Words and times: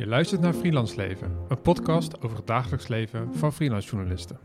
Je 0.00 0.06
luistert 0.06 0.40
naar 0.40 0.52
Freelance 0.52 0.96
Leven, 0.96 1.36
een 1.48 1.60
podcast 1.60 2.22
over 2.22 2.36
het 2.36 2.46
dagelijks 2.46 2.88
leven 2.88 3.34
van 3.34 3.52
freelance 3.52 3.88
journalisten. 3.88 4.38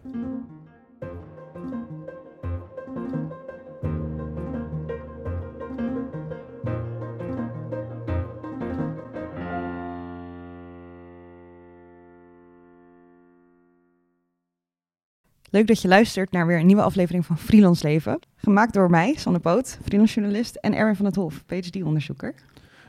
Leuk 15.50 15.68
dat 15.68 15.82
je 15.82 15.88
luistert 15.88 16.32
naar 16.32 16.48
weer 16.48 16.60
een 16.60 16.66
nieuwe 16.66 16.82
aflevering 16.82 17.26
van 17.26 17.38
Freelance 17.38 17.88
Leven. 17.88 18.20
Gemaakt 18.36 18.74
door 18.74 18.90
mij, 18.90 19.14
Sanne 19.18 19.40
Poot, 19.40 19.80
freelance 19.84 20.14
journalist, 20.14 20.56
en 20.56 20.74
Erwin 20.74 20.96
van 20.96 21.06
het 21.06 21.16
Hof, 21.16 21.46
PhD-onderzoeker. 21.46 22.36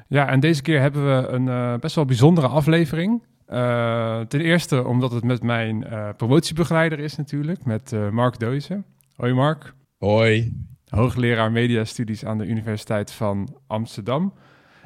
Ja, 0.09 0.29
en 0.29 0.41
deze 0.41 0.63
keer 0.63 0.81
hebben 0.81 1.07
we 1.07 1.29
een 1.29 1.47
uh, 1.47 1.75
best 1.75 1.95
wel 1.95 2.05
bijzondere 2.05 2.47
aflevering. 2.47 3.23
Uh, 3.49 4.21
ten 4.21 4.41
eerste 4.41 4.85
omdat 4.85 5.13
het 5.13 5.25
met 5.25 5.43
mijn 5.43 5.87
uh, 5.91 6.09
promotiebegeleider 6.17 6.99
is 6.99 7.17
natuurlijk, 7.17 7.65
met 7.65 7.95
Mark 8.11 8.39
Deuze. 8.39 8.83
Hoi 9.17 9.33
Mark. 9.33 9.75
Hoi. 9.99 10.65
Hoogleraar 10.89 11.53
mediastudies 11.53 12.25
aan 12.25 12.39
de 12.39 12.47
Universiteit 12.47 13.13
van 13.13 13.57
Amsterdam. 13.67 14.35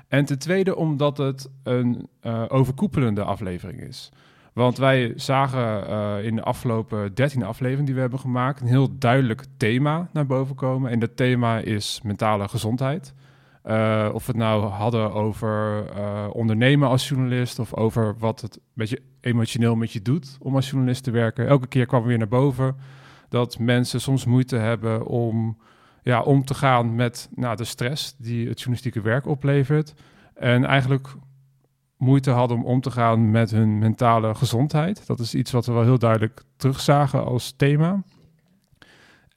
En 0.09 0.25
ten 0.25 0.39
tweede 0.39 0.77
omdat 0.77 1.19
het 1.19 1.51
een 1.63 2.09
overkoepelende 2.49 3.23
aflevering 3.25 3.81
is. 3.81 4.11
Want 4.53 4.79
wij 4.79 5.13
zagen 5.17 5.91
uh, 5.91 6.25
in 6.25 6.37
de 6.37 6.43
afgelopen 6.43 7.15
13 7.15 7.43
afleveringen 7.43 7.85
die 7.85 7.95
we 7.95 8.01
hebben 8.01 8.19
gemaakt... 8.19 8.61
een 8.61 8.67
heel 8.67 8.99
duidelijk 8.99 9.45
thema 9.57 10.09
naar 10.13 10.27
boven 10.27 10.55
komen. 10.55 10.91
En 10.91 10.99
dat 10.99 11.17
thema 11.17 11.59
is 11.59 12.01
mentale 12.03 12.49
gezondheid. 12.49 13.15
Uh, 13.67 14.11
of 14.13 14.27
we 14.27 14.33
het 14.33 14.41
nou 14.41 14.65
hadden 14.65 15.13
over 15.13 15.85
uh, 15.97 16.27
ondernemen 16.33 16.89
als 16.89 17.09
journalist... 17.09 17.59
of 17.59 17.75
over 17.75 18.15
wat 18.19 18.41
het 18.41 18.57
een 18.57 18.63
beetje 18.75 19.03
emotioneel 19.21 19.75
met 19.77 19.93
je 19.93 20.03
doet 20.03 20.37
om 20.41 20.55
als 20.55 20.71
journalist 20.71 21.05
te 21.05 21.11
werken. 21.11 21.47
Elke 21.47 21.67
keer 21.67 21.87
kwam 21.87 22.03
weer 22.03 22.19
naar 22.19 22.29
boven 22.29 22.77
dat 23.29 23.59
mensen 23.59 24.01
soms 24.01 24.25
moeite 24.25 24.57
hebben 24.57 25.07
om, 25.07 25.59
ja, 26.03 26.23
om 26.23 26.45
te 26.45 26.55
gaan 26.55 26.95
met 26.95 27.29
nou, 27.35 27.57
de 27.57 27.65
stress... 27.65 28.17
die 28.17 28.49
het 28.49 28.59
journalistieke 28.59 29.01
werk 29.01 29.27
oplevert. 29.27 29.95
En 30.35 30.65
eigenlijk 30.65 31.09
moeite 31.97 32.31
hadden 32.31 32.57
om 32.57 32.65
om 32.65 32.81
te 32.81 32.91
gaan 32.91 33.31
met 33.31 33.51
hun 33.51 33.79
mentale 33.79 34.35
gezondheid. 34.35 35.07
Dat 35.07 35.19
is 35.19 35.35
iets 35.35 35.51
wat 35.51 35.67
we 35.67 35.73
wel 35.73 35.83
heel 35.83 35.99
duidelijk 35.99 36.43
terugzagen 36.57 37.25
als 37.25 37.53
thema. 37.57 38.03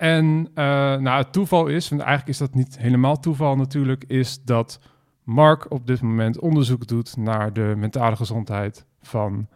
En 0.04 0.48
uh, 0.56 0.66
nou, 0.96 1.18
het 1.18 1.34
toeval 1.34 1.68
is, 1.68 1.90
want 1.90 2.02
eigenlijk 2.02 2.32
is 2.32 2.38
dat 2.38 2.54
niet 2.54 2.78
helemaal 2.78 3.20
toeval 3.20 3.56
natuurlijk, 3.56 4.04
is 4.08 4.44
dat 4.44 4.80
Mark 5.24 5.72
op 5.72 5.88
dit 5.88 6.02
moment 6.02 6.40
onderzoek 6.40 6.88
doet 6.88 7.18
naar 7.18 7.54
de 7.54 7.74
mentale 7.78 8.16
gezondheid 8.16 8.86
van 9.02 9.48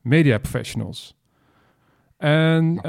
media 0.00 0.38
professionals. 0.38 1.16
En 2.16 2.64
uh, 2.76 2.82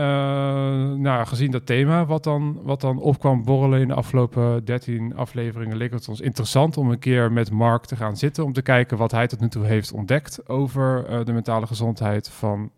nou, 0.93 1.25
gezien 1.25 1.51
dat 1.51 1.65
thema, 1.65 2.05
wat 2.05 2.23
dan, 2.23 2.59
wat 2.63 2.81
dan 2.81 2.99
opkwam 2.99 3.43
borrelen 3.43 3.81
in 3.81 3.87
de 3.87 3.93
afgelopen 3.93 4.65
13 4.65 5.15
afleveringen, 5.15 5.77
leek 5.77 5.91
het 5.91 6.09
ons 6.09 6.21
interessant 6.21 6.77
om 6.77 6.91
een 6.91 6.99
keer 6.99 7.31
met 7.31 7.51
Mark 7.51 7.85
te 7.85 7.95
gaan 7.95 8.17
zitten. 8.17 8.43
Om 8.43 8.53
te 8.53 8.61
kijken 8.61 8.97
wat 8.97 9.11
hij 9.11 9.27
tot 9.27 9.39
nu 9.39 9.49
toe 9.49 9.65
heeft 9.65 9.93
ontdekt 9.93 10.49
over 10.49 11.09
uh, 11.09 11.25
de 11.25 11.33
mentale 11.33 11.67
gezondheid 11.67 12.29
van, 12.29 12.71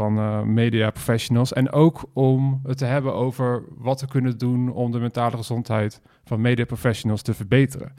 uh, 0.00 0.06
van 0.06 0.54
media 0.54 0.90
professionals. 0.90 1.52
En 1.52 1.72
ook 1.72 2.04
om 2.12 2.60
het 2.66 2.78
te 2.78 2.84
hebben 2.84 3.14
over 3.14 3.62
wat 3.76 4.00
we 4.00 4.06
kunnen 4.06 4.38
doen 4.38 4.72
om 4.72 4.92
de 4.92 4.98
mentale 4.98 5.36
gezondheid 5.36 6.00
van 6.24 6.40
media 6.40 6.64
professionals 6.64 7.22
te 7.22 7.34
verbeteren. 7.34 7.92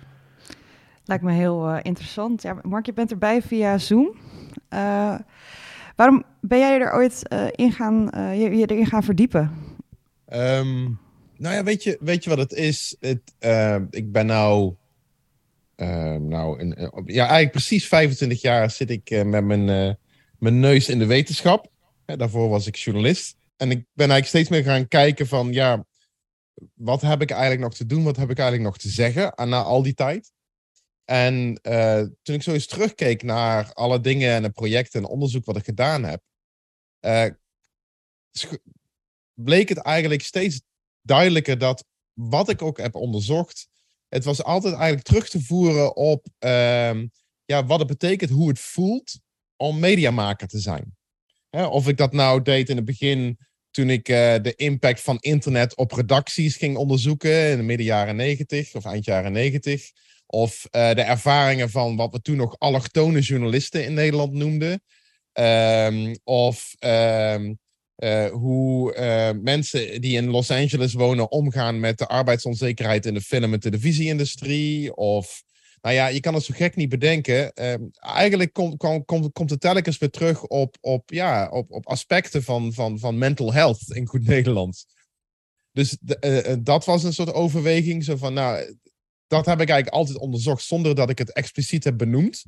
Lijkt 1.06 1.24
me 1.24 1.32
heel 1.32 1.78
interessant. 1.78 2.42
Ja, 2.42 2.58
Mark, 2.62 2.86
je 2.86 2.94
bent 2.94 3.12
erbij 3.12 3.42
via 3.42 3.78
Zoom. 3.78 4.16
Waarom 5.98 6.24
ben 6.42 6.60
jij 6.60 6.80
er 6.80 6.94
ooit 6.94 7.24
uh, 7.34 7.48
in 7.52 7.72
gaan, 7.72 8.10
uh, 8.16 8.42
je, 8.42 8.58
je, 8.58 8.66
erin 8.66 8.86
gaan 8.86 9.04
verdiepen? 9.04 9.52
Um, 10.34 11.00
nou 11.38 11.56
ja, 11.56 11.64
weet 11.64 11.84
je, 11.84 11.98
weet 12.00 12.24
je 12.24 12.30
wat 12.30 12.40
het 12.40 12.54
is? 12.54 12.96
Het, 13.00 13.22
uh, 13.40 13.76
ik 13.90 14.12
ben 14.12 14.26
nou, 14.26 14.74
nou 16.20 16.60
in, 16.60 16.90
ja, 17.06 17.22
eigenlijk 17.22 17.52
precies 17.52 17.88
25 17.88 18.42
jaar 18.42 18.70
zit 18.70 18.90
ik 18.90 19.24
met 19.26 19.44
mijn, 19.46 19.66
mijn 20.40 20.60
neus 20.60 20.90
in 20.90 21.00
de 21.00 21.06
wetenschap. 21.06 21.72
Daarvoor 22.16 22.50
was 22.50 22.68
ik 22.68 22.76
journalist. 22.76 23.36
En 23.56 23.72
ik 23.72 23.78
ben 23.94 24.10
eigenlijk 24.10 24.28
steeds 24.28 24.50
meer 24.50 24.64
gaan 24.64 24.88
kijken 24.88 25.28
van, 25.28 25.54
ja, 25.54 25.86
wat 26.74 27.02
heb 27.02 27.22
ik 27.22 27.32
eigenlijk 27.32 27.62
nog 27.62 27.74
te 27.74 27.86
doen? 27.86 28.04
Wat 28.04 28.16
heb 28.16 28.30
ik 28.30 28.38
eigenlijk 28.38 28.70
nog 28.70 28.78
te 28.78 28.90
zeggen 28.90 29.50
na 29.50 29.62
al 29.62 29.84
die 29.84 29.94
tijd? 29.94 30.32
En 31.06 31.60
uh, 31.64 32.02
toen 32.22 32.36
ik 32.36 32.42
zo 32.42 32.52
eens 32.52 32.68
terugkeek 32.68 33.24
naar 33.24 33.74
alle 33.74 34.00
dingen 34.00 34.32
en 34.32 34.42
de 34.42 34.50
projecten 34.50 35.00
en 35.00 35.10
onderzoek 35.10 35.46
wat 35.46 35.56
ik 35.56 35.66
gedaan 35.66 36.04
heb, 36.04 36.22
uh, 37.02 37.26
bleek 39.34 39.70
het 39.70 39.78
eigenlijk 39.78 40.22
steeds 40.22 40.62
duidelijker 41.02 41.58
dat 41.58 41.86
wat 42.14 42.50
ik 42.50 42.62
ook 42.62 42.78
heb 42.78 42.96
onderzocht, 42.96 43.68
het 44.08 44.24
was 44.24 44.44
altijd 44.44 44.74
eigenlijk 44.74 45.04
terug 45.04 45.30
te 45.30 45.42
voeren 45.42 45.96
op 45.96 46.28
uh, 46.40 47.04
ja, 47.46 47.66
wat 47.66 47.80
het 47.80 47.88
betekent, 47.88 48.30
hoe 48.30 48.48
het 48.48 48.60
voelt 48.60 49.20
om 49.56 49.80
mediamaker 49.80 50.48
te 50.48 50.60
zijn. 50.60 50.97
Of 51.50 51.88
ik 51.88 51.98
dat 51.98 52.14
nou 52.14 52.42
deed 52.42 52.70
in 52.70 52.76
het 52.76 52.86
begin 52.86 53.38
toen 53.72 53.90
ik 53.90 54.10
uh, 54.10 54.36
de 54.42 54.54
impact 54.56 55.02
van 55.02 55.18
internet 55.20 55.76
op 55.76 55.92
redacties 55.92 56.56
ging 56.56 56.78
onderzoeken 56.78 57.50
in 57.50 57.58
de 57.58 57.64
midden 57.64 57.86
jaren 57.86 58.16
90 58.16 58.76
of 58.76 58.86
eind 58.86 59.06
jaren 59.06 59.32
90. 59.32 59.92
Of 60.26 60.68
uh, 60.72 60.90
de 60.92 61.02
ervaringen 61.02 61.70
van 61.70 61.96
wat 61.96 62.12
we 62.12 62.22
toen 62.22 62.36
nog 62.36 62.60
allochtone 62.60 63.20
journalisten 63.20 63.84
in 63.84 63.94
Nederland 63.94 64.34
noemden. 64.34 64.82
Um, 65.34 66.18
of 66.24 66.76
um, 66.80 67.60
uh, 67.98 68.26
hoe 68.26 68.94
mensen 69.42 70.02
die 70.02 70.18
in 70.18 70.30
Los 70.30 70.52
Angeles 70.52 70.94
wonen 70.94 71.32
omgaan 71.32 71.80
met 71.80 71.98
de 71.98 72.08
arbeidsonzekerheid 72.08 73.06
in 73.06 73.14
de 73.14 73.22
film- 73.22 73.54
en 73.54 73.60
televisieindustrie. 73.60 74.96
Of, 74.96 75.44
nou 75.82 75.96
ja, 75.96 76.08
je 76.08 76.20
kan 76.20 76.34
het 76.34 76.44
zo 76.44 76.54
gek 76.58 76.76
niet 76.76 76.90
bedenken. 76.90 77.66
Um, 77.66 77.90
eigenlijk 78.00 78.54
komt 78.54 78.78
kom, 78.78 79.06
kom, 79.06 79.32
komt 79.32 79.50
het 79.50 79.62
telkens 79.62 79.98
weer 79.98 80.10
terug 80.10 80.44
op, 80.44 80.78
op, 80.82 81.10
ja, 81.12 81.50
op, 81.50 81.72
op 81.72 81.88
aspecten 81.88 82.44
van, 82.44 82.74
van, 82.74 83.00
van 83.00 83.18
mental 83.18 83.54
health 83.54 83.82
in 83.88 84.08
goed 84.08 84.26
Nederlands. 84.28 84.88
Dus 85.72 85.98
de, 86.02 86.60
dat 86.64 86.86
was 86.86 87.04
een 87.04 87.14
soort 87.14 87.34
overweging. 87.34 88.04
Zo 88.04 88.16
van, 88.16 88.34
nou, 88.34 88.78
dat 89.28 89.46
heb 89.46 89.62
ik 89.62 89.70
eigenlijk 89.70 89.98
altijd 89.98 90.18
onderzocht 90.18 90.64
zonder 90.64 90.96
dat 90.96 91.10
ik 91.10 91.18
het 91.18 91.34
expliciet 91.34 91.84
heb 91.84 91.98
benoemd. 91.98 92.46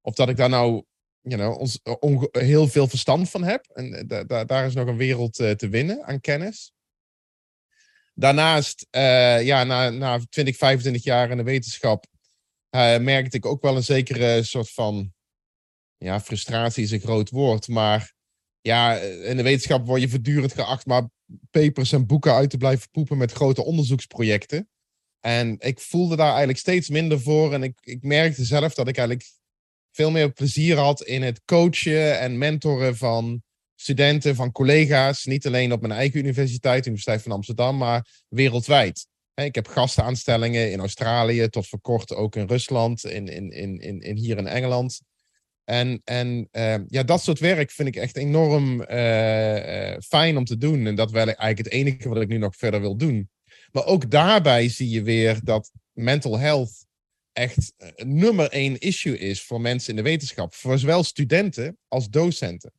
Of 0.00 0.14
dat 0.14 0.28
ik 0.28 0.36
daar 0.36 0.48
nou 0.48 0.84
you 1.20 1.36
know, 1.36 1.58
ons, 1.58 1.80
heel 2.30 2.68
veel 2.68 2.88
verstand 2.88 3.30
van 3.30 3.42
heb. 3.42 3.66
En 3.72 4.06
daar 4.26 4.66
is 4.66 4.74
nog 4.74 4.86
een 4.86 4.96
wereld 4.96 5.34
te 5.34 5.68
winnen 5.70 6.04
aan 6.04 6.20
kennis. 6.20 6.72
Daarnaast, 8.14 8.86
ja, 9.40 9.64
na, 9.64 9.90
na 9.90 10.20
20, 10.28 10.56
25 10.56 11.04
jaar 11.04 11.30
in 11.30 11.36
de 11.36 11.42
wetenschap, 11.42 12.06
merkte 13.00 13.36
ik 13.36 13.46
ook 13.46 13.62
wel 13.62 13.76
een 13.76 13.84
zekere 13.84 14.42
soort 14.42 14.70
van, 14.70 15.12
ja, 15.96 16.20
frustratie 16.20 16.84
is 16.84 16.90
een 16.90 17.00
groot 17.00 17.30
woord, 17.30 17.68
maar 17.68 18.12
ja, 18.60 18.96
in 18.98 19.36
de 19.36 19.42
wetenschap 19.42 19.86
word 19.86 20.00
je 20.00 20.08
voortdurend 20.08 20.52
geacht 20.52 20.86
maar 20.86 21.08
papers 21.50 21.92
en 21.92 22.06
boeken 22.06 22.32
uit 22.32 22.50
te 22.50 22.56
blijven 22.56 22.90
poepen 22.90 23.18
met 23.18 23.32
grote 23.32 23.64
onderzoeksprojecten. 23.64 24.68
En 25.20 25.56
ik 25.58 25.80
voelde 25.80 26.16
daar 26.16 26.28
eigenlijk 26.28 26.58
steeds 26.58 26.88
minder 26.88 27.20
voor. 27.20 27.52
En 27.52 27.62
ik, 27.62 27.78
ik 27.80 28.02
merkte 28.02 28.44
zelf 28.44 28.74
dat 28.74 28.88
ik 28.88 28.96
eigenlijk 28.96 29.28
veel 29.92 30.10
meer 30.10 30.32
plezier 30.32 30.76
had 30.76 31.02
in 31.02 31.22
het 31.22 31.40
coachen 31.44 32.18
en 32.18 32.38
mentoren 32.38 32.96
van 32.96 33.42
studenten, 33.74 34.34
van 34.34 34.52
collega's. 34.52 35.24
Niet 35.24 35.46
alleen 35.46 35.72
op 35.72 35.80
mijn 35.80 35.92
eigen 35.92 36.18
universiteit, 36.18 36.86
Universiteit 36.86 37.22
van 37.22 37.32
Amsterdam, 37.32 37.76
maar 37.76 38.06
wereldwijd. 38.28 39.06
Ik 39.44 39.54
heb 39.54 39.66
gastenaanstellingen 39.66 40.70
in 40.70 40.80
Australië, 40.80 41.48
tot 41.48 41.68
voor 41.68 41.80
kort 41.80 42.14
ook 42.14 42.36
in 42.36 42.46
Rusland, 42.46 43.04
in, 43.04 43.28
in, 43.28 43.50
in, 43.50 44.00
in, 44.00 44.16
hier 44.16 44.38
in 44.38 44.46
Engeland. 44.46 45.00
En, 45.64 46.00
en 46.04 46.48
uh, 46.52 46.74
ja, 46.86 47.02
dat 47.02 47.22
soort 47.22 47.38
werk 47.38 47.70
vind 47.70 47.88
ik 47.88 47.96
echt 47.96 48.16
enorm 48.16 48.80
uh, 48.80 49.90
uh, 49.90 49.96
fijn 49.98 50.36
om 50.36 50.44
te 50.44 50.56
doen. 50.56 50.86
En 50.86 50.94
dat 50.94 51.10
wel 51.10 51.24
eigenlijk 51.24 51.58
het 51.58 51.70
enige 51.70 52.08
wat 52.08 52.20
ik 52.20 52.28
nu 52.28 52.38
nog 52.38 52.56
verder 52.56 52.80
wil 52.80 52.96
doen. 52.96 53.30
Maar 53.72 53.86
ook 53.86 54.10
daarbij 54.10 54.68
zie 54.68 54.90
je 54.90 55.02
weer 55.02 55.40
dat 55.42 55.70
mental 55.92 56.38
health 56.38 56.86
echt 57.32 57.72
nummer 57.96 58.50
één 58.50 58.78
issue 58.78 59.18
is 59.18 59.42
voor 59.42 59.60
mensen 59.60 59.90
in 59.90 59.96
de 59.96 60.10
wetenschap. 60.10 60.54
Voor 60.54 60.78
zowel 60.78 61.04
studenten 61.04 61.78
als 61.88 62.08
docenten. 62.08 62.72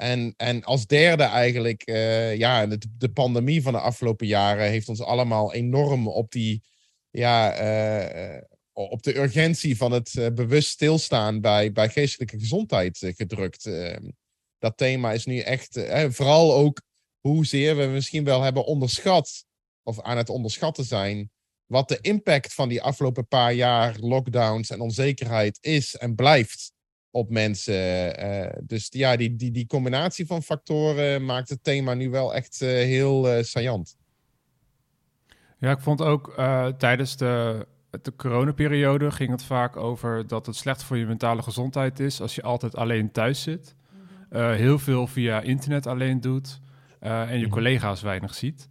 En, 0.00 0.34
en 0.36 0.64
als 0.64 0.86
derde 0.86 1.22
eigenlijk, 1.22 1.88
uh, 1.88 2.36
ja, 2.36 2.66
de, 2.66 2.78
de, 2.98 3.12
pandemie 3.12 3.62
van 3.62 3.72
de 3.72 3.80
afgelopen 3.80 4.26
jaren 4.26 4.68
heeft 4.68 4.88
ons 4.88 5.00
allemaal 5.00 5.54
enorm 5.54 6.08
op 6.08 6.30
die, 6.32 6.62
ja, 7.10 7.62
uh, 8.34 8.42
op 8.72 9.02
de 9.02 9.18
urgentie 9.18 9.76
van 9.76 9.92
het 9.92 10.14
uh, 10.14 10.26
bewust 10.28 10.68
stilstaan 10.68 11.40
bij, 11.40 11.72
bij 11.72 11.88
geestelijke 11.88 12.38
gezondheid 12.38 13.12
gedrukt. 13.16 13.66
Ehm, 13.66 14.10
dat 14.58 14.76
thema 14.76 15.12
is 15.12 15.24
nu 15.24 15.38
echt, 15.38 15.80
vooral 16.08 16.54
ook 16.54 16.82
hoezeer 17.20 17.76
we 17.76 17.86
misschien 17.86 18.24
wel 18.24 18.42
hebben 18.42 18.64
onderschat 18.64 19.44
of 19.82 20.00
aan 20.00 20.16
het 20.16 20.28
onderschatten 20.28 20.84
zijn 20.84 21.30
wat 21.66 21.88
de 21.88 21.98
impact 22.00 22.54
van 22.54 22.68
die 22.68 22.82
afgelopen 22.82 23.28
paar 23.28 23.52
jaar 23.52 23.96
lockdowns 23.98 24.70
en 24.70 24.80
onzekerheid 24.80 25.58
is 25.60 25.96
en 25.96 26.14
blijft 26.14 26.72
op 27.10 27.30
mensen. 27.30 28.24
Uh, 28.24 28.52
dus 28.62 28.86
ja, 28.90 29.16
die, 29.16 29.36
die, 29.36 29.50
die 29.50 29.66
combinatie 29.66 30.26
van 30.26 30.42
factoren 30.42 31.24
maakt 31.24 31.48
het 31.48 31.64
thema 31.64 31.94
nu 31.94 32.10
wel 32.10 32.34
echt 32.34 32.60
uh, 32.62 32.68
heel 32.68 33.36
uh, 33.36 33.42
saillant. 33.42 33.96
Ja, 35.58 35.70
ik 35.70 35.80
vond 35.80 36.00
ook 36.00 36.34
tijdens 36.78 37.16
de, 37.16 37.66
de 38.02 38.16
coronaperiode 38.16 39.10
ging 39.10 39.30
het 39.30 39.42
vaak 39.42 39.76
over 39.76 40.26
dat 40.26 40.46
het 40.46 40.56
slecht 40.56 40.82
voor 40.82 40.96
je 40.96 41.06
mentale 41.06 41.42
gezondheid 41.42 42.00
is 42.00 42.20
als 42.20 42.34
je 42.34 42.42
altijd 42.42 42.76
alleen 42.76 43.10
thuis 43.10 43.42
zit. 43.42 43.74
heel 44.30 44.78
veel 44.78 45.06
via 45.06 45.40
internet 45.40 45.86
alleen 45.86 46.20
doet 46.20 46.60
en 47.00 47.38
je 47.38 47.48
collega's 47.48 48.02
weinig 48.02 48.34
ziet. 48.34 48.68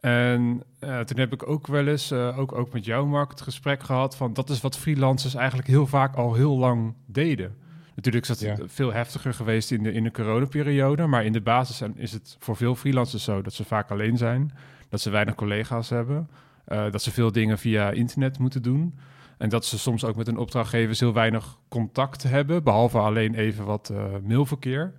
En 0.00 0.62
uh, 0.80 1.00
toen 1.00 1.18
heb 1.18 1.32
ik 1.32 1.48
ook 1.48 1.66
wel 1.66 1.86
eens, 1.86 2.12
uh, 2.12 2.38
ook, 2.38 2.52
ook 2.52 2.72
met 2.72 2.84
jou 2.84 3.06
Mark, 3.06 3.30
het 3.30 3.40
gesprek 3.40 3.82
gehad 3.82 4.16
van 4.16 4.32
dat 4.32 4.50
is 4.50 4.60
wat 4.60 4.78
freelancers 4.78 5.34
eigenlijk 5.34 5.68
heel 5.68 5.86
vaak 5.86 6.16
al 6.16 6.34
heel 6.34 6.58
lang 6.58 6.94
deden. 7.06 7.56
Natuurlijk 7.94 8.28
is 8.28 8.38
dat 8.38 8.58
veel 8.66 8.92
heftiger 8.92 9.34
geweest 9.34 9.70
in 9.70 9.82
de, 9.82 9.92
in 9.92 10.02
de 10.02 10.10
coronaperiode, 10.10 11.06
maar 11.06 11.24
in 11.24 11.32
de 11.32 11.40
basis 11.40 11.82
is 11.94 12.12
het 12.12 12.36
voor 12.38 12.56
veel 12.56 12.74
freelancers 12.74 13.24
zo 13.24 13.42
dat 13.42 13.52
ze 13.52 13.64
vaak 13.64 13.90
alleen 13.90 14.16
zijn, 14.16 14.52
dat 14.88 15.00
ze 15.00 15.10
weinig 15.10 15.34
collega's 15.34 15.88
hebben, 15.88 16.28
uh, 16.68 16.90
dat 16.90 17.02
ze 17.02 17.10
veel 17.10 17.32
dingen 17.32 17.58
via 17.58 17.90
internet 17.90 18.38
moeten 18.38 18.62
doen. 18.62 18.98
En 19.38 19.48
dat 19.48 19.64
ze 19.64 19.78
soms 19.78 20.04
ook 20.04 20.16
met 20.16 20.26
hun 20.26 20.38
opdrachtgevers 20.38 21.00
heel 21.00 21.12
weinig 21.12 21.58
contact 21.68 22.22
hebben, 22.22 22.62
behalve 22.62 22.98
alleen 22.98 23.34
even 23.34 23.64
wat 23.64 23.92
mailverkeer. 24.22 24.92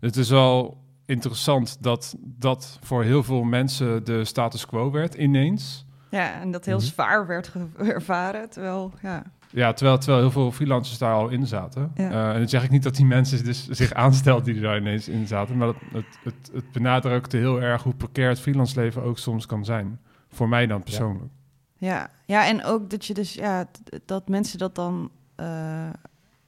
Het 0.00 0.16
is 0.16 0.30
wel 0.30 0.83
interessant 1.06 1.76
dat 1.80 2.14
dat 2.20 2.78
voor 2.82 3.02
heel 3.02 3.22
veel 3.22 3.42
mensen 3.42 4.04
de 4.04 4.24
status 4.24 4.66
quo 4.66 4.90
werd 4.90 5.14
ineens. 5.14 5.86
Ja, 6.10 6.40
en 6.40 6.50
dat 6.50 6.64
heel 6.64 6.76
mhm. 6.76 6.86
zwaar 6.86 7.26
werd 7.26 7.52
ervaren, 7.78 8.50
terwijl, 8.50 8.92
ja... 9.02 9.22
Ja, 9.50 9.72
terwijl, 9.72 9.98
terwijl 9.98 10.20
heel 10.20 10.30
veel 10.30 10.52
freelancers 10.52 10.98
daar 10.98 11.14
al 11.14 11.28
in 11.28 11.46
zaten. 11.46 11.90
Ja. 11.94 12.10
Uh, 12.10 12.28
en 12.28 12.38
dan 12.38 12.48
zeg 12.48 12.64
ik 12.64 12.70
niet 12.70 12.82
dat 12.82 12.94
die 12.94 13.06
mensen 13.06 13.44
dus 13.44 13.68
zich 13.80 13.92
aanstelden 13.92 14.44
die 14.44 14.54
er 14.54 14.60
daar 14.60 14.78
ineens 14.78 15.08
in 15.08 15.26
zaten, 15.26 15.56
maar 15.56 15.68
het, 15.68 15.76
het, 15.92 16.04
het, 16.24 16.50
het 16.52 16.72
benadrukte 16.72 17.36
heel 17.36 17.62
erg 17.62 17.82
hoe 17.82 17.94
precair 17.94 18.28
het 18.28 18.40
freelance 18.40 18.80
leven 18.80 19.02
ook 19.02 19.18
soms 19.18 19.46
kan 19.46 19.64
zijn. 19.64 20.00
Voor 20.28 20.48
mij 20.48 20.66
dan 20.66 20.82
persoonlijk. 20.82 21.32
Ja, 21.76 22.10
ja 22.26 22.46
en 22.46 22.64
ook 22.64 22.90
dat 22.90 23.06
je 23.06 23.14
dus, 23.14 23.34
ja, 23.34 23.66
dat 24.04 24.28
mensen 24.28 24.58
dat 24.58 24.74
dan 24.74 25.10
uh, 25.40 25.46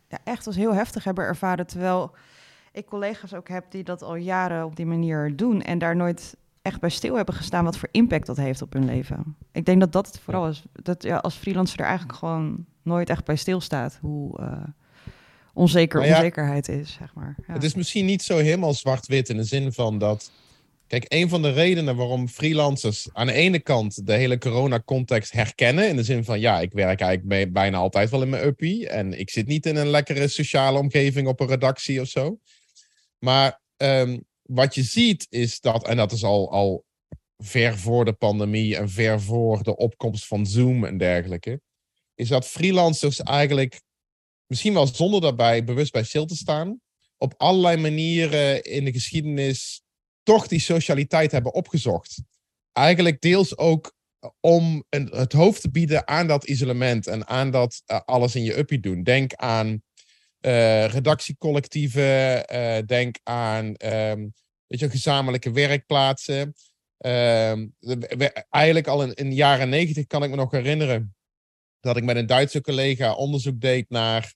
ja, 0.08 0.18
echt 0.24 0.46
als 0.46 0.56
heel 0.56 0.74
heftig 0.74 1.04
hebben 1.04 1.24
ervaren, 1.24 1.66
terwijl 1.66 2.14
ik 2.76 2.86
collega's 2.86 3.34
ook 3.34 3.48
heb 3.48 3.64
die 3.70 3.84
dat 3.84 4.02
al 4.02 4.14
jaren 4.14 4.64
op 4.64 4.76
die 4.76 4.86
manier 4.86 5.36
doen 5.36 5.62
en 5.62 5.78
daar 5.78 5.96
nooit 5.96 6.36
echt 6.62 6.80
bij 6.80 6.90
stil 6.90 7.14
hebben 7.16 7.34
gestaan 7.34 7.64
wat 7.64 7.78
voor 7.78 7.88
impact 7.92 8.26
dat 8.26 8.36
heeft 8.36 8.62
op 8.62 8.72
hun 8.72 8.84
leven. 8.84 9.36
Ik 9.52 9.64
denk 9.64 9.80
dat 9.80 9.92
dat 9.92 10.06
het 10.06 10.18
vooral 10.18 10.48
is. 10.48 10.62
Dat 10.72 11.02
ja, 11.02 11.16
als 11.16 11.34
freelancer 11.34 11.78
er 11.78 11.86
eigenlijk 11.86 12.18
gewoon 12.18 12.64
nooit 12.82 13.10
echt 13.10 13.24
bij 13.24 13.36
stilstaat 13.36 13.98
hoe 14.00 14.40
uh, 14.40 14.62
onzeker 15.54 16.00
onzekerheid 16.00 16.68
is, 16.68 16.92
zeg 16.92 17.14
maar. 17.14 17.36
Ja. 17.46 17.52
Het 17.52 17.64
is 17.64 17.74
misschien 17.74 18.06
niet 18.06 18.22
zo 18.22 18.38
helemaal 18.38 18.74
zwart-wit 18.74 19.28
in 19.28 19.36
de 19.36 19.44
zin 19.44 19.72
van 19.72 19.98
dat. 19.98 20.30
Kijk, 20.86 21.04
een 21.08 21.28
van 21.28 21.42
de 21.42 21.52
redenen 21.52 21.96
waarom 21.96 22.28
freelancers 22.28 23.08
aan 23.12 23.26
de 23.26 23.32
ene 23.32 23.58
kant 23.58 24.06
de 24.06 24.12
hele 24.12 24.38
corona-context 24.38 25.32
herkennen, 25.32 25.88
in 25.88 25.96
de 25.96 26.02
zin 26.02 26.24
van 26.24 26.40
ja, 26.40 26.60
ik 26.60 26.72
werk 26.72 27.00
eigenlijk 27.00 27.52
bijna 27.52 27.78
altijd 27.78 28.10
wel 28.10 28.22
in 28.22 28.28
mijn 28.28 28.44
uppie 28.44 28.88
en 28.88 29.18
ik 29.18 29.30
zit 29.30 29.46
niet 29.46 29.66
in 29.66 29.76
een 29.76 29.88
lekkere 29.88 30.28
sociale 30.28 30.78
omgeving 30.78 31.28
op 31.28 31.40
een 31.40 31.46
redactie 31.46 32.00
of 32.00 32.08
zo. 32.08 32.38
Maar 33.18 33.60
um, 33.76 34.24
wat 34.42 34.74
je 34.74 34.82
ziet 34.82 35.26
is 35.28 35.60
dat, 35.60 35.86
en 35.86 35.96
dat 35.96 36.12
is 36.12 36.24
al, 36.24 36.50
al 36.50 36.84
ver 37.36 37.78
voor 37.78 38.04
de 38.04 38.12
pandemie 38.12 38.76
en 38.76 38.90
ver 38.90 39.20
voor 39.20 39.62
de 39.62 39.76
opkomst 39.76 40.26
van 40.26 40.46
Zoom 40.46 40.84
en 40.84 40.98
dergelijke, 40.98 41.60
is 42.14 42.28
dat 42.28 42.46
freelancers 42.46 43.22
eigenlijk, 43.22 43.82
misschien 44.46 44.74
wel 44.74 44.86
zonder 44.86 45.20
daarbij 45.20 45.64
bewust 45.64 45.92
bij 45.92 46.04
stil 46.04 46.26
te 46.26 46.36
staan, 46.36 46.80
op 47.18 47.34
allerlei 47.36 47.76
manieren 47.76 48.62
in 48.62 48.84
de 48.84 48.92
geschiedenis 48.92 49.82
toch 50.22 50.46
die 50.46 50.60
socialiteit 50.60 51.32
hebben 51.32 51.54
opgezocht. 51.54 52.22
Eigenlijk 52.72 53.20
deels 53.20 53.56
ook 53.56 53.94
om 54.40 54.84
een, 54.88 55.06
het 55.06 55.32
hoofd 55.32 55.60
te 55.60 55.70
bieden 55.70 56.08
aan 56.08 56.26
dat 56.26 56.44
isolement 56.44 57.06
en 57.06 57.26
aan 57.26 57.50
dat 57.50 57.82
uh, 57.86 58.00
alles 58.04 58.34
in 58.34 58.42
je 58.42 58.58
uppie 58.58 58.80
doen. 58.80 59.02
Denk 59.02 59.34
aan 59.34 59.82
redactiecollectieven. 60.86 62.54
Uh, 62.54 62.78
denk 62.86 63.16
aan 63.22 63.74
um, 63.84 64.34
weet 64.66 64.90
gezamenlijke 64.90 65.50
werkplaatsen. 65.50 66.54
Um, 66.98 67.74
eigenlijk 68.48 68.86
al 68.86 69.02
in, 69.02 69.28
de 69.28 69.34
jaren 69.34 69.68
negentig 69.68 70.06
kan 70.06 70.22
ik 70.22 70.30
me 70.30 70.36
nog 70.36 70.50
herinneren 70.50 71.14
dat 71.80 71.96
ik 71.96 72.04
met 72.04 72.16
een 72.16 72.26
Duitse 72.26 72.60
collega 72.60 73.14
onderzoek 73.14 73.60
deed 73.60 73.90
naar 73.90 74.34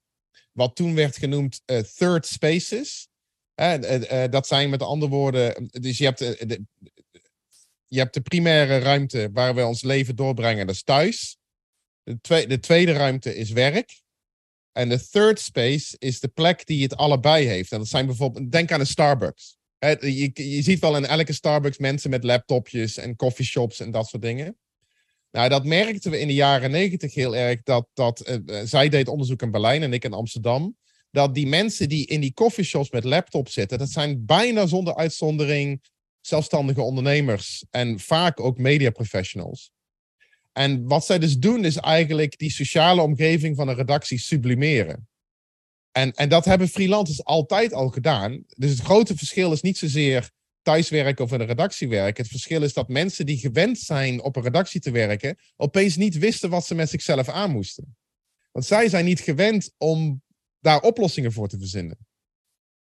wat 0.52 0.76
toen 0.76 0.94
werd 0.94 1.16
genoemd 1.16 1.62
uh, 1.66 1.78
third 1.78 2.26
spaces. 2.26 3.08
dat 4.30 4.46
zijn 4.46 4.70
met 4.70 4.82
andere 4.82 5.10
woorden, 5.10 5.68
dus 5.70 5.98
je 5.98 6.04
hebt 6.04 6.18
de, 6.18 6.64
je 7.86 7.98
hebt 7.98 8.14
de 8.14 8.20
primaire 8.20 8.78
ruimte 8.78 9.30
waar 9.32 9.54
we 9.54 9.66
ons 9.66 9.82
leven 9.82 10.16
doorbrengen, 10.16 10.66
dat 10.66 10.74
is 10.74 10.82
thuis. 10.82 11.38
De, 12.02 12.46
de 12.46 12.58
tweede 12.58 12.92
ruimte 12.92 13.36
is 13.36 13.50
werk. 13.50 14.00
En 14.72 14.88
de 14.88 15.08
third 15.08 15.40
space 15.40 15.96
is 15.98 16.20
de 16.20 16.28
plek 16.28 16.66
die 16.66 16.82
het 16.82 16.96
allebei 16.96 17.46
heeft. 17.46 17.72
En 17.72 17.78
dat 17.78 17.88
zijn 17.88 18.06
bijvoorbeeld, 18.06 18.52
denk 18.52 18.72
aan 18.72 18.80
een 18.80 18.86
Starbucks. 18.86 19.56
je, 20.00 20.58
ziet 20.62 20.78
wel 20.78 20.96
in 20.96 21.06
elke 21.06 21.32
Starbucks 21.32 21.78
mensen 21.78 22.10
met 22.10 22.24
laptopjes 22.24 22.96
en 22.96 23.16
coffeeshops 23.16 23.80
en 23.80 23.90
dat 23.90 24.06
soort 24.06 24.22
dingen. 24.22 24.56
Nou, 25.30 25.48
dat 25.48 25.64
merkten 25.64 26.10
we 26.10 26.20
in 26.20 26.26
de 26.26 26.34
jaren 26.34 26.70
negentig 26.70 27.14
heel 27.14 27.36
erg. 27.36 27.62
Dat, 27.62 27.88
dat, 27.94 28.40
uh, 28.46 28.60
zij 28.64 28.88
deed 28.88 29.08
onderzoek 29.08 29.42
in 29.42 29.50
Berlijn 29.50 29.82
en 29.82 29.92
ik 29.92 30.04
in 30.04 30.12
Amsterdam. 30.12 30.76
Dat 31.10 31.34
die 31.34 31.46
mensen 31.46 31.88
die 31.88 32.06
in 32.06 32.20
die 32.20 32.34
coffeeshops 32.34 32.90
met 32.90 33.04
laptops 33.04 33.52
zitten, 33.52 33.78
dat 33.78 33.90
zijn 33.90 34.24
bijna 34.26 34.66
zonder 34.66 34.94
uitzondering 34.94 35.82
zelfstandige 36.20 36.82
ondernemers. 36.82 37.64
En 37.70 37.98
vaak 37.98 38.40
ook 38.40 38.58
media 38.58 38.90
professionals. 38.90 39.72
En 40.52 40.86
wat 40.86 41.06
zij 41.06 41.18
dus 41.18 41.38
doen, 41.38 41.64
is 41.64 41.76
eigenlijk 41.76 42.38
die 42.38 42.50
sociale 42.50 43.02
omgeving 43.02 43.56
van 43.56 43.68
een 43.68 43.74
redactie 43.74 44.18
sublimeren. 44.18 45.08
En, 45.92 46.12
en 46.12 46.28
dat 46.28 46.44
hebben 46.44 46.68
freelancers 46.68 47.24
altijd 47.24 47.72
al 47.72 47.88
gedaan. 47.88 48.44
Dus 48.46 48.70
het 48.70 48.80
grote 48.80 49.16
verschil 49.16 49.52
is 49.52 49.60
niet 49.60 49.78
zozeer 49.78 50.30
thuiswerken 50.62 51.24
of 51.24 51.32
in 51.32 51.40
een 51.40 51.46
redactie 51.46 51.88
werken. 51.88 52.22
Het 52.22 52.32
verschil 52.32 52.62
is 52.62 52.72
dat 52.72 52.88
mensen 52.88 53.26
die 53.26 53.38
gewend 53.38 53.78
zijn 53.78 54.22
op 54.22 54.36
een 54.36 54.42
redactie 54.42 54.80
te 54.80 54.90
werken, 54.90 55.38
opeens 55.56 55.96
niet 55.96 56.18
wisten 56.18 56.50
wat 56.50 56.66
ze 56.66 56.74
met 56.74 56.90
zichzelf 56.90 57.28
aan 57.28 57.50
moesten. 57.50 57.96
Want 58.52 58.66
zij 58.66 58.88
zijn 58.88 59.04
niet 59.04 59.20
gewend 59.20 59.74
om 59.76 60.22
daar 60.60 60.80
oplossingen 60.80 61.32
voor 61.32 61.48
te 61.48 61.58
verzinnen. 61.58 61.98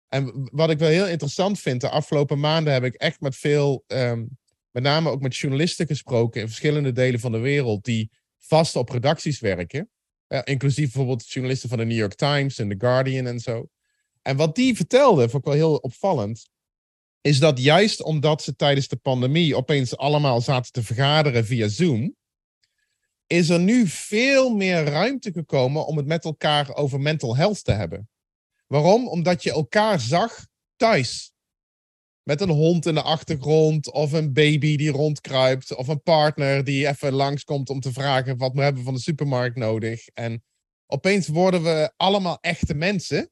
En 0.08 0.50
wat 0.51 0.70
ik 0.70 0.80
wel 0.80 0.89
heel 0.89 1.08
interessant 1.08 1.60
vind, 1.60 1.82
de 1.82 1.89
afgelopen 1.89 2.39
maanden 2.39 2.74
heb 2.74 2.84
ik 2.84 2.94
echt 2.94 3.22
met 3.22 3.36
veel 3.36 3.84
um, 3.88 4.38
met 4.75 4.84
name 4.84 5.10
ook 5.10 5.22
met 5.22 5.36
journalisten 5.36 5.88
gesproken 5.88 6.41
in 6.41 6.48
verschillende 6.48 6.91
delen 6.91 7.20
van 7.20 7.32
de 7.32 7.38
wereld 7.38 7.84
die 7.84 8.12
vast 8.38 8.75
op 8.75 8.89
redacties 8.89 9.39
werken. 9.39 9.89
inclusief 10.44 10.86
bijvoorbeeld 10.86 11.29
journalisten 11.29 11.70
van 11.70 11.77
de 11.77 11.86
New 11.86 11.98
York 11.98 12.13
Times 12.13 12.58
en 12.58 12.70
The 12.70 12.75
Guardian 12.77 13.25
en 13.25 13.39
zo. 13.39 13.70
En 14.22 14.36
wat 14.36 14.55
die 14.55 14.75
vertelden, 14.75 15.29
vond 15.29 15.46
ik 15.46 15.50
wel 15.50 15.58
heel 15.60 15.75
opvallend, 15.75 16.50
is 17.22 17.39
dat 17.39 17.60
juist 17.60 18.03
omdat 18.03 18.41
ze 18.41 18.55
tijdens 18.55 18.88
de 18.88 18.96
pandemie 18.96 19.55
opeens 19.55 19.98
allemaal 19.98 20.41
zaten 20.41 20.72
te 20.72 20.84
vergaderen 20.84 21.46
via 21.46 21.67
Zoom, 21.67 22.15
is 23.27 23.50
er 23.50 23.60
nu 23.60 23.88
veel 23.88 24.55
meer 24.55 24.84
ruimte 24.84 25.32
gekomen 25.32 25.86
om 25.86 25.98
het 25.98 26.05
met 26.05 26.25
elkaar 26.25 26.75
over 26.75 27.00
mental 27.00 27.36
health 27.36 27.63
te 27.63 27.72
hebben. 27.72 28.10
Waarom? 28.67 29.08
Omdat 29.08 29.44
je 29.44 29.51
elkaar 29.51 30.00
zag 30.00 30.48
thuis 30.75 31.34
met 32.27 32.41
een 32.41 32.50
hond 32.50 32.86
in 32.86 32.94
de 32.94 33.01
achtergrond, 33.01 33.91
of 33.91 34.12
een 34.12 34.34
baby 34.34 34.75
die 34.75 34.91
rondkruipt, 34.91 35.75
of 35.75 35.88
een 35.88 36.01
partner 36.01 36.63
die 36.63 36.88
even 36.88 37.13
langskomt 37.13 37.70
om 37.70 37.79
te 37.79 37.91
vragen 37.91 38.38
wat 38.38 38.53
we 38.53 38.62
hebben 38.62 38.84
van 38.84 38.94
de 38.94 39.00
supermarkt 39.00 39.55
nodig. 39.55 40.08
En 40.08 40.44
opeens 40.86 41.27
worden 41.27 41.63
we 41.63 41.94
allemaal 41.98 42.38
echte 42.41 42.74
mensen, 42.74 43.32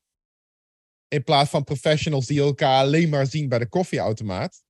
in 1.08 1.24
plaats 1.24 1.50
van 1.50 1.64
professionals 1.64 2.26
die 2.26 2.42
elkaar 2.42 2.84
alleen 2.84 3.10
maar 3.10 3.26
zien 3.26 3.50
bij 3.50 3.60
de 3.60 3.70
koffieautomaat. 3.70 4.64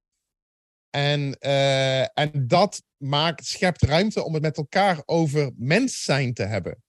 En, 0.89 1.38
uh, 1.39 2.18
en 2.18 2.48
dat 2.48 2.84
maakt, 2.98 3.46
schept 3.46 3.82
ruimte 3.82 4.24
om 4.24 4.34
het 4.34 4.42
met 4.42 4.58
elkaar 4.58 5.01
over 5.06 5.51
mens 5.56 6.03
zijn 6.03 6.34
te 6.34 6.44
hebben. 6.44 6.83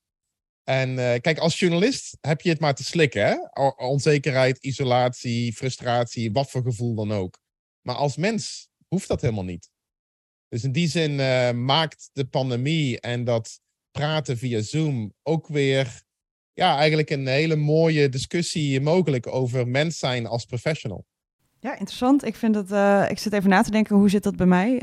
En 0.64 0.90
uh, 0.90 1.14
kijk, 1.20 1.38
als 1.38 1.58
journalist 1.58 2.16
heb 2.20 2.40
je 2.40 2.48
het 2.48 2.60
maar 2.60 2.74
te 2.74 2.84
slikken. 2.84 3.26
Hè? 3.26 3.36
Onzekerheid, 3.76 4.58
isolatie, 4.58 5.52
frustratie, 5.52 6.32
wat 6.32 6.50
voor 6.50 6.62
gevoel 6.62 6.94
dan 6.94 7.12
ook. 7.12 7.38
Maar 7.82 7.94
als 7.94 8.16
mens 8.16 8.68
hoeft 8.88 9.08
dat 9.08 9.20
helemaal 9.20 9.44
niet. 9.44 9.70
Dus 10.48 10.64
in 10.64 10.72
die 10.72 10.88
zin 10.88 11.10
uh, 11.10 11.50
maakt 11.50 12.10
de 12.12 12.24
pandemie 12.24 13.00
en 13.00 13.24
dat 13.24 13.60
praten 13.90 14.38
via 14.38 14.62
Zoom 14.62 15.12
ook 15.22 15.46
weer 15.48 16.02
ja, 16.52 16.76
eigenlijk 16.76 17.10
een 17.10 17.26
hele 17.26 17.56
mooie 17.56 18.08
discussie 18.08 18.80
mogelijk 18.80 19.26
over 19.26 19.68
mens 19.68 19.98
zijn 19.98 20.26
als 20.26 20.44
professional. 20.44 21.04
Ja, 21.60 21.70
interessant. 21.70 22.24
Ik 22.24 22.36
vind 22.36 22.54
dat. 22.54 22.70
Uh, 22.70 23.06
ik 23.10 23.18
zit 23.18 23.32
even 23.32 23.50
na 23.50 23.62
te 23.62 23.70
denken 23.70 23.96
hoe 23.96 24.10
zit 24.10 24.22
dat 24.22 24.36
bij 24.36 24.46
mij. 24.46 24.80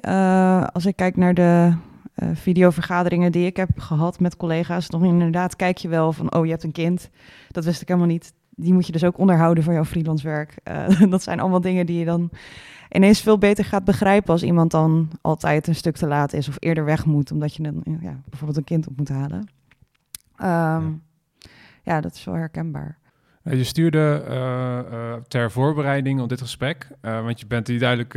Als 0.74 0.86
ik 0.86 0.96
kijk 0.96 1.16
naar 1.16 1.34
de 1.34 1.74
uh, 2.16 2.30
videovergaderingen 2.34 3.32
die 3.32 3.46
ik 3.46 3.58
heb 3.58 3.80
gehad 3.80 4.20
met 4.20 4.38
collega's, 4.38 4.88
dan 4.88 5.06
inderdaad 5.06 5.56
kijk 5.56 5.78
je 5.78 5.88
wel 5.88 6.14
van, 6.14 6.34
oh, 6.34 6.46
je 6.46 6.52
hebt 6.52 6.64
een 6.64 6.72
kind. 6.72 7.10
Dat 7.50 7.66
wist 7.66 7.82
ik 7.82 7.88
helemaal 7.88 8.10
niet. 8.10 8.34
Die 8.50 8.74
moet 8.74 8.86
je 8.86 8.92
dus 8.92 9.04
ook 9.04 9.18
onderhouden 9.18 9.64
voor 9.64 9.74
jouw 9.74 9.86
freelance 9.86 10.28
werk. 10.28 10.56
Uh, 10.64 11.02
dat 11.12 11.24
zijn 11.24 11.40
allemaal 11.40 11.62
dingen 11.62 11.86
die 11.86 12.00
je 12.00 12.06
dan 12.06 12.30
ineens 12.90 13.22
veel 13.22 13.38
beter 13.38 13.66
gaat 13.66 13.84
begrijpen 13.84 14.30
als 14.34 14.44
iemand 14.44 14.72
dan 14.72 15.10
altijd 15.22 15.68
een 15.68 15.76
stuk 15.76 15.96
te 15.96 16.08
laat 16.08 16.34
is 16.34 16.48
of 16.48 16.56
eerder 16.60 16.86
weg 16.86 17.06
moet, 17.06 17.32
omdat 17.32 17.56
je 17.56 17.64
dan 17.64 17.84
ja, 18.02 18.22
bijvoorbeeld 18.30 18.58
een 18.58 18.64
kind 18.64 18.88
op 18.88 18.98
moet 18.98 19.10
halen. 19.10 19.50
Um, 20.80 21.04
ja. 21.84 22.02
dat 22.02 22.14
is 22.14 22.24
wel 22.24 22.36
herkenbaar. 22.36 23.00
Je 23.44 23.64
stuurde 23.64 24.24
ter 25.28 25.52
voorbereiding 25.52 26.22
op 26.22 26.30
dit 26.30 26.42
gesprek, 26.42 26.88
want 27.02 27.40
je 27.40 27.46
bent 27.46 27.68
hier 27.68 27.80
duidelijk, 27.80 28.14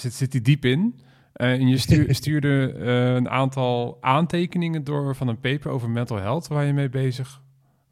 zit, 0.00 0.12
zit 0.12 0.32
die 0.32 0.40
diep 0.40 0.64
in. 0.64 1.00
En 1.32 1.68
je 1.68 1.78
stuur, 1.78 2.14
stuurde 2.20 2.74
een 3.16 3.28
aantal 3.28 3.98
aantekeningen 4.00 4.84
door 4.84 5.16
van 5.16 5.28
een 5.28 5.40
paper 5.40 5.70
over 5.70 5.90
mental 5.90 6.16
health 6.16 6.48
waar 6.48 6.64
je 6.64 6.72
mee 6.72 6.88
bezig 6.88 7.42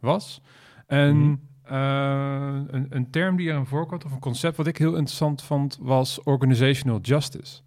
was. 0.01 0.41
En 0.87 1.17
mhm. 1.17 1.37
een, 2.75 2.87
een, 2.91 3.11
term 3.11 3.37
die 3.37 3.49
erin 3.49 3.67
voorkomt, 3.67 4.05
of 4.05 4.13
een 4.13 4.19
concept 4.19 4.57
wat 4.57 4.67
ik 4.67 4.77
heel 4.77 4.95
interessant 4.95 5.43
vond, 5.43 5.79
was 5.81 6.23
organizational 6.23 7.01
justice. 7.01 7.61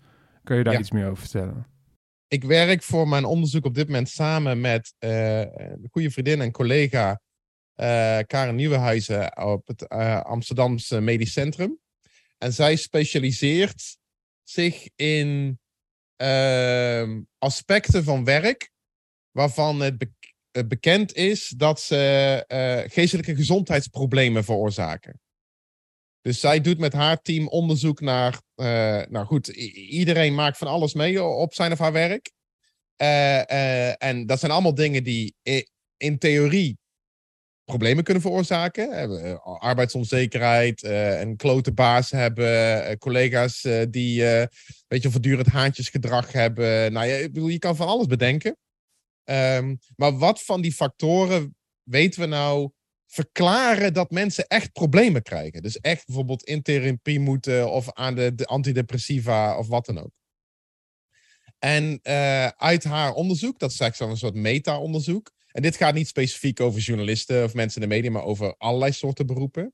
Kun 0.44 0.58
je 0.58 0.63
daar 0.63 0.80
iets 0.80 0.92
meer 0.92 1.06
over 1.06 1.18
vertellen? 1.18 1.68
Ik 2.27 2.44
werk 2.44 2.84
voor 2.84 3.08
mijn 3.08 3.25
onderzoek 3.25 3.65
op 3.65 3.75
dit 3.75 3.88
moment 3.88 4.10
samen 4.10 4.62
met 4.62 4.96
een 5.00 5.88
goede 5.92 6.12
vriendin 6.12 6.42
en 6.42 6.51
collega 6.51 7.22
Karen 8.27 8.56
Nieuwenhuizen 8.56 9.44
op 9.44 9.68
het 9.68 9.89
Amsterdamse 10.24 11.01
Medisch 11.01 11.32
Centrum. 11.32 11.80
En 12.38 12.53
zij 12.53 12.75
specialiseert 12.75 13.98
zich 14.44 14.89
in 14.96 15.60
uh, 16.24 17.18
aspecten 17.38 18.03
van 18.03 18.24
werk 18.24 18.72
waarvan 19.32 19.80
het, 19.80 20.06
het, 20.51 20.68
bekend 20.68 21.13
is 21.13 21.53
dat 21.58 21.82
ze 21.82 22.44
uh, 22.48 22.92
geestelijke 22.92 23.36
gezondheidsproblemen 23.36 24.44
veroorzaken. 24.44 25.20
Dus 26.22 26.39
zij 26.39 26.62
doet 26.62 26.77
met 26.77 26.94
haar 26.94 27.22
team 27.22 27.48
onderzoek 27.48 28.01
naar, 28.01 28.42
nou 29.10 29.25
goed, 29.25 29.48
iedereen 29.48 30.36
maakt 30.36 30.58
van 30.58 30.68
alles 30.68 30.94
mee 30.94 31.24
op 31.24 31.53
zijn 31.53 31.72
of 31.72 31.80
haar 31.80 31.92
werk. 31.92 32.32
en 33.98 34.25
dat 34.25 34.39
zijn 34.39 34.51
allemaal 34.51 34.75
dingen 34.75 35.03
die 35.03 35.36
in 35.98 36.18
theorie 36.18 36.77
problemen 37.65 38.03
kunnen 38.03 38.24
veroorzaken. 38.24 39.10
Uh, 39.10 39.36
arbeidsonzekerheid, 39.60 40.84
uh, 40.84 41.20
een 41.20 41.36
klote 41.36 41.74
baas 41.74 42.12
hebben, 42.12 42.98
collega's 42.98 43.62
die 43.89 44.22
weet 44.88 45.01
je, 45.01 45.12
voortdurend 45.12 45.48
haantjesgedrag 45.48 46.32
hebben. 46.32 46.93
Nou, 46.93 47.08
je, 47.08 47.32
bedoel, 47.32 47.48
je 47.48 47.60
kan 47.60 47.75
van 47.75 47.88
alles 47.88 48.05
bedenken. 48.05 48.58
Um, 49.25 49.79
maar 49.96 50.17
wat 50.17 50.43
van 50.43 50.62
die 50.62 50.74
factoren 50.74 51.55
weten 51.84 52.22
we 52.22 52.25
nou 52.25 52.72
verklaren 53.08 53.93
dat 53.93 54.12
mensen 54.12 54.48
echt 54.48 54.72
problemen 54.72 55.22
krijgen? 55.22 55.62
Dus 55.62 55.79
echt 55.79 56.05
bijvoorbeeld 56.05 56.43
in 56.43 56.62
therapie 56.62 57.20
moeten 57.20 57.72
of 57.72 57.93
aan 57.93 58.15
de, 58.15 58.36
de 58.36 58.46
antidepressiva 58.46 59.58
of 59.58 59.67
wat 59.67 59.86
dan 59.86 60.00
ook. 60.00 60.12
En 61.60 62.00
uit 62.58 62.84
haar 62.84 63.13
onderzoek, 63.13 63.60
dat 63.60 63.72
is 63.72 63.79
eigenlijk 63.79 64.12
zo'n 64.12 64.29
soort 64.29 64.41
meta-onderzoek, 64.41 65.32
en 65.54 65.62
dit 65.62 65.76
gaat 65.76 65.94
niet 65.94 66.08
specifiek 66.08 66.60
over 66.60 66.82
journalisten 66.82 67.44
of 67.44 67.54
mensen 67.54 67.82
in 67.82 67.90
de 67.90 67.96
media, 67.96 68.12
maar 68.12 68.24
over 68.24 68.56
allerlei 68.58 68.92
soorten 68.92 69.26
beroepen, 69.26 69.74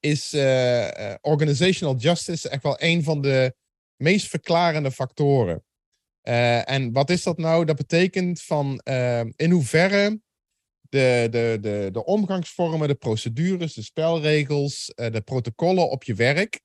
is 0.00 0.34
uh, 0.34 1.14
organizational 1.20 1.96
justice 1.96 2.48
echt 2.48 2.62
wel 2.62 2.76
een 2.82 3.02
van 3.02 3.20
de 3.20 3.54
meest 3.96 4.28
verklarende 4.28 4.90
factoren. 4.90 5.64
Uh, 6.22 6.70
en 6.70 6.92
wat 6.92 7.10
is 7.10 7.22
dat 7.22 7.38
nou? 7.38 7.64
Dat 7.64 7.76
betekent 7.76 8.42
van 8.42 8.80
in 9.36 9.50
hoeverre 9.50 10.20
de, 10.88 11.28
de, 11.30 11.58
de, 11.60 11.88
de 11.92 12.04
omgangsvormen, 12.04 12.88
de 12.88 12.94
procedures, 12.94 13.74
de 13.74 13.82
spelregels, 13.82 14.92
de 14.94 15.22
protocollen 15.24 15.90
op 15.90 16.04
je 16.04 16.14
werk, 16.14 16.60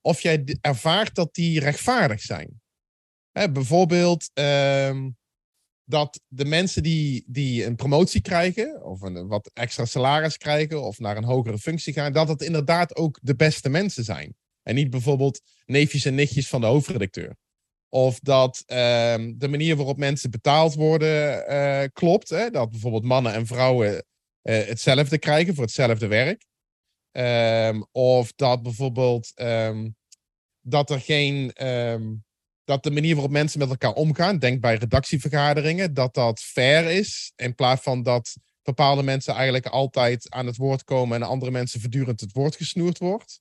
of 0.00 0.20
jij 0.20 0.56
ervaart 0.60 1.14
dat 1.14 1.34
die 1.34 1.60
rechtvaardig 1.60 2.20
zijn. 2.20 2.60
Hè, 3.32 3.50
bijvoorbeeld, 3.50 4.30
ehm, 4.34 5.10
dat 5.88 6.20
de 6.28 6.44
mensen 6.44 6.82
die, 6.82 7.24
die 7.26 7.64
een 7.64 7.76
promotie 7.76 8.20
krijgen, 8.20 8.84
of 8.84 9.00
een 9.00 9.26
wat 9.26 9.50
extra 9.54 9.84
salaris 9.84 10.36
krijgen, 10.36 10.82
of 10.82 10.98
naar 10.98 11.16
een 11.16 11.24
hogere 11.24 11.58
functie 11.58 11.92
gaan, 11.92 12.12
dat 12.12 12.28
het 12.28 12.42
inderdaad 12.42 12.96
ook 12.96 13.18
de 13.22 13.36
beste 13.36 13.68
mensen 13.68 14.04
zijn. 14.04 14.36
En 14.62 14.74
niet 14.74 14.90
bijvoorbeeld 14.90 15.40
neefjes 15.66 16.04
en 16.04 16.14
nichtjes 16.14 16.48
van 16.48 16.60
de 16.60 16.66
hoofdredacteur. 16.66 17.36
Of 17.88 18.18
dat 18.20 18.62
ehm, 18.66 19.34
de 19.36 19.48
manier 19.48 19.76
waarop 19.76 19.96
mensen 19.96 20.30
betaald 20.30 20.74
worden 20.74 21.44
uh, 21.50 21.84
klopt. 21.92 22.28
Hè? 22.28 22.50
Dat 22.50 22.70
bijvoorbeeld 22.70 23.04
mannen 23.04 23.32
en 23.32 23.46
vrouwen 23.46 23.92
uh, 23.94 24.02
hetzelfde 24.42 25.18
krijgen 25.18 25.54
voor 25.54 25.64
hetzelfde 25.64 26.06
werk. 26.06 26.46
Um, 27.12 27.86
of 27.92 28.32
dat 28.32 28.62
bijvoorbeeld 28.62 29.32
um, 29.34 29.96
dat 30.60 30.90
er 30.90 31.00
geen 31.00 31.52
dat 32.68 32.82
de 32.82 32.90
manier 32.90 33.14
waarop 33.14 33.32
mensen 33.32 33.58
met 33.58 33.68
elkaar 33.68 33.92
omgaan, 33.92 34.38
denk 34.38 34.60
bij 34.60 34.74
redactievergaderingen, 34.74 35.94
dat 35.94 36.14
dat 36.14 36.40
fair 36.40 36.90
is. 36.90 37.32
In 37.36 37.54
plaats 37.54 37.82
van 37.82 38.02
dat 38.02 38.36
bepaalde 38.62 39.02
mensen 39.02 39.34
eigenlijk 39.34 39.66
altijd 39.66 40.30
aan 40.30 40.46
het 40.46 40.56
woord 40.56 40.84
komen 40.84 41.16
en 41.16 41.28
andere 41.28 41.50
mensen 41.50 41.80
voortdurend 41.80 42.20
het 42.20 42.32
woord 42.32 42.56
gesnoerd 42.56 42.98
wordt. 42.98 43.40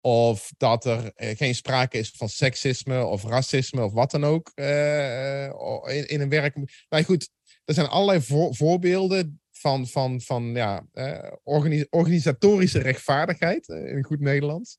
Of 0.00 0.52
dat 0.56 0.84
er 0.84 1.12
eh, 1.14 1.36
geen 1.36 1.54
sprake 1.54 1.98
is 1.98 2.10
van 2.10 2.28
seksisme 2.28 3.04
of 3.04 3.24
racisme 3.24 3.84
of 3.84 3.92
wat 3.92 4.10
dan 4.10 4.24
ook 4.24 4.52
uh, 4.54 5.44
in, 5.44 6.08
in, 6.08 6.20
een 6.20 6.28
werk. 6.28 6.56
Nou 6.88 7.04
goed, 7.04 7.30
er 7.64 7.74
zijn 7.74 7.86
allerlei 7.86 8.20
voorbeelden 8.50 9.40
van, 9.50 9.86
van, 9.86 10.20
van 10.20 10.44
ja, 10.54 10.86
uh, 10.92 11.32
organisatorische 11.90 12.78
rechtvaardigheid 12.78 13.68
in 13.68 14.04
goed 14.04 14.20
Nederlands. 14.20 14.78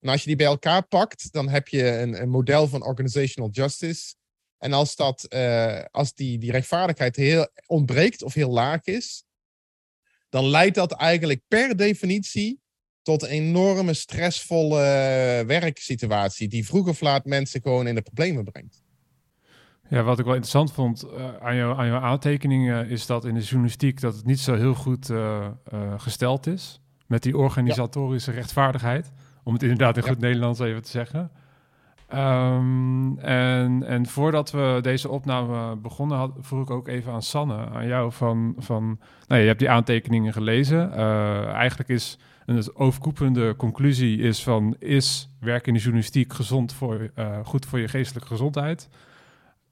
En 0.00 0.08
als 0.08 0.20
je 0.20 0.26
die 0.26 0.36
bij 0.36 0.46
elkaar 0.46 0.86
pakt, 0.86 1.32
dan 1.32 1.48
heb 1.48 1.68
je 1.68 1.98
een, 1.98 2.22
een 2.22 2.28
model 2.28 2.68
van 2.68 2.84
organizational 2.84 3.50
justice. 3.50 4.14
En 4.58 4.72
als, 4.72 4.96
dat, 4.96 5.26
uh, 5.28 5.80
als 5.90 6.14
die, 6.14 6.38
die 6.38 6.50
rechtvaardigheid 6.50 7.16
heel 7.16 7.48
ontbreekt 7.66 8.22
of 8.22 8.34
heel 8.34 8.50
laag 8.50 8.84
is, 8.84 9.24
dan 10.28 10.48
leidt 10.48 10.74
dat 10.74 10.92
eigenlijk 10.92 11.40
per 11.48 11.76
definitie 11.76 12.60
tot 13.02 13.22
een 13.22 13.28
enorme 13.28 13.94
stressvolle 13.94 14.78
werksituatie, 15.46 16.48
die 16.48 16.66
vroeg 16.66 16.88
of 16.88 17.00
laat 17.00 17.24
mensen 17.24 17.60
gewoon 17.62 17.86
in 17.86 17.94
de 17.94 18.02
problemen 18.02 18.44
brengt. 18.44 18.82
Ja, 19.88 20.02
wat 20.02 20.18
ik 20.18 20.24
wel 20.24 20.34
interessant 20.34 20.72
vond 20.72 21.04
uh, 21.04 21.36
aan, 21.36 21.56
jou, 21.56 21.78
aan 21.78 21.86
jouw 21.86 22.00
aantekeningen 22.00 22.88
is 22.88 23.06
dat 23.06 23.24
in 23.24 23.34
de 23.34 23.40
journalistiek 23.40 24.00
dat 24.00 24.14
het 24.14 24.24
niet 24.24 24.40
zo 24.40 24.54
heel 24.54 24.74
goed 24.74 25.08
uh, 25.08 25.50
gesteld 25.96 26.46
is 26.46 26.80
met 27.06 27.22
die 27.22 27.36
organisatorische 27.36 28.30
rechtvaardigheid. 28.30 29.12
Om 29.42 29.52
het 29.52 29.62
inderdaad 29.62 29.96
in 29.96 30.02
goed 30.02 30.18
Nederlands 30.18 30.60
even 30.60 30.82
te 30.82 30.90
zeggen. 30.90 31.30
Um, 32.14 33.18
en, 33.18 33.82
en 33.86 34.06
voordat 34.06 34.50
we 34.50 34.78
deze 34.82 35.08
opname 35.08 35.76
begonnen, 35.76 36.18
had, 36.18 36.32
vroeg 36.40 36.62
ik 36.62 36.70
ook 36.70 36.88
even 36.88 37.12
aan 37.12 37.22
Sanne, 37.22 37.68
aan 37.68 37.86
jou, 37.86 38.12
van, 38.12 38.54
van 38.58 38.84
nou 38.84 38.98
ja, 39.26 39.36
je 39.36 39.46
hebt 39.46 39.58
die 39.58 39.70
aantekeningen 39.70 40.32
gelezen. 40.32 40.90
Uh, 40.90 41.46
eigenlijk 41.46 41.88
is 41.88 42.18
een 42.46 42.74
overkoepelende 42.74 43.56
conclusie 43.56 44.18
is 44.18 44.42
van, 44.42 44.76
is 44.78 45.28
werk 45.40 45.66
in 45.66 45.74
de 45.74 45.80
journalistiek 45.80 46.32
gezond 46.32 46.72
voor, 46.72 47.10
uh, 47.18 47.38
goed 47.44 47.66
voor 47.66 47.78
je 47.78 47.88
geestelijke 47.88 48.28
gezondheid? 48.28 48.88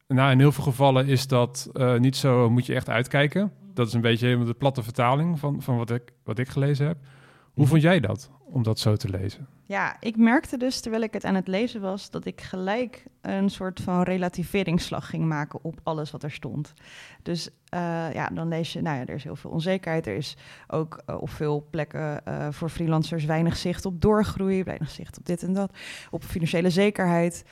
Nou, 0.08 0.30
in 0.30 0.38
heel 0.38 0.52
veel 0.52 0.64
gevallen 0.64 1.06
is 1.06 1.26
dat 1.26 1.70
uh, 1.74 1.98
niet 1.98 2.16
zo, 2.16 2.50
moet 2.50 2.66
je 2.66 2.74
echt 2.74 2.88
uitkijken. 2.88 3.52
Dat 3.74 3.86
is 3.86 3.92
een 3.92 4.00
beetje 4.00 4.26
helemaal 4.26 4.46
de 4.46 4.54
platte 4.54 4.82
vertaling 4.82 5.38
van, 5.38 5.62
van 5.62 5.76
wat, 5.76 5.90
ik, 5.90 6.12
wat 6.24 6.38
ik 6.38 6.48
gelezen 6.48 6.86
heb. 6.86 6.96
Hoe 7.44 7.62
mhm. 7.62 7.66
vond 7.66 7.82
jij 7.82 8.00
dat, 8.00 8.30
om 8.50 8.62
dat 8.62 8.78
zo 8.78 8.96
te 8.96 9.08
lezen? 9.08 9.46
Ja, 9.62 9.96
ik 10.00 10.16
merkte 10.16 10.56
dus 10.56 10.80
terwijl 10.80 11.02
ik 11.02 11.12
het 11.12 11.24
aan 11.24 11.34
het 11.34 11.48
lezen 11.48 11.80
was, 11.80 12.10
dat 12.10 12.24
ik 12.24 12.40
gelijk 12.40 13.04
een 13.20 13.50
soort 13.50 13.80
van 13.80 14.02
relativeringsslag 14.02 15.08
ging 15.08 15.24
maken 15.24 15.58
op 15.62 15.80
alles 15.82 16.10
wat 16.10 16.22
er 16.22 16.30
stond. 16.30 16.72
Dus 17.22 17.48
uh, 17.74 18.12
ja, 18.12 18.26
dan 18.26 18.48
lees 18.48 18.72
je, 18.72 18.82
nou 18.82 18.96
ja, 18.96 19.06
er 19.06 19.14
is 19.14 19.24
heel 19.24 19.36
veel 19.36 19.50
onzekerheid. 19.50 20.06
Er 20.06 20.16
is 20.16 20.36
ook 20.68 21.02
uh, 21.06 21.20
op 21.20 21.30
veel 21.30 21.66
plekken 21.70 22.20
uh, 22.28 22.48
voor 22.50 22.68
freelancers 22.68 23.24
weinig 23.24 23.56
zicht 23.56 23.86
op 23.86 24.00
doorgroei, 24.00 24.62
weinig 24.62 24.90
zicht 24.90 25.18
op 25.18 25.26
dit 25.26 25.42
en 25.42 25.52
dat, 25.52 25.76
op 26.10 26.24
financiële 26.24 26.70
zekerheid. 26.70 27.44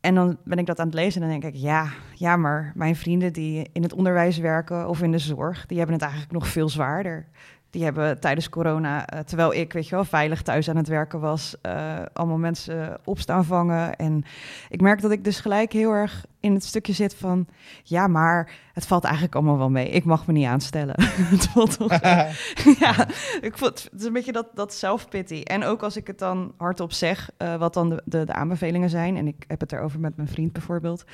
En 0.00 0.14
dan 0.14 0.38
ben 0.44 0.58
ik 0.58 0.66
dat 0.66 0.78
aan 0.78 0.86
het 0.86 0.94
lezen 0.94 1.22
en 1.22 1.28
dan 1.28 1.40
denk 1.40 1.54
ik, 1.54 1.60
ja, 1.60 1.88
ja, 2.14 2.36
maar 2.36 2.72
mijn 2.74 2.96
vrienden 2.96 3.32
die 3.32 3.68
in 3.72 3.82
het 3.82 3.92
onderwijs 3.92 4.38
werken 4.38 4.88
of 4.88 5.02
in 5.02 5.10
de 5.10 5.18
zorg, 5.18 5.66
die 5.66 5.76
hebben 5.76 5.94
het 5.94 6.04
eigenlijk 6.04 6.32
nog 6.32 6.48
veel 6.48 6.68
zwaarder 6.68 7.28
die 7.70 7.84
hebben 7.84 8.20
tijdens 8.20 8.48
corona, 8.48 9.14
uh, 9.14 9.20
terwijl 9.20 9.54
ik, 9.54 9.72
weet 9.72 9.88
je 9.88 9.94
wel, 9.94 10.04
veilig 10.04 10.42
thuis 10.42 10.68
aan 10.68 10.76
het 10.76 10.88
werken 10.88 11.20
was, 11.20 11.54
uh, 11.66 11.96
allemaal 12.12 12.38
mensen 12.38 12.98
opstaan 13.04 13.44
vangen. 13.44 13.96
En 13.96 14.24
ik 14.68 14.80
merk 14.80 15.00
dat 15.00 15.10
ik 15.10 15.24
dus 15.24 15.40
gelijk 15.40 15.72
heel 15.72 15.92
erg 15.92 16.24
in 16.40 16.54
het 16.54 16.64
stukje 16.64 16.92
zit 16.92 17.14
van, 17.14 17.46
ja, 17.82 18.06
maar 18.06 18.50
het 18.72 18.86
valt 18.86 19.04
eigenlijk 19.04 19.34
allemaal 19.34 19.58
wel 19.58 19.70
mee. 19.70 19.88
Ik 19.88 20.04
mag 20.04 20.26
me 20.26 20.32
niet 20.32 20.46
aanstellen. 20.46 20.94
het 21.02 21.52
toch, 21.78 22.00
ja, 22.84 23.06
ik 23.40 23.58
vond 23.58 23.82
het 23.82 24.00
is 24.00 24.06
een 24.06 24.12
beetje 24.12 24.32
dat, 24.32 24.46
dat 24.54 24.74
zelfpity. 24.74 25.40
En 25.42 25.64
ook 25.64 25.82
als 25.82 25.96
ik 25.96 26.06
het 26.06 26.18
dan 26.18 26.52
hardop 26.56 26.92
zeg, 26.92 27.30
uh, 27.38 27.56
wat 27.56 27.74
dan 27.74 27.88
de, 27.88 28.02
de, 28.04 28.24
de 28.24 28.32
aanbevelingen 28.32 28.90
zijn, 28.90 29.16
en 29.16 29.26
ik 29.26 29.44
heb 29.46 29.60
het 29.60 29.72
erover 29.72 30.00
met 30.00 30.16
mijn 30.16 30.28
vriend 30.28 30.52
bijvoorbeeld, 30.52 31.04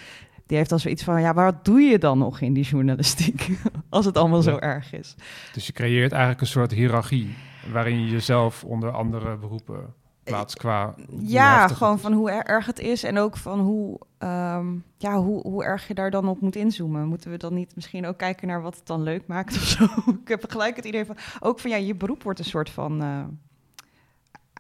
die 0.47 0.57
heeft 0.57 0.71
dan 0.71 0.81
zoiets 0.81 1.03
van, 1.03 1.21
ja, 1.21 1.35
wat 1.35 1.65
doe 1.65 1.81
je 1.81 1.99
dan 1.99 2.19
nog 2.19 2.41
in 2.41 2.53
die 2.53 2.65
journalistiek? 2.65 3.51
Als 3.89 4.05
het 4.05 4.17
allemaal 4.17 4.43
zo 4.43 4.59
erg 4.59 4.93
is. 4.93 5.15
Dus 5.53 5.67
je 5.67 5.73
creëert 5.73 6.13
eigenlijk 6.13 6.41
een 6.41 6.47
soort 6.47 6.71
hiërarchie 6.71 7.35
waarin 7.73 8.01
je 8.01 8.11
jezelf 8.11 8.65
onder 8.65 8.91
andere 8.91 9.37
beroepen 9.37 9.95
plaats 10.25 10.55
qua... 10.55 10.95
Ja, 11.19 11.69
gewoon 11.69 11.99
van 11.99 12.13
hoe 12.13 12.31
erg 12.31 12.67
het 12.67 12.79
is 12.79 13.03
en 13.03 13.19
ook 13.19 13.37
van 13.37 13.61
hoe, 13.61 13.99
ehm, 14.19 14.67
ja, 14.97 15.17
hoe, 15.17 15.41
hoe 15.41 15.65
erg 15.65 15.89
je 15.89 15.95
daar 15.95 16.11
dan 16.11 16.29
op 16.29 16.41
moet 16.41 16.57
inzoomen. 16.57 17.07
Moeten 17.07 17.31
we 17.31 17.37
dan 17.37 17.55
niet 17.55 17.75
misschien 17.75 18.07
ook 18.07 18.19
kijken 18.19 18.49
naar 18.49 18.63
wat 18.63 18.77
het 18.77 18.87
dan 18.87 19.03
leuk 19.03 19.27
maakt 19.27 19.57
of 19.57 19.63
zo? 19.63 19.85
Ik 20.23 20.29
heb 20.29 20.51
gelijk 20.51 20.77
het 20.77 20.85
idee 20.85 21.05
van, 21.05 21.17
ook 21.41 21.61
van 21.61 21.71
ja, 21.71 21.77
je 21.77 21.95
beroep 21.95 22.23
wordt 22.23 22.39
een 22.39 22.45
soort 22.45 22.71
van... 22.71 23.03
Uh, 23.03 23.25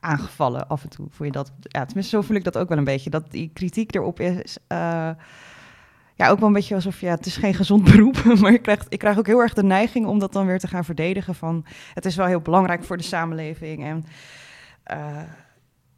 aangevallen 0.04 0.68
af 0.68 0.82
en 0.82 0.88
toe. 0.88 1.06
Voel 1.10 1.26
je 1.26 1.32
dat? 1.32 1.52
Ja, 1.60 1.84
tenminste, 1.84 2.16
zo 2.16 2.22
voel 2.22 2.36
ik 2.36 2.44
dat 2.44 2.58
ook 2.58 2.68
wel 2.68 2.78
een 2.78 2.84
beetje. 2.84 3.10
Dat 3.10 3.30
die 3.30 3.50
kritiek 3.52 3.94
erop 3.94 4.20
is. 4.20 4.58
Uh, 4.68 5.10
ja, 6.14 6.28
ook 6.28 6.38
wel 6.38 6.48
een 6.48 6.54
beetje 6.54 6.74
alsof 6.74 7.00
ja, 7.00 7.10
het 7.14 7.26
is 7.26 7.36
geen 7.36 7.54
gezond 7.54 7.84
beroep. 7.90 8.24
Maar 8.40 8.52
ik 8.52 8.62
krijg, 8.62 8.84
ik 8.88 8.98
krijg 8.98 9.18
ook 9.18 9.26
heel 9.26 9.40
erg 9.40 9.54
de 9.54 9.62
neiging 9.64 10.06
om 10.06 10.18
dat 10.18 10.32
dan 10.32 10.46
weer 10.46 10.58
te 10.58 10.68
gaan 10.68 10.84
verdedigen. 10.84 11.34
Van 11.34 11.64
het 11.94 12.04
is 12.04 12.16
wel 12.16 12.26
heel 12.26 12.40
belangrijk 12.40 12.84
voor 12.84 12.96
de 12.96 13.02
samenleving. 13.02 13.84
En 13.84 14.04
uh, 14.92 15.22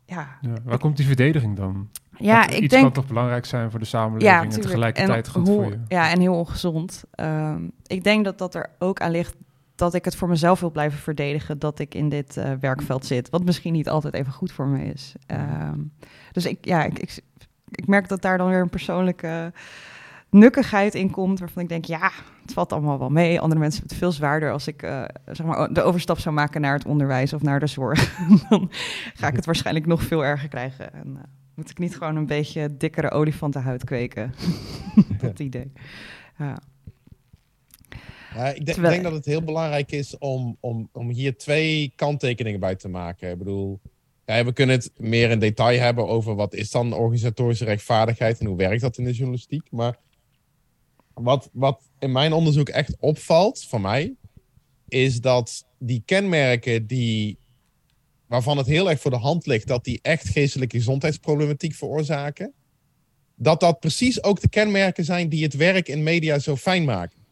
ja, 0.04 0.28
ja, 0.40 0.50
waar 0.64 0.78
komt 0.78 0.96
die 0.96 1.06
verdediging 1.06 1.56
dan? 1.56 1.88
Ja, 2.18 2.38
Want 2.40 2.50
ik 2.52 2.58
iets 2.60 2.68
denk. 2.72 2.82
kan 2.82 2.92
toch 2.92 3.06
belangrijk 3.06 3.44
zijn 3.44 3.70
voor 3.70 3.78
de 3.80 3.84
samenleving 3.86 4.30
Ja, 4.30 4.42
en 4.42 4.60
tegelijkertijd 4.60 5.26
En 5.26 5.32
goed 5.32 5.48
hoe- 5.48 5.62
voor 5.62 5.70
je. 5.72 5.80
Ja, 5.88 6.10
en 6.10 6.20
heel 6.20 6.34
ongezond. 6.34 7.04
Ehm, 7.10 7.62
ik 7.86 8.04
denk 8.04 8.24
dat 8.24 8.38
dat 8.38 8.54
er 8.54 8.70
ook 8.78 9.00
aan 9.00 9.10
ligt 9.10 9.34
dat 9.74 9.94
ik 9.94 10.04
het 10.04 10.16
voor 10.16 10.28
mezelf 10.28 10.60
wil 10.60 10.70
blijven 10.70 10.98
verdedigen 10.98 11.58
dat 11.58 11.78
ik 11.78 11.94
in 11.94 12.08
dit 12.08 12.36
eh, 12.36 12.52
werkveld 12.60 13.06
zit. 13.06 13.30
Wat 13.30 13.44
misschien 13.44 13.72
niet 13.72 13.88
altijd 13.88 14.14
even 14.14 14.32
goed 14.32 14.52
voor 14.52 14.66
me 14.66 14.84
is. 14.84 15.14
Ehm, 15.26 15.78
dus 16.32 16.46
ik, 16.46 16.58
ja, 16.64 16.84
ik, 16.84 16.98
ik, 16.98 17.18
ik 17.70 17.86
merk 17.86 18.08
dat 18.08 18.22
daar 18.22 18.38
dan 18.38 18.48
weer 18.48 18.60
een 18.60 18.68
persoonlijke 18.70 19.52
nukkigheid 20.38 20.94
in 20.94 21.10
komt. 21.10 21.38
Waarvan 21.38 21.62
ik 21.62 21.68
denk, 21.68 21.84
ja, 21.84 22.10
het 22.42 22.52
valt 22.52 22.72
allemaal 22.72 22.98
wel 22.98 23.10
mee. 23.10 23.40
Andere 23.40 23.60
mensen 23.60 23.80
hebben 23.80 23.96
het 23.96 24.06
veel 24.06 24.16
zwaarder 24.16 24.52
als 24.52 24.66
ik 24.66 24.82
eh, 24.82 25.04
zeg 25.26 25.46
maar, 25.46 25.72
de 25.72 25.82
overstap 25.82 26.18
zou 26.18 26.34
maken 26.34 26.60
naar 26.60 26.74
het 26.74 26.86
onderwijs 26.86 27.32
of 27.32 27.42
naar 27.42 27.60
de 27.60 27.66
zorg. 27.66 28.16
dan 28.48 28.70
ga 29.14 29.28
ik 29.28 29.36
het 29.36 29.46
waarschijnlijk 29.46 29.86
nog 29.86 30.02
veel 30.02 30.24
erger 30.24 30.48
krijgen. 30.48 30.92
En, 30.92 31.16
eh, 31.16 31.22
moet 31.54 31.70
ik 31.70 31.78
niet 31.78 31.96
gewoon 31.96 32.16
een 32.16 32.26
beetje 32.26 32.76
dikkere 32.76 33.10
olifantenhuid 33.10 33.84
kweken? 33.84 34.34
dat 35.20 35.38
idee. 35.38 35.72
Ja. 36.38 36.58
Ik, 38.54 38.66
denk, 38.66 38.80
denk 38.80 39.02
dat 39.02 39.12
het 39.12 39.24
heel 39.24 39.42
belangrijk 39.42 39.92
is 39.92 40.18
om, 40.18 40.56
om, 40.60 40.88
om 40.92 41.10
hier 41.10 41.36
twee 41.36 41.92
kanttekeningen 41.96 42.60
bij 42.60 42.76
te 42.76 42.88
maken. 42.88 43.30
Ik 43.30 43.38
bedoel, 43.38 43.80
ja, 44.24 44.44
we 44.44 44.52
kunnen 44.52 44.76
het 44.76 44.90
meer 44.96 45.30
in 45.30 45.38
detail 45.38 45.80
hebben 45.80 46.06
over 46.06 46.34
wat 46.34 46.54
is 46.54 46.70
dan 46.70 46.92
organisatorische 46.92 47.64
rechtvaardigheid 47.64 48.38
en 48.38 48.46
hoe 48.46 48.56
werkt 48.56 48.80
dat 48.80 48.98
in 48.98 49.04
de 49.04 49.12
journalistiek. 49.12 49.66
Maar 49.70 49.98
wat, 51.22 51.50
wat 51.52 51.82
in 51.98 52.12
mijn 52.12 52.32
onderzoek 52.32 52.68
echt 52.68 52.96
opvalt, 53.00 53.64
voor 53.64 53.80
mij, 53.80 54.14
is 54.88 55.20
dat 55.20 55.66
die 55.78 56.02
kenmerken 56.04 56.86
die, 56.86 57.38
waarvan 58.26 58.56
het 58.56 58.66
heel 58.66 58.90
erg 58.90 59.00
voor 59.00 59.10
de 59.10 59.16
hand 59.16 59.46
ligt 59.46 59.66
dat 59.66 59.84
die 59.84 59.98
echt 60.02 60.28
geestelijke 60.28 60.76
gezondheidsproblematiek 60.76 61.74
veroorzaken, 61.74 62.52
dat 63.34 63.60
dat 63.60 63.80
precies 63.80 64.22
ook 64.22 64.40
de 64.40 64.48
kenmerken 64.48 65.04
zijn 65.04 65.28
die 65.28 65.42
het 65.42 65.54
werk 65.54 65.88
in 65.88 66.02
media 66.02 66.38
zo 66.38 66.56
fijn 66.56 66.84
maken. 66.84 67.24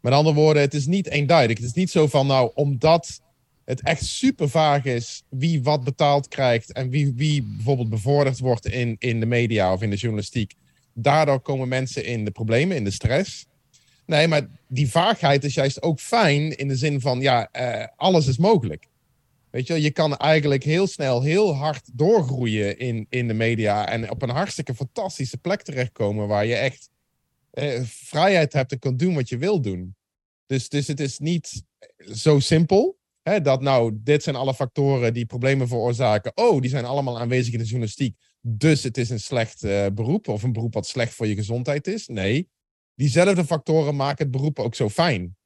Met 0.00 0.12
andere 0.12 0.34
woorden, 0.34 0.62
het 0.62 0.74
is 0.74 0.86
niet 0.86 1.08
eenduidig. 1.08 1.56
Het 1.56 1.66
is 1.66 1.72
niet 1.72 1.90
zo 1.90 2.06
van, 2.06 2.26
nou, 2.26 2.50
omdat 2.54 3.20
het 3.64 3.82
echt 3.82 4.04
super 4.04 4.48
vaag 4.48 4.84
is 4.84 5.22
wie 5.28 5.62
wat 5.62 5.84
betaald 5.84 6.28
krijgt 6.28 6.72
en 6.72 6.90
wie, 6.90 7.12
wie 7.14 7.42
bijvoorbeeld 7.42 7.88
bevorderd 7.88 8.38
wordt 8.38 8.66
in, 8.66 8.96
in 8.98 9.20
de 9.20 9.26
media 9.26 9.72
of 9.72 9.82
in 9.82 9.90
de 9.90 9.96
journalistiek. 9.96 10.54
Daardoor 11.02 11.40
komen 11.40 11.68
mensen 11.68 12.04
in 12.04 12.24
de 12.24 12.30
problemen, 12.30 12.76
in 12.76 12.84
de 12.84 12.90
stress. 12.90 13.46
Nee, 14.06 14.28
maar 14.28 14.48
die 14.68 14.90
vaagheid 14.90 15.44
is 15.44 15.54
juist 15.54 15.82
ook 15.82 16.00
fijn 16.00 16.56
in 16.56 16.68
de 16.68 16.76
zin 16.76 17.00
van, 17.00 17.20
ja, 17.20 17.48
eh, 17.50 17.86
alles 17.96 18.26
is 18.26 18.38
mogelijk. 18.38 18.88
Weet 19.50 19.66
je, 19.66 19.82
je 19.82 19.90
kan 19.90 20.16
eigenlijk 20.16 20.62
heel 20.62 20.86
snel 20.86 21.22
heel 21.22 21.54
hard 21.54 21.90
doorgroeien 21.92 22.78
in, 22.78 23.06
in 23.08 23.28
de 23.28 23.34
media 23.34 23.88
en 23.88 24.10
op 24.10 24.22
een 24.22 24.28
hartstikke 24.30 24.74
fantastische 24.74 25.38
plek 25.38 25.62
terechtkomen 25.62 26.28
waar 26.28 26.46
je 26.46 26.54
echt 26.54 26.90
eh, 27.50 27.80
vrijheid 27.84 28.52
hebt 28.52 28.72
en 28.72 28.78
kan 28.78 28.96
doen 28.96 29.14
wat 29.14 29.28
je 29.28 29.38
wil 29.38 29.60
doen. 29.60 29.96
Dus, 30.46 30.68
dus 30.68 30.86
het 30.86 31.00
is 31.00 31.18
niet 31.18 31.62
zo 32.14 32.38
simpel. 32.38 32.98
Hè, 33.22 33.40
dat 33.40 33.60
nou, 33.60 33.98
dit 34.02 34.22
zijn 34.22 34.36
alle 34.36 34.54
factoren 34.54 35.14
die 35.14 35.26
problemen 35.26 35.68
veroorzaken. 35.68 36.32
Oh, 36.34 36.60
die 36.60 36.70
zijn 36.70 36.84
allemaal 36.84 37.20
aanwezig 37.20 37.52
in 37.52 37.58
de 37.58 37.64
journalistiek. 37.64 38.16
Dus 38.40 38.82
het 38.82 38.96
is 38.96 39.10
een 39.10 39.20
slecht 39.20 39.62
eh, 39.62 39.86
beroep 39.92 40.28
of 40.28 40.42
een 40.42 40.52
beroep 40.52 40.74
wat 40.74 40.86
slecht 40.86 41.14
voor 41.14 41.26
je 41.26 41.34
gezondheid 41.34 41.86
is. 41.86 42.06
Nee, 42.06 42.48
diezelfde 42.94 43.44
factoren 43.44 43.96
maken 43.96 44.24
het 44.24 44.30
beroep 44.30 44.58
ook 44.58 44.74
zo 44.74 44.88
fijn. 44.88 45.36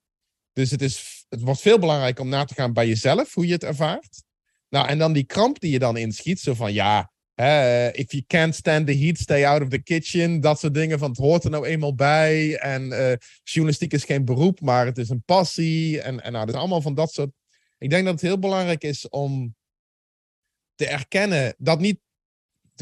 Dus 0.52 0.70
het, 0.70 0.82
is, 0.82 1.24
het 1.28 1.40
wordt 1.40 1.60
veel 1.60 1.78
belangrijker 1.78 2.24
om 2.24 2.30
na 2.30 2.44
te 2.44 2.54
gaan 2.54 2.72
bij 2.72 2.86
jezelf, 2.88 3.34
hoe 3.34 3.46
je 3.46 3.52
het 3.52 3.64
ervaart. 3.64 4.22
Nou, 4.68 4.88
en 4.88 4.98
dan 4.98 5.12
die 5.12 5.24
kramp 5.24 5.60
die 5.60 5.70
je 5.70 5.78
dan 5.78 5.96
inschiet, 5.96 6.40
zo 6.40 6.54
van 6.54 6.72
ja, 6.72 7.12
if 7.94 8.12
you 8.12 8.22
can't 8.26 8.54
stand 8.54 8.86
the 8.86 8.92
heat, 8.92 9.18
stay 9.18 9.44
out 9.44 9.62
of 9.62 9.68
the 9.68 9.82
kitchen. 9.82 10.40
Dat 10.40 10.58
soort 10.58 10.74
dingen, 10.74 10.98
van 10.98 11.08
het 11.08 11.18
hoort 11.18 11.44
er 11.44 11.50
nou 11.50 11.66
eenmaal 11.66 11.94
bij. 11.94 12.58
En 12.58 12.92
eh, 12.92 13.16
journalistiek 13.42 13.92
is 13.92 14.04
geen 14.04 14.24
beroep, 14.24 14.60
maar 14.60 14.86
het 14.86 14.98
is 14.98 15.08
een 15.08 15.22
passie. 15.24 16.00
En, 16.00 16.22
en 16.22 16.32
nou, 16.32 16.48
is 16.48 16.54
allemaal 16.54 16.82
van 16.82 16.94
dat 16.94 17.12
soort. 17.12 17.30
Ik 17.78 17.90
denk 17.90 18.04
dat 18.04 18.12
het 18.12 18.22
heel 18.22 18.38
belangrijk 18.38 18.84
is 18.84 19.08
om 19.08 19.54
te 20.74 20.86
erkennen, 20.86 21.54
dat 21.58 21.80
niet 21.80 22.00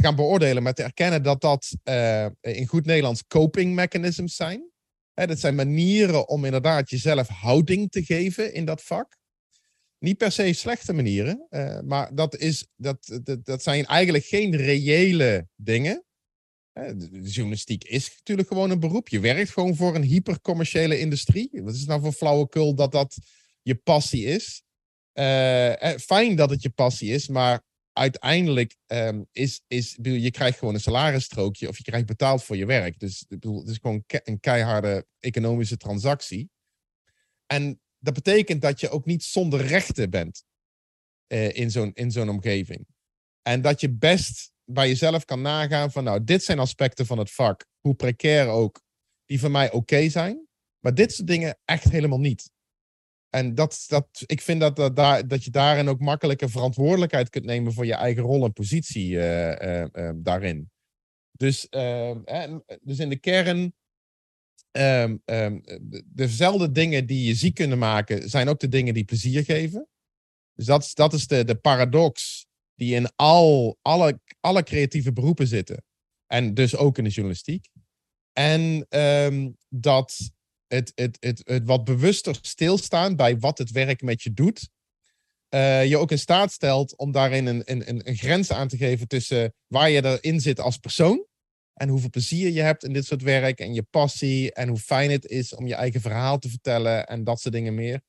gaan 0.00 0.16
beoordelen, 0.16 0.62
maar 0.62 0.74
te 0.74 0.82
erkennen 0.82 1.22
dat 1.22 1.40
dat 1.40 1.76
eh, 1.82 2.26
in 2.40 2.66
goed 2.66 2.86
Nederlands 2.86 3.26
coping 3.26 3.74
mechanisms 3.74 4.34
zijn. 4.34 4.70
Hè, 5.14 5.26
dat 5.26 5.38
zijn 5.38 5.54
manieren 5.54 6.28
om 6.28 6.44
inderdaad 6.44 6.90
jezelf 6.90 7.28
houding 7.28 7.90
te 7.90 8.04
geven 8.04 8.54
in 8.54 8.64
dat 8.64 8.82
vak. 8.82 9.18
Niet 9.98 10.16
per 10.16 10.32
se 10.32 10.52
slechte 10.52 10.92
manieren, 10.92 11.46
eh, 11.48 11.80
maar 11.80 12.14
dat, 12.14 12.36
is, 12.36 12.66
dat, 12.76 13.20
dat, 13.22 13.44
dat 13.44 13.62
zijn 13.62 13.86
eigenlijk 13.86 14.24
geen 14.24 14.56
reële 14.56 15.46
dingen. 15.56 16.04
Journalistiek 17.22 17.84
is 17.84 18.14
natuurlijk 18.16 18.48
gewoon 18.48 18.70
een 18.70 18.80
beroep. 18.80 19.08
Je 19.08 19.20
werkt 19.20 19.50
gewoon 19.50 19.76
voor 19.76 19.94
een 19.94 20.02
hypercommerciële 20.02 20.98
industrie. 20.98 21.50
Wat 21.52 21.74
is 21.74 21.84
nou 21.84 22.00
voor 22.00 22.12
flauwekul 22.12 22.74
dat 22.74 22.92
dat 22.92 23.18
je 23.62 23.74
passie 23.74 24.24
is? 24.24 24.62
Eh, 25.12 25.96
fijn 25.96 26.36
dat 26.36 26.50
het 26.50 26.62
je 26.62 26.70
passie 26.70 27.10
is, 27.10 27.28
maar 27.28 27.62
uiteindelijk 28.00 28.76
ehm, 28.86 29.22
is, 29.32 29.62
is 29.66 29.98
je 30.02 30.30
krijgt 30.30 30.58
gewoon 30.58 30.74
een 30.74 30.80
salarisstrookje 30.80 31.68
of 31.68 31.76
je 31.76 31.82
krijgt 31.82 32.06
betaald 32.06 32.44
voor 32.44 32.56
je 32.56 32.66
werk. 32.66 32.98
Dus 32.98 33.24
bedoel, 33.28 33.60
het 33.60 33.68
is 33.68 33.78
gewoon 33.80 34.04
een 34.06 34.40
keiharde 34.40 35.06
economische 35.18 35.76
transactie. 35.76 36.50
En 37.46 37.80
dat 37.98 38.14
betekent 38.14 38.62
dat 38.62 38.80
je 38.80 38.88
ook 38.88 39.04
niet 39.04 39.24
zonder 39.24 39.66
rechten 39.66 40.10
bent 40.10 40.44
eh, 41.26 41.56
in 41.56 41.70
zo'n 41.70 41.92
zo'n 41.94 42.28
omgeving. 42.28 42.86
En 43.42 43.62
dat 43.62 43.80
je 43.80 43.90
best 43.90 44.52
bij 44.64 44.88
jezelf 44.88 45.24
kan 45.24 45.42
nagaan 45.42 45.90
van, 45.90 46.04
nou, 46.04 46.24
dit 46.24 46.42
zijn 46.44 46.58
aspecten 46.58 47.06
van 47.06 47.18
het 47.18 47.30
vak, 47.30 47.66
hoe 47.80 47.94
precair 47.94 48.46
ook, 48.48 48.82
die 49.24 49.40
voor 49.40 49.50
mij 49.50 49.72
oké 49.72 50.08
zijn. 50.08 50.48
Maar 50.78 50.94
dit 50.94 51.12
soort 51.12 51.28
dingen 51.28 51.58
echt 51.64 51.90
helemaal 51.90 52.20
niet. 52.20 52.50
En 53.30 53.54
dat, 53.54 53.84
dat, 53.86 54.22
ik 54.26 54.40
vind 54.40 54.60
dat, 54.60 54.76
dat, 54.76 54.96
daar, 54.96 55.28
dat 55.28 55.44
je 55.44 55.50
daarin 55.50 55.88
ook 55.88 56.00
makkelijker 56.00 56.50
verantwoordelijkheid 56.50 57.28
kunt 57.28 57.44
nemen 57.44 57.72
voor 57.72 57.86
je 57.86 57.94
eigen 57.94 58.22
rol 58.22 58.44
en 58.44 58.52
positie 58.52 59.18
eh, 59.18 59.82
eh, 59.82 59.88
eh, 59.92 60.14
daarin. 60.16 60.70
Dus, 61.30 61.68
eh, 61.68 62.10
eh, 62.10 62.56
dus 62.82 62.98
in 62.98 63.08
de 63.08 63.18
kern, 63.18 63.74
ehm, 64.70 65.16
ehm, 65.24 65.60
de- 65.80 66.04
dezelfde 66.06 66.70
dingen 66.70 67.06
die 67.06 67.26
je 67.26 67.34
ziek 67.34 67.54
kunnen 67.54 67.78
maken, 67.78 68.28
zijn 68.28 68.48
ook 68.48 68.60
de 68.60 68.68
dingen 68.68 68.94
die 68.94 69.04
plezier 69.04 69.44
geven. 69.44 69.88
Dus 70.54 70.66
dat, 70.66 70.90
dat 70.94 71.12
is 71.12 71.26
de, 71.26 71.44
de 71.44 71.54
paradox 71.56 72.46
die 72.74 72.94
in 72.94 73.12
al, 73.16 73.78
alle, 73.82 74.20
alle 74.40 74.62
creatieve 74.62 75.12
beroepen 75.12 75.46
zitten. 75.46 75.84
En 76.26 76.54
dus 76.54 76.76
ook 76.76 76.98
in 76.98 77.04
de 77.04 77.10
journalistiek. 77.10 77.68
En 78.32 78.86
ehm, 78.88 79.50
dat 79.68 80.30
het, 80.74 80.92
het, 80.94 81.16
het, 81.20 81.62
wat 81.64 81.84
bewuster 81.84 82.38
stilstaan 82.42 83.16
bij 83.16 83.38
wat 83.38 83.58
het 83.58 83.70
werk 83.70 84.02
met 84.02 84.22
je 84.22 84.32
doet. 84.32 84.68
eh, 85.48 85.86
je 85.86 85.96
ook 85.96 86.10
in 86.10 86.18
staat 86.18 86.52
stelt 86.52 86.96
om 86.96 87.12
daarin 87.12 87.46
een, 87.46 87.62
een, 87.64 87.88
een, 87.88 88.08
een 88.08 88.16
grens 88.16 88.52
aan 88.52 88.68
te 88.68 88.76
geven 88.76 89.08
tussen 89.08 89.54
waar 89.66 89.90
je 89.90 90.04
erin 90.04 90.40
zit 90.40 90.60
als 90.60 90.76
persoon. 90.76 91.26
En 91.74 91.88
hoeveel 91.88 92.10
plezier 92.10 92.50
je 92.50 92.60
hebt 92.60 92.84
in 92.84 92.92
dit 92.92 93.04
soort 93.04 93.22
werk. 93.22 93.58
En 93.58 93.74
je 93.74 93.82
passie. 93.82 94.52
En 94.52 94.68
hoe 94.68 94.78
fijn 94.78 95.10
het 95.10 95.26
is 95.26 95.54
om 95.54 95.66
je 95.66 95.74
eigen 95.74 96.00
verhaal 96.00 96.38
te 96.38 96.48
vertellen. 96.48 97.06
En 97.06 97.24
dat 97.24 97.40
soort 97.40 97.54
dingen 97.54 97.74
meer. 97.74 98.00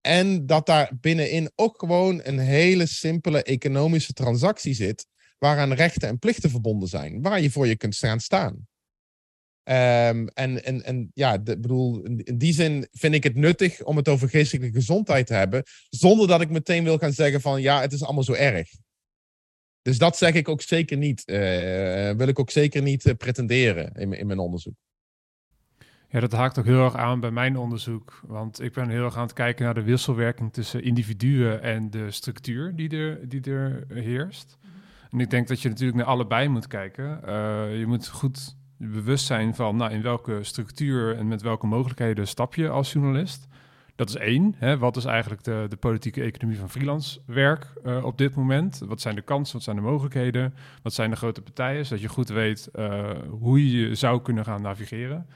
En 0.00 0.46
dat 0.46 0.66
daar 0.66 0.92
binnenin 1.00 1.50
ook 1.54 1.78
gewoon 1.78 2.20
een 2.24 2.38
hele 2.38 2.86
simpele 2.86 3.42
economische 3.42 4.12
transactie 4.12 4.74
zit. 4.74 5.06
Waaraan 5.38 5.72
rechten 5.72 6.08
en 6.08 6.18
plichten 6.18 6.50
verbonden 6.50 6.88
zijn. 6.88 7.22
Waar 7.22 7.40
je 7.40 7.50
voor 7.50 7.66
je 7.66 7.76
kunt 7.76 7.94
staan 7.94 8.20
staan. 8.20 8.66
Ehm, 9.62 10.26
en, 10.26 10.64
en, 10.64 10.84
en 10.84 11.10
ja, 11.14 11.38
de, 11.38 11.58
bedoel, 11.58 12.02
in 12.02 12.38
die 12.38 12.52
zin 12.52 12.88
vind 12.92 13.14
ik 13.14 13.24
het 13.24 13.34
nuttig 13.34 13.82
om 13.82 13.96
het 13.96 14.08
over 14.08 14.28
geestelijke 14.28 14.78
gezondheid 14.78 15.26
te 15.26 15.34
hebben. 15.34 15.62
Zonder 15.88 16.28
dat 16.28 16.40
ik 16.40 16.50
meteen 16.50 16.84
wil 16.84 16.98
gaan 16.98 17.12
zeggen 17.12 17.40
van 17.40 17.60
ja, 17.60 17.80
het 17.80 17.92
is 17.92 18.04
allemaal 18.04 18.22
zo 18.22 18.32
erg. 18.32 18.70
Dus 19.82 19.98
dat 19.98 20.16
zeg 20.16 20.34
ik 20.34 20.48
ook 20.48 20.62
zeker 20.62 20.96
niet. 20.96 21.22
Uh, 21.26 21.36
wil 22.10 22.28
ik 22.28 22.38
ook 22.38 22.50
zeker 22.50 22.82
niet 22.82 23.14
pretenderen 23.18 23.92
in, 23.92 24.12
in 24.12 24.26
mijn 24.26 24.38
onderzoek. 24.38 24.74
Ja, 26.08 26.20
dat 26.20 26.32
haakt 26.32 26.58
ook 26.58 26.64
heel 26.64 26.84
erg 26.84 26.96
aan 26.96 27.20
bij 27.20 27.30
mijn 27.30 27.56
onderzoek. 27.56 28.20
Want 28.26 28.60
ik 28.60 28.72
ben 28.72 28.88
heel 28.88 29.04
erg 29.04 29.16
aan 29.16 29.22
het 29.22 29.32
kijken 29.32 29.64
naar 29.64 29.74
de 29.74 29.82
wisselwerking 29.82 30.52
tussen 30.52 30.82
individuen 30.82 31.62
en 31.62 31.90
de 31.90 32.10
structuur 32.10 32.76
die 32.76 32.96
er, 32.96 33.28
die 33.28 33.42
er 33.42 33.86
heerst. 33.88 34.58
En 35.10 35.20
ik 35.20 35.30
denk 35.30 35.48
dat 35.48 35.60
je 35.60 35.68
natuurlijk 35.68 35.98
naar 35.98 36.06
allebei 36.06 36.48
moet 36.48 36.66
kijken. 36.66 37.20
je 37.78 37.84
moet 37.86 38.08
goed 38.08 38.56
bewust 38.90 39.26
zijn 39.26 39.54
van 39.54 39.76
nou, 39.76 39.92
in 39.92 40.02
welke 40.02 40.38
structuur 40.42 41.16
en 41.16 41.28
met 41.28 41.42
welke 41.42 41.66
mogelijkheden 41.66 42.28
stap 42.28 42.54
je 42.54 42.68
als 42.68 42.92
journalist. 42.92 43.46
Dat 43.96 44.08
is 44.08 44.16
één. 44.16 44.54
Hè? 44.58 44.78
Wat 44.78 44.96
is 44.96 45.04
eigenlijk 45.04 45.44
de, 45.44 45.66
de 45.68 45.76
politieke 45.76 46.22
economie 46.22 46.58
van 46.58 46.70
freelance 46.70 47.20
werk 47.26 47.72
uh, 47.84 48.04
op 48.04 48.18
dit 48.18 48.34
moment? 48.34 48.82
Wat 48.86 49.00
zijn 49.00 49.14
de 49.14 49.22
kansen, 49.22 49.54
wat 49.54 49.62
zijn 49.62 49.76
de 49.76 49.82
mogelijkheden? 49.82 50.54
Wat 50.82 50.92
zijn 50.92 51.10
de 51.10 51.16
grote 51.16 51.42
partijen? 51.42 51.86
Zodat 51.86 52.02
je 52.02 52.08
goed 52.08 52.28
weet 52.28 52.68
uh, 52.74 53.10
hoe 53.28 53.70
je 53.70 53.94
zou 53.94 54.22
kunnen 54.22 54.44
gaan 54.44 54.62
navigeren. 54.62 55.26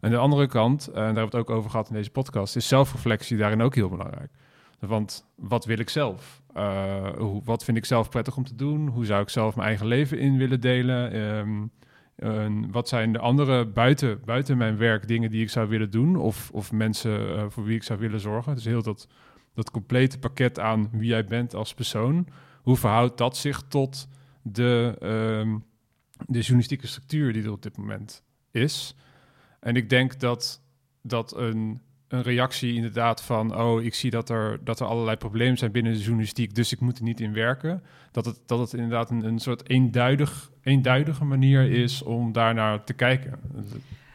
En 0.00 0.10
de 0.10 0.16
andere 0.16 0.46
kant, 0.46 0.86
en 0.86 0.94
daar 0.94 1.04
hebben 1.04 1.30
we 1.30 1.36
het 1.36 1.48
ook 1.48 1.50
over 1.50 1.70
gehad 1.70 1.88
in 1.88 1.94
deze 1.94 2.10
podcast, 2.10 2.56
is 2.56 2.68
zelfreflectie 2.68 3.36
daarin 3.36 3.62
ook 3.62 3.74
heel 3.74 3.88
belangrijk. 3.88 4.30
Want 4.78 5.26
wat 5.34 5.64
wil 5.64 5.78
ik 5.78 5.88
zelf? 5.88 6.42
Hoe, 7.16 7.40
wat 7.44 7.64
vind 7.64 7.76
ik 7.76 7.84
zelf 7.84 8.08
prettig 8.08 8.36
om 8.36 8.44
te 8.44 8.54
doen? 8.54 8.88
Hoe 8.88 9.04
zou 9.04 9.22
ik 9.22 9.28
zelf 9.28 9.56
mijn 9.56 9.68
eigen 9.68 9.86
leven 9.86 10.18
in 10.18 10.36
willen 10.36 10.60
delen? 10.60 11.16
Um, 11.16 11.70
wat 12.70 12.88
zijn 12.88 13.12
de 13.12 13.18
andere 13.18 13.66
buiten, 13.66 14.20
buiten 14.24 14.56
mijn 14.56 14.76
werk 14.76 15.08
dingen 15.08 15.30
die 15.30 15.42
ik 15.42 15.50
zou 15.50 15.68
willen 15.68 15.90
doen? 15.90 16.16
Of, 16.16 16.50
of 16.52 16.72
mensen 16.72 17.20
uh, 17.20 17.44
voor 17.48 17.64
wie 17.64 17.76
ik 17.76 17.82
zou 17.82 17.98
willen 17.98 18.20
zorgen? 18.20 18.54
Dus 18.54 18.64
heel 18.64 18.82
dat, 18.82 19.08
dat 19.54 19.70
complete 19.70 20.18
pakket 20.18 20.58
aan 20.58 20.88
wie 20.92 21.08
jij 21.08 21.24
bent 21.24 21.54
als 21.54 21.74
persoon. 21.74 22.26
Hoe 22.62 22.76
verhoudt 22.76 23.18
dat 23.18 23.36
zich 23.36 23.62
tot 23.62 24.08
de, 24.42 24.96
um, 25.02 25.64
de 26.26 26.38
journalistieke 26.38 26.86
structuur 26.86 27.32
die 27.32 27.42
er 27.42 27.52
op 27.52 27.62
dit 27.62 27.76
moment 27.76 28.22
is? 28.50 28.96
En 29.60 29.76
ik 29.76 29.88
denk 29.90 30.20
dat, 30.20 30.62
dat 31.02 31.36
een, 31.36 31.80
een 32.16 32.22
reactie 32.22 32.74
inderdaad 32.74 33.22
van... 33.22 33.56
oh, 33.56 33.82
ik 33.82 33.94
zie 33.94 34.10
dat 34.10 34.28
er, 34.28 34.58
dat 34.64 34.80
er 34.80 34.86
allerlei 34.86 35.16
problemen 35.16 35.58
zijn 35.58 35.72
binnen 35.72 35.92
de 35.92 35.98
journalistiek... 35.98 36.54
dus 36.54 36.72
ik 36.72 36.80
moet 36.80 36.98
er 36.98 37.04
niet 37.04 37.20
in 37.20 37.32
werken. 37.32 37.82
Dat 38.12 38.24
het, 38.24 38.38
dat 38.46 38.58
het 38.58 38.72
inderdaad 38.72 39.10
een, 39.10 39.24
een 39.24 39.38
soort 39.38 39.68
eenduidig, 39.68 40.50
eenduidige 40.62 41.24
manier 41.24 41.70
is 41.70 42.02
om 42.02 42.32
daarnaar 42.32 42.84
te 42.84 42.92
kijken. 42.92 43.32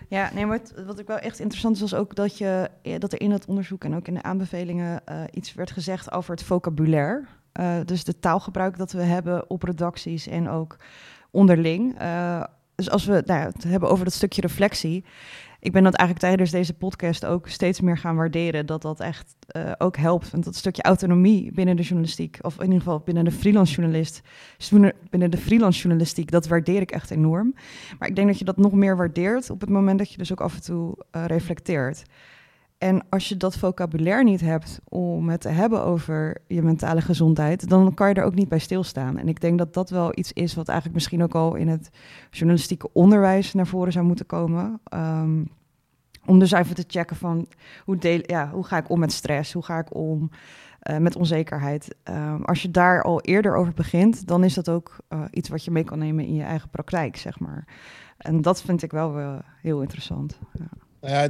Ja, 0.08 0.30
nee, 0.34 0.46
maar 0.46 0.60
wat 0.86 1.00
ik 1.00 1.08
wel 1.08 1.18
echt 1.18 1.40
interessant 1.40 1.76
is, 1.76 1.82
was 1.82 1.94
ook 1.94 2.16
dat, 2.16 2.38
je, 2.38 2.70
dat 2.98 3.14
er 3.14 3.22
in 3.22 3.32
het 3.32 3.46
onderzoek 3.46 3.84
en 3.84 3.96
ook 3.96 4.08
in 4.08 4.14
de 4.14 4.24
aanbevelingen 4.24 5.02
uh, 5.10 5.24
iets 5.34 5.54
werd 5.54 5.72
gezegd 5.72 6.12
over 6.12 6.32
het 6.32 6.44
vocabulaire. 6.44 7.26
Uh, 7.60 7.76
dus 7.86 8.04
de 8.04 8.20
taalgebruik 8.20 8.78
dat 8.78 8.92
we 8.92 9.02
hebben 9.02 9.50
op 9.50 9.64
redacties 9.64 10.28
en 10.28 10.50
ook 10.50 10.78
onderling. 11.32 11.98
Dus 12.76 12.90
als 12.90 13.06
we 13.06 13.24
nou, 13.26 13.42
het 13.42 13.64
hebben 13.64 13.90
over 13.90 14.04
dat 14.04 14.14
stukje 14.14 14.42
reflectie. 14.42 15.06
Ik 15.62 15.72
ben 15.72 15.84
dat 15.84 15.94
eigenlijk 15.94 16.28
tijdens 16.28 16.52
deze 16.52 16.74
podcast 16.74 17.26
ook 17.26 17.48
steeds 17.48 17.82
meer 17.82 17.98
gaan 17.98 18.16
waarderen. 18.16 18.66
Dat 18.66 18.82
dat 18.82 19.00
echt 19.00 19.36
uh, 19.56 19.72
ook 19.78 19.98
helpt. 19.98 20.32
Want 20.32 20.44
dat 20.44 20.56
stukje 20.56 20.82
autonomie 20.82 21.52
binnen 21.52 21.76
de 21.76 21.82
journalistiek, 21.82 22.38
of 22.42 22.56
in 22.56 22.64
ieder 22.64 22.78
geval 22.78 23.00
binnen 23.00 23.24
de 23.24 23.32
freelance 23.32 23.76
journalist, 23.76 24.22
binnen 25.10 25.32
de 25.32 25.38
freelance 25.38 25.80
journalistiek, 25.80 26.32
dat 26.32 26.48
waardeer 26.48 26.82
ik 26.82 26.92
echt 26.92 27.12
enorm. 27.12 27.56
Maar 28.00 28.08
ik 28.08 28.16
denk 28.16 28.28
dat 28.28 28.40
je 28.40 28.46
dat 28.46 28.58
nog 28.58 28.72
meer 28.72 28.98
waardeert 28.98 29.50
op 29.50 29.62
het 29.62 29.70
moment 29.70 29.98
dat 29.98 30.12
je 30.12 30.18
dus 30.18 30.32
ook 30.32 30.42
af 30.42 30.56
en 30.56 30.62
toe 30.62 30.98
uh, 31.16 31.26
reflecteert. 31.26 32.04
En 32.82 33.10
als 33.10 33.30
je 33.30 33.38
dat 33.38 33.58
vocabulaire 33.58 34.24
niet 34.24 34.42
hebt 34.42 34.82
om 34.90 35.30
het 35.30 35.42
te 35.42 35.50
hebben 35.50 35.84
over 35.84 36.38
je 36.48 36.62
mentale 36.62 37.02
gezondheid, 37.02 37.70
dan 37.70 37.94
kan 37.94 38.10
je 38.10 38.14
er 38.14 38.24
ook 38.24 38.36
niet 38.36 38.50
bij 38.50 38.60
stilstaan. 38.60 39.18
En 39.18 39.28
ik 39.28 39.42
denk 39.42 39.58
dat 39.58 39.74
dat 39.74 39.90
wel 39.90 40.18
iets 40.18 40.34
is 40.34 40.54
wat 40.54 40.68
eigenlijk 40.68 40.98
misschien 40.98 41.24
ook 41.24 41.36
al 41.36 41.56
in 41.56 41.68
het 41.68 41.90
journalistieke 42.30 42.90
onderwijs 42.94 43.54
naar 43.54 43.68
voren 43.68 43.92
zou 43.92 44.06
moeten 44.06 44.26
komen. 44.26 44.82
Um, 44.94 45.50
om 46.26 46.40
dus 46.40 46.52
even 46.52 46.76
te 46.76 46.84
checken 46.88 47.16
van 47.16 47.48
hoe, 47.86 47.98
deel, 47.98 48.20
ja, 48.22 48.50
hoe 48.50 48.64
ga 48.64 48.78
ik 48.78 48.90
om 48.90 49.00
met 49.00 49.12
stress, 49.12 49.54
hoe 49.54 49.64
ga 49.64 49.80
ik 49.80 49.96
om 49.96 50.30
uh, 50.90 50.98
met 50.98 51.16
onzekerheid. 51.16 51.96
Um, 52.04 52.44
als 52.44 52.62
je 52.62 52.72
daar 52.72 53.04
al 53.04 53.22
eerder 53.22 53.56
over 53.56 53.74
begint, 53.74 54.28
dan 54.28 54.44
is 54.44 54.54
dat 54.54 54.70
ook 54.70 54.98
uh, 55.10 55.24
iets 55.32 55.50
wat 55.50 55.64
je 55.64 55.72
mee 55.72 55.84
kan 55.84 56.00
nemen 56.00 56.26
in 56.26 56.36
je 56.36 56.44
eigen 56.44 56.70
praktijk, 56.70 57.18
zeg 57.18 57.40
maar. 57.40 57.68
En 58.18 58.42
dat 58.42 58.62
vind 58.62 58.84
ik 58.84 58.92
wel 58.92 59.20
uh, 59.20 59.40
heel 59.62 59.82
interessant. 59.82 60.40
Ja. 60.54 60.66
Nou 61.02 61.14
ja, 61.14 61.30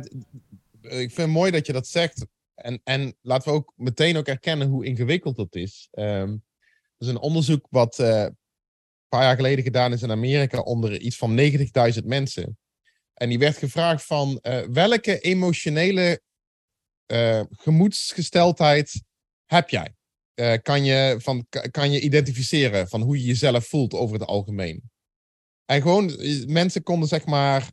ik 0.81 0.89
vind 0.89 1.17
het 1.17 1.27
mooi 1.27 1.51
dat 1.51 1.65
je 1.65 1.73
dat 1.73 1.87
zegt. 1.87 2.25
En, 2.55 2.81
en 2.83 3.15
laten 3.21 3.51
we 3.51 3.57
ook 3.57 3.73
meteen 3.75 4.17
ook 4.17 4.27
erkennen 4.27 4.67
hoe 4.67 4.85
ingewikkeld 4.85 5.35
dat 5.35 5.55
is. 5.55 5.87
Um, 5.91 6.43
er 6.97 7.07
is 7.07 7.07
een 7.07 7.19
onderzoek 7.19 7.67
wat 7.69 7.99
uh, 7.99 8.21
een 8.21 8.37
paar 9.09 9.23
jaar 9.23 9.35
geleden 9.35 9.63
gedaan 9.63 9.93
is 9.93 10.01
in 10.01 10.11
Amerika 10.11 10.59
onder 10.59 10.99
iets 10.99 11.17
van 11.17 11.39
90.000 11.39 12.05
mensen. 12.05 12.57
En 13.13 13.29
die 13.29 13.39
werd 13.39 13.57
gevraagd 13.57 14.05
van 14.05 14.39
uh, 14.41 14.61
welke 14.61 15.19
emotionele 15.19 16.21
gemoedsgesteldheid 17.49 19.03
heb 19.45 19.69
jij? 19.69 19.95
kan, 20.61 20.83
je 20.83 21.15
van, 21.19 21.45
kan 21.71 21.91
je 21.91 21.99
identificeren 21.99 22.87
van 22.87 23.01
hoe 23.01 23.17
je 23.17 23.23
jezelf 23.23 23.67
voelt 23.67 23.93
over 23.93 24.19
het 24.19 24.27
algemeen? 24.27 24.91
En 25.65 25.81
gewoon, 25.81 26.11
mensen 26.47 26.83
konden 26.83 27.07
zeg 27.07 27.25
maar 27.25 27.71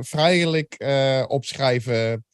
vrijelijk 0.00 0.84
opschrijven 1.28 2.24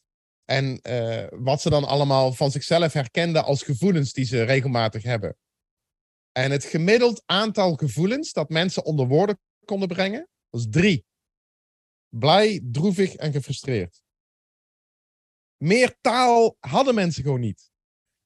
en 0.49 0.79
uh, 0.83 1.27
wat 1.29 1.61
ze 1.61 1.69
dan 1.69 1.83
allemaal 1.83 2.33
van 2.33 2.51
zichzelf 2.51 2.93
herkenden 2.93 3.43
als 3.43 3.63
gevoelens 3.63 4.13
die 4.13 4.25
ze 4.25 4.43
regelmatig 4.43 5.03
hebben. 5.03 5.37
En 6.31 6.51
het 6.51 6.63
gemiddeld 6.63 7.23
aantal 7.25 7.75
gevoelens 7.75 8.33
dat 8.33 8.49
mensen 8.49 8.85
onder 8.85 9.07
woorden 9.07 9.39
konden 9.65 9.87
brengen, 9.87 10.27
was 10.49 10.67
drie. 10.69 11.05
Blij, 12.15 12.61
droevig 12.71 13.15
en 13.15 13.31
gefrustreerd. 13.31 14.01
Meer 15.57 15.97
taal 16.01 16.57
hadden 16.59 16.95
mensen 16.95 17.23
gewoon 17.23 17.39
niet. 17.39 17.71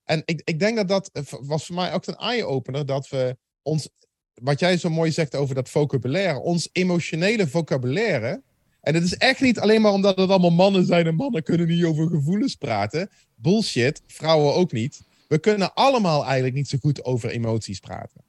En 0.04 0.22
ik, 0.26 0.42
ik 0.44 0.60
denk 0.60 0.76
dat 0.76 0.88
dat 0.88 1.10
eh, 1.12 1.24
was 1.40 1.66
voor 1.66 1.76
mij 1.76 1.94
ook 1.94 2.08
een 2.08 2.16
eye-opener, 2.16 2.86
dat 2.86 3.10
we 3.10 3.38
ons, 3.62 3.90
wat 4.34 4.60
jij 4.60 4.78
zo 4.78 4.90
mooi 4.90 5.12
zegt 5.12 5.36
over 5.36 5.56
dat 5.56 5.70
vocabulaire, 5.70 6.40
ons 6.40 6.70
emotionele 6.72 7.48
vocabulaire, 7.48 8.44
en 8.84 8.94
het 8.94 9.04
is 9.04 9.18
echt 9.18 9.42
niet 9.42 9.60
alleen 9.60 9.82
maar 9.82 9.92
omdat 9.92 10.18
het 10.18 10.30
allemaal 10.30 10.52
mannen 10.52 10.86
zijn 10.86 11.08
en 11.08 11.16
mannen 11.16 11.44
kunnen 11.44 11.68
niet 11.68 11.84
over 11.84 12.08
gevoelens 12.08 12.56
praten. 12.56 13.10
Bullshit, 13.36 14.02
vrouwen 14.08 14.54
ook 14.54 14.72
niet. 14.72 15.02
We 15.28 15.40
kunnen 15.40 15.74
allemaal 15.74 16.24
eigenlijk 16.26 16.56
niet 16.56 16.70
zo 16.70 16.78
goed 16.82 17.04
over 17.04 17.30
emoties 17.30 17.80
praten. 17.80 18.22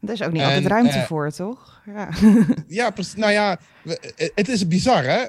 Er 0.00 0.12
is 0.12 0.22
ook 0.22 0.32
niet 0.32 0.40
en, 0.40 0.46
altijd 0.46 0.66
ruimte 0.66 0.96
uh, 0.96 1.06
voor, 1.06 1.30
toch? 1.30 1.82
Ja, 1.86 2.08
ja 2.66 2.92
nou 3.16 3.32
ja, 3.32 3.60
het 4.34 4.48
is 4.48 4.66
bizar, 4.66 5.04
hè? 5.04 5.26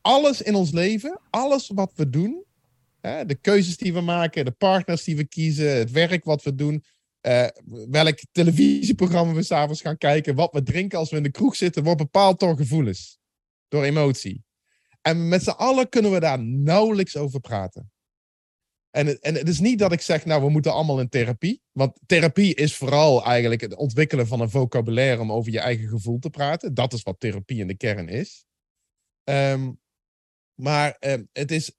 Alles 0.00 0.42
in 0.42 0.54
ons 0.54 0.70
leven, 0.70 1.20
alles 1.30 1.70
wat 1.74 1.92
we 1.94 2.10
doen, 2.10 2.44
hè, 3.00 3.26
de 3.26 3.34
keuzes 3.34 3.76
die 3.76 3.92
we 3.92 4.00
maken, 4.00 4.44
de 4.44 4.50
partners 4.50 5.04
die 5.04 5.16
we 5.16 5.24
kiezen, 5.24 5.76
het 5.76 5.90
werk 5.90 6.24
wat 6.24 6.42
we 6.42 6.54
doen, 6.54 6.84
uh, 7.22 7.46
welk 7.90 8.18
televisieprogramma 8.32 9.32
we 9.32 9.42
s'avonds 9.42 9.80
gaan 9.80 9.98
kijken, 9.98 10.34
wat 10.34 10.52
we 10.52 10.62
drinken 10.62 10.98
als 10.98 11.10
we 11.10 11.16
in 11.16 11.22
de 11.22 11.30
kroeg 11.30 11.56
zitten, 11.56 11.82
wordt 11.82 11.98
bepaald 11.98 12.40
door 12.40 12.56
gevoelens 12.56 13.18
door 13.68 13.84
emotie. 13.84 14.44
En 15.00 15.28
met 15.28 15.42
z'n 15.42 15.50
allen 15.50 15.88
kunnen 15.88 16.12
we 16.12 16.20
daar 16.20 16.42
nauwelijks 16.42 17.16
over 17.16 17.40
praten. 17.40 17.90
En 18.90 19.06
het, 19.06 19.18
en 19.18 19.34
het 19.34 19.48
is 19.48 19.58
niet 19.58 19.78
dat 19.78 19.92
ik 19.92 20.00
zeg, 20.00 20.24
nou, 20.24 20.42
we 20.42 20.48
moeten 20.48 20.72
allemaal 20.72 21.00
in 21.00 21.08
therapie. 21.08 21.62
Want 21.72 21.98
therapie 22.06 22.54
is 22.54 22.76
vooral 22.76 23.24
eigenlijk 23.24 23.60
het 23.60 23.74
ontwikkelen 23.74 24.26
van 24.26 24.40
een 24.40 24.50
vocabulaire 24.50 25.20
om 25.20 25.32
over 25.32 25.52
je 25.52 25.60
eigen 25.60 25.88
gevoel 25.88 26.18
te 26.18 26.30
praten. 26.30 26.74
Dat 26.74 26.92
is 26.92 27.02
wat 27.02 27.20
therapie 27.20 27.58
in 27.58 27.66
de 27.66 27.76
kern 27.76 28.08
is. 28.08 28.46
Um, 29.24 29.80
maar 30.54 30.96
uh, 31.00 31.14
het 31.32 31.50
is 31.50 31.76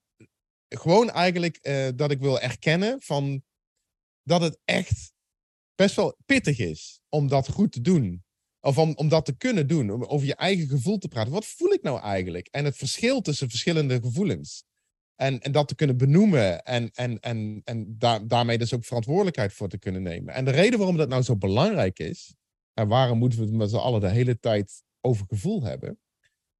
gewoon 0.68 1.10
eigenlijk 1.10 1.58
uh, 1.62 1.88
dat 1.94 2.10
ik 2.10 2.20
wil 2.20 2.40
erkennen 2.40 3.02
van 3.02 3.42
dat 4.22 4.40
het 4.40 4.58
echt 4.64 5.12
best 5.74 5.96
wel 5.96 6.16
pittig 6.26 6.58
is 6.58 7.00
om 7.08 7.28
dat 7.28 7.48
goed 7.48 7.72
te 7.72 7.80
doen. 7.80 8.24
Of 8.60 8.78
om, 8.78 9.08
dat 9.08 9.24
te 9.24 9.36
kunnen 9.36 9.66
doen, 9.66 9.90
om 9.90 10.04
over 10.04 10.26
je 10.26 10.34
eigen 10.34 10.68
gevoel 10.68 10.98
te 10.98 11.08
praten. 11.08 11.32
Wat 11.32 11.46
voel 11.46 11.72
ik 11.72 11.82
nou 11.82 12.00
eigenlijk? 12.00 12.46
En 12.46 12.64
het 12.64 12.76
verschil 12.76 13.20
tussen 13.20 13.48
verschillende 13.48 14.00
gevoelens. 14.00 14.64
En, 15.14 15.40
en 15.40 15.52
dat 15.52 15.68
te 15.68 15.74
kunnen 15.74 15.96
benoemen 15.96 16.62
en, 16.62 16.90
en, 16.94 17.20
en, 17.20 17.60
en 17.64 17.98
daar, 17.98 18.26
daarmee 18.26 18.58
dus 18.58 18.74
ook 18.74 18.84
verantwoordelijkheid 18.84 19.52
voor 19.52 19.68
te 19.68 19.78
kunnen 19.78 20.02
nemen. 20.02 20.34
En 20.34 20.44
de 20.44 20.50
reden 20.50 20.78
waarom 20.78 20.96
dat 20.96 21.08
nou 21.08 21.22
zo 21.22 21.36
belangrijk 21.36 21.98
is, 21.98 22.34
en 22.74 22.88
waarom 22.88 23.18
moeten 23.18 23.38
we 23.38 23.44
het 23.44 23.54
met 23.54 23.70
z'n 23.70 23.76
allen 23.76 24.00
de 24.00 24.08
hele 24.08 24.38
tijd 24.38 24.82
over 25.00 25.26
gevoel 25.28 25.62
hebben, 25.62 25.98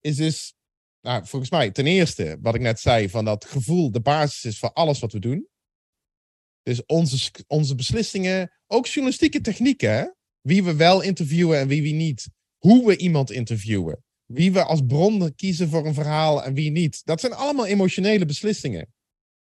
is 0.00 0.16
dus, 0.16 0.54
nou, 1.00 1.26
volgens 1.26 1.50
mij, 1.50 1.70
ten 1.70 1.86
eerste, 1.86 2.38
wat 2.40 2.54
ik 2.54 2.60
net 2.60 2.80
zei, 2.80 3.08
van 3.08 3.24
dat 3.24 3.44
gevoel 3.44 3.90
de 3.90 4.00
basis 4.00 4.44
is 4.44 4.58
voor 4.58 4.72
alles 4.72 4.98
wat 4.98 5.12
we 5.12 5.18
doen. 5.18 5.48
Dus 6.62 6.84
onze, 6.86 7.30
onze 7.46 7.74
beslissingen, 7.74 8.52
ook 8.66 8.86
journalistieke 8.86 9.40
technieken? 9.40 10.16
Wie 10.48 10.64
we 10.64 10.74
wel 10.74 11.00
interviewen 11.00 11.58
en 11.58 11.68
wie 11.68 11.82
we 11.82 11.88
niet. 11.88 12.28
Hoe 12.58 12.86
we 12.86 12.96
iemand 12.96 13.30
interviewen. 13.30 14.04
Wie 14.24 14.52
we 14.52 14.64
als 14.64 14.80
bron 14.86 15.34
kiezen 15.34 15.68
voor 15.68 15.86
een 15.86 15.94
verhaal 15.94 16.44
en 16.44 16.54
wie 16.54 16.70
niet. 16.70 17.04
Dat 17.04 17.20
zijn 17.20 17.32
allemaal 17.32 17.66
emotionele 17.66 18.24
beslissingen. 18.24 18.92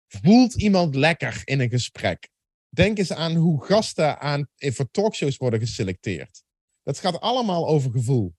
Voelt 0.07 0.53
iemand 0.55 0.95
lekker 0.95 1.41
in 1.43 1.59
een 1.59 1.69
gesprek? 1.69 2.29
Denk 2.69 2.97
eens 2.97 3.11
aan 3.11 3.35
hoe 3.35 3.65
gasten 3.65 4.19
aan, 4.19 4.47
voor 4.55 4.91
talkshows 4.91 5.37
worden 5.37 5.59
geselecteerd. 5.59 6.43
Dat 6.83 6.99
gaat 6.99 7.19
allemaal 7.19 7.67
over 7.67 7.91
gevoel. 7.91 8.35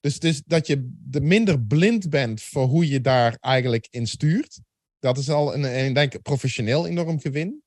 Dus, 0.00 0.18
dus 0.18 0.42
dat 0.46 0.66
je 0.66 0.90
de 1.04 1.20
minder 1.20 1.64
blind 1.64 2.10
bent 2.10 2.42
voor 2.42 2.66
hoe 2.66 2.88
je 2.88 3.00
daar 3.00 3.36
eigenlijk 3.40 3.86
in 3.90 4.06
stuurt. 4.06 4.60
Dat 4.98 5.18
is 5.18 5.30
al 5.30 5.54
een, 5.54 5.84
een 5.84 5.92
denk 5.92 6.14
ik, 6.14 6.22
professioneel 6.22 6.86
enorm 6.86 7.20
gewin. 7.20 7.62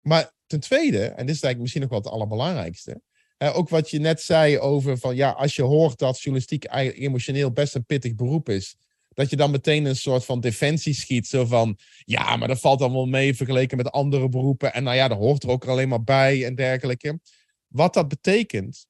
Maar 0.00 0.32
ten 0.46 0.60
tweede, 0.60 1.04
en 1.04 1.26
dit 1.26 1.34
is 1.34 1.42
eigenlijk 1.42 1.60
misschien 1.60 1.80
nog 1.80 1.90
wel 1.90 2.00
het 2.00 2.08
allerbelangrijkste. 2.08 3.02
Ook 3.38 3.68
wat 3.68 3.90
je 3.90 3.98
net 3.98 4.22
zei 4.22 4.58
over 4.58 4.98
van 4.98 5.16
ja, 5.16 5.30
als 5.30 5.56
je 5.56 5.62
hoort 5.62 5.98
dat 5.98 6.20
journalistiek 6.20 6.66
emotioneel 6.70 7.52
best 7.52 7.74
een 7.74 7.84
pittig 7.84 8.14
beroep 8.14 8.48
is. 8.48 8.76
Dat 9.08 9.30
je 9.30 9.36
dan 9.36 9.50
meteen 9.50 9.84
een 9.84 9.96
soort 9.96 10.24
van 10.24 10.40
defensie 10.40 10.94
schiet. 10.94 11.26
Zo 11.26 11.44
van 11.44 11.78
ja, 12.04 12.36
maar 12.36 12.48
dat 12.48 12.60
valt 12.60 12.78
dan 12.78 12.92
wel 12.92 13.06
mee 13.06 13.36
vergeleken 13.36 13.76
met 13.76 13.90
andere 13.90 14.28
beroepen. 14.28 14.74
En 14.74 14.82
nou 14.82 14.96
ja, 14.96 15.08
dat 15.08 15.18
hoort 15.18 15.42
er 15.42 15.48
ook 15.48 15.64
alleen 15.64 15.88
maar 15.88 16.04
bij 16.04 16.44
en 16.44 16.54
dergelijke. 16.54 17.20
Wat 17.66 17.94
dat 17.94 18.08
betekent, 18.08 18.86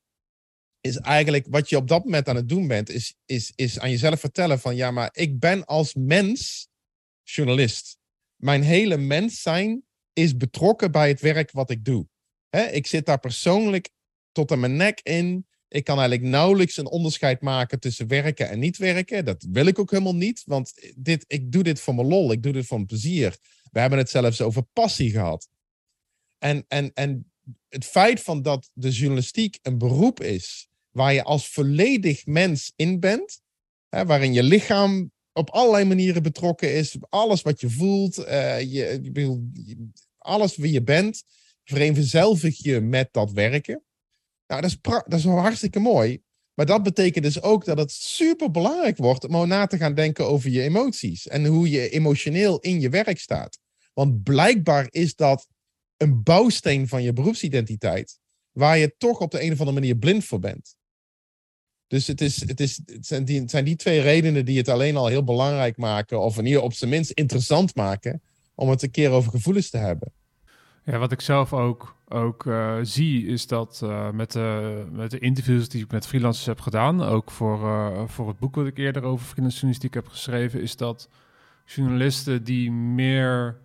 is 0.81 0.97
eigenlijk 0.97 1.47
wat 1.51 1.69
je 1.69 1.77
op 1.77 1.89
dat 1.89 2.05
moment 2.05 2.29
aan 2.29 2.37
het 2.37 2.49
doen 2.49 2.67
bent, 2.67 2.91
is, 2.91 3.15
is, 3.25 3.53
is 3.55 3.79
aan 3.79 3.91
jezelf 3.91 4.21
vertellen 4.21 4.61
van 4.61 4.77
ja, 4.77 4.91
maar 4.91 5.09
ik 5.13 5.39
ben 5.39 5.65
als 5.65 5.95
mens 5.95 6.69
journalist. 7.23 7.99
Mijn 8.37 8.63
hele 8.63 8.97
mens 8.97 9.43
zijn 9.43 9.85
is 10.13 10.37
betrokken 10.37 10.91
bij 10.91 11.09
het 11.09 11.21
werk 11.21 11.51
wat 11.51 11.71
ik 11.71 11.85
doe. 11.85 12.07
ik 12.71 12.87
zit 12.87 13.07
daar 13.07 13.21
persoonlijk 13.21 13.91
tot 14.35 14.53
aan 14.53 14.61
mijn 14.61 14.77
nek 14.77 15.01
in. 15.03 15.47
Ik 15.69 15.85
kan 15.85 15.99
eigenlijk 15.99 16.29
nauwelijks 16.29 16.77
een 16.77 16.87
onderscheid 16.87 17.41
maken 17.41 17.81
tussen 17.81 18.09
werken 18.09 18.49
en 18.49 18.59
niet 18.59 18.77
werken. 18.77 19.25
Dat 19.25 19.47
wil 19.51 19.67
ik 19.67 19.79
ook 19.79 19.91
helemaal 19.91 20.15
niet, 20.15 20.43
want 20.47 20.93
dit, 20.97 21.25
ik 21.27 21.53
doe 21.53 21.63
dit 21.63 21.81
voor 21.81 21.95
mijn 21.95 22.09
lol, 22.09 22.33
ik 22.33 22.43
doe 22.43 22.53
dit 22.53 22.67
voor 22.67 22.85
plezier. 22.85 23.37
We 23.71 23.81
hebben 23.81 23.99
het 23.99 24.11
zelfs 24.11 24.41
over 24.41 24.63
passie 24.63 25.11
gehad. 25.11 25.49
En, 26.39 26.65
en, 26.69 26.91
en 26.95 27.33
het 27.69 27.85
feit 27.85 28.21
van 28.21 28.43
dat 28.43 28.71
de 28.73 28.91
journalistiek 28.91 29.59
een 29.63 29.79
beroep 29.79 30.21
is 30.21 30.69
waar 30.91 31.13
je 31.13 31.23
als 31.23 31.49
volledig 31.49 32.27
mens 32.27 32.73
in 32.77 33.01
bent, 33.01 33.41
hè, 33.89 34.07
waarin 34.07 34.33
je 34.33 34.43
lichaam 34.43 35.13
op 35.33 35.51
allerlei 35.51 35.85
manieren 35.85 36.23
betrokken 36.23 36.75
is, 36.75 36.97
alles 37.09 37.43
wat 37.43 37.61
je 37.61 37.71
voelt, 37.71 38.19
uh, 38.19 38.61
je, 38.61 39.01
je, 39.13 39.91
alles 40.19 40.57
wie 40.57 40.73
je 40.73 40.83
bent, 40.83 41.25
vereenzelvig 41.65 42.63
je 42.63 42.81
met 42.81 43.09
dat 43.13 43.33
werken. 43.33 43.83
Nou, 44.47 44.61
dat 44.61 44.71
is, 44.71 44.79
dat 44.83 45.19
is 45.19 45.25
wel 45.25 45.39
hartstikke 45.39 45.79
mooi. 45.79 46.23
Maar 46.55 46.67
dat 46.67 46.83
betekent 46.83 47.25
dus 47.25 47.43
ook 47.43 47.65
dat 47.65 47.79
het 47.79 47.93
super 47.93 48.51
belangrijk 48.51 48.97
wordt 48.97 49.25
om 49.25 49.49
na 49.49 49.67
te 49.67 49.77
gaan 49.77 49.95
denken 49.95 50.27
over 50.27 50.51
je 50.51 50.63
emoties 50.63 51.27
en 51.29 51.47
hoe 51.47 51.71
je 51.71 51.89
emotioneel 51.89 52.59
in 52.59 52.81
je 52.81 52.89
werk 52.89 53.19
staat. 53.19 53.59
Want 53.93 54.23
blijkbaar 54.23 54.87
is 54.91 55.15
dat 55.15 55.47
een 55.97 56.23
bouwsteen 56.23 56.89
van 56.89 57.03
je 57.03 57.13
beroepsidentiteit, 57.13 58.19
waar 58.53 58.79
je 58.79 58.95
toch 58.99 59.21
op 59.21 59.31
de 59.31 59.43
een 59.43 59.53
of 59.53 59.59
andere 59.59 59.81
manier 59.81 59.97
blind 59.97 60.25
voor 60.25 60.39
bent. 60.39 60.77
Dus 61.87 62.07
het, 62.07 62.21
is, 62.21 62.49
het, 62.49 62.61
is, 62.61 62.81
het, 62.87 63.07
zijn 63.07 63.25
die, 63.25 63.43
zijn 63.47 63.65
die 63.65 63.77
twee 63.77 64.01
redenen 64.01 64.45
die 64.45 64.59
het 64.59 64.69
alleen 64.69 64.97
al 64.97 65.07
heel 65.07 65.25
belangrijk 65.25 65.77
maken, 65.77 66.21
of 66.21 66.39
in 66.39 66.47
ieder 66.47 66.63
op 66.63 66.73
zijn 66.73 66.91
minst 66.91 67.11
interessant 67.11 67.75
maken, 67.75 68.23
om 68.55 68.69
het 68.69 68.83
een 68.83 68.91
keer 68.91 69.11
over 69.11 69.31
gevoelens 69.31 69.71
te 69.71 69.77
hebben. 69.77 70.13
Ja, 70.85 70.99
wat 70.99 71.13
ik 71.13 71.21
zelf 71.21 71.53
ook, 71.53 71.97
ook 72.09 72.45
uh, 72.45 72.77
zie, 72.83 73.27
is 73.27 73.47
dat 73.47 73.81
uh, 73.85 74.11
met, 74.11 74.33
de, 74.33 74.85
met 74.93 75.11
de 75.11 75.19
interviews 75.19 75.69
die 75.69 75.85
ik 75.85 75.91
met 75.91 76.07
freelancers 76.07 76.47
heb 76.47 76.61
gedaan, 76.61 77.03
ook 77.03 77.31
voor, 77.31 77.61
uh, 77.63 78.03
voor 78.07 78.29
het 78.29 78.39
boek 78.39 78.55
wat 78.55 78.67
ik 78.67 78.79
eerder 78.79 79.03
over 79.03 79.27
freelance 79.27 79.57
journalistiek 79.57 79.95
heb 79.95 80.09
geschreven, 80.09 80.61
is 80.61 80.77
dat 80.77 81.09
journalisten 81.65 82.45
die 82.45 82.71
meer 82.73 83.57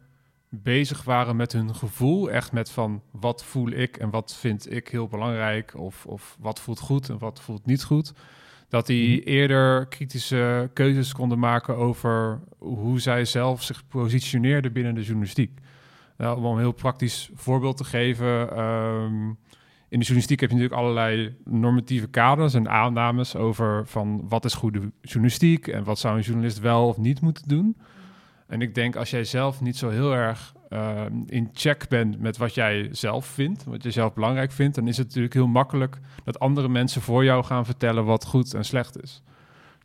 bezig 0.50 1.04
waren 1.04 1.36
met 1.36 1.52
hun 1.52 1.76
gevoel. 1.76 2.32
Echt 2.32 2.52
met 2.52 2.72
van 2.72 3.02
wat 3.12 3.44
voel 3.44 3.70
ik 3.70 3.98
en 3.98 4.10
wat 4.10 4.36
vind 4.36 4.72
ik 4.72 4.88
heel 4.88 5.08
belangrijk. 5.08 5.74
Of, 5.76 6.06
of 6.06 6.38
wat 6.40 6.60
voelt 6.60 6.80
goed 6.80 7.10
en 7.10 7.18
wat 7.18 7.42
voelt 7.42 7.66
niet 7.66 7.84
goed. 7.84 8.14
Dat 8.70 8.86
die 8.86 9.20
mhm. 9.20 9.28
eerder 9.28 9.88
kritische 9.88 10.70
keuzes 10.74 11.14
konden 11.14 11.40
maken 11.40 11.76
over 11.76 12.40
hoe 12.58 13.00
zij 13.00 13.26
zelf 13.26 13.64
zich 13.64 13.88
positioneerden 13.88 14.74
binnen 14.74 14.96
de 14.96 15.04
journalistiek. 15.04 15.60
Om 16.20 16.46
een 16.46 16.58
heel 16.58 16.72
praktisch 16.72 17.30
voorbeeld 17.34 17.78
te 17.78 17.84
geven. 17.84 18.52
Ehm, 18.52 19.28
in 19.90 20.00
de 20.00 20.06
journalistiek 20.06 20.40
heb 20.40 20.50
je 20.50 20.56
natuurlijk 20.56 20.82
allerlei 20.82 21.36
normatieve 21.44 22.08
kaders 22.08 22.54
en 22.54 22.70
aannames 22.70 23.36
over 23.36 23.88
van 23.88 24.26
wat 24.28 24.46
is 24.46 24.54
goede 24.54 24.92
journalistiek 25.02 25.68
en 25.68 25.84
wat 25.84 26.00
zou 26.00 26.18
een 26.18 26.24
journalist 26.24 26.60
wel 26.60 26.88
of 26.88 26.98
niet 26.98 27.22
moeten 27.22 27.48
doen. 27.48 27.78
En 28.48 28.62
ik 28.62 28.76
denk 28.76 28.96
als 28.96 29.10
jij 29.10 29.24
zelf 29.24 29.62
niet 29.62 29.78
zo 29.78 29.90
heel 29.90 30.14
erg 30.14 30.54
ehm, 30.70 31.14
in 31.26 31.50
check 31.54 31.88
bent 31.88 32.20
met 32.20 32.38
wat 32.38 32.54
jij 32.54 32.88
zelf 32.92 33.26
vindt, 33.26 33.64
wat 33.64 33.84
je 33.84 33.92
zelf 33.92 34.14
belangrijk 34.14 34.52
vindt, 34.52 34.76
dan 34.76 34.88
is 34.88 34.98
het 34.98 35.08
natuurlijk 35.08 35.34
heel 35.34 35.48
makkelijk 35.48 36.00
dat 36.24 36.40
andere 36.40 36.70
mensen 36.70 37.02
voor 37.02 37.24
jou 37.24 37.44
gaan 37.44 37.66
vertellen 37.66 38.06
wat 38.06 38.26
goed 38.26 38.54
en 38.54 38.66
slecht 38.66 39.02
is. 39.04 39.24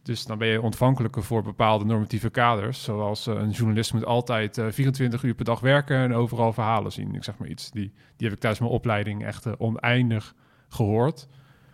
Dus 0.04 0.26
dan 0.26 0.38
ben 0.38 0.48
je 0.48 0.62
ontvankelijker 0.62 1.22
voor 1.22 1.42
bepaalde 1.42 1.84
normatieve 1.84 2.30
kaders. 2.30 2.82
Zoals 2.82 3.26
uh, 3.26 3.34
een 3.34 3.50
journalist 3.50 3.92
moet 3.92 4.04
altijd 4.04 4.62
24 4.68 5.22
eh, 5.22 5.28
uur 5.28 5.34
per 5.34 5.44
dag 5.44 5.60
werken 5.60 5.96
en 5.96 6.14
overal 6.14 6.52
verhalen 6.52 6.92
zien. 6.92 7.14
Ik 7.14 7.24
zeg 7.24 7.38
maar 7.38 7.48
iets. 7.48 7.70
Die, 7.70 7.92
die 8.16 8.26
heb 8.26 8.32
ik 8.32 8.40
tijdens 8.40 8.60
mijn 8.60 8.72
opleiding 8.72 9.24
echt 9.24 9.46
uh, 9.46 9.52
oneindig 9.58 10.34
gehoord. 10.68 11.28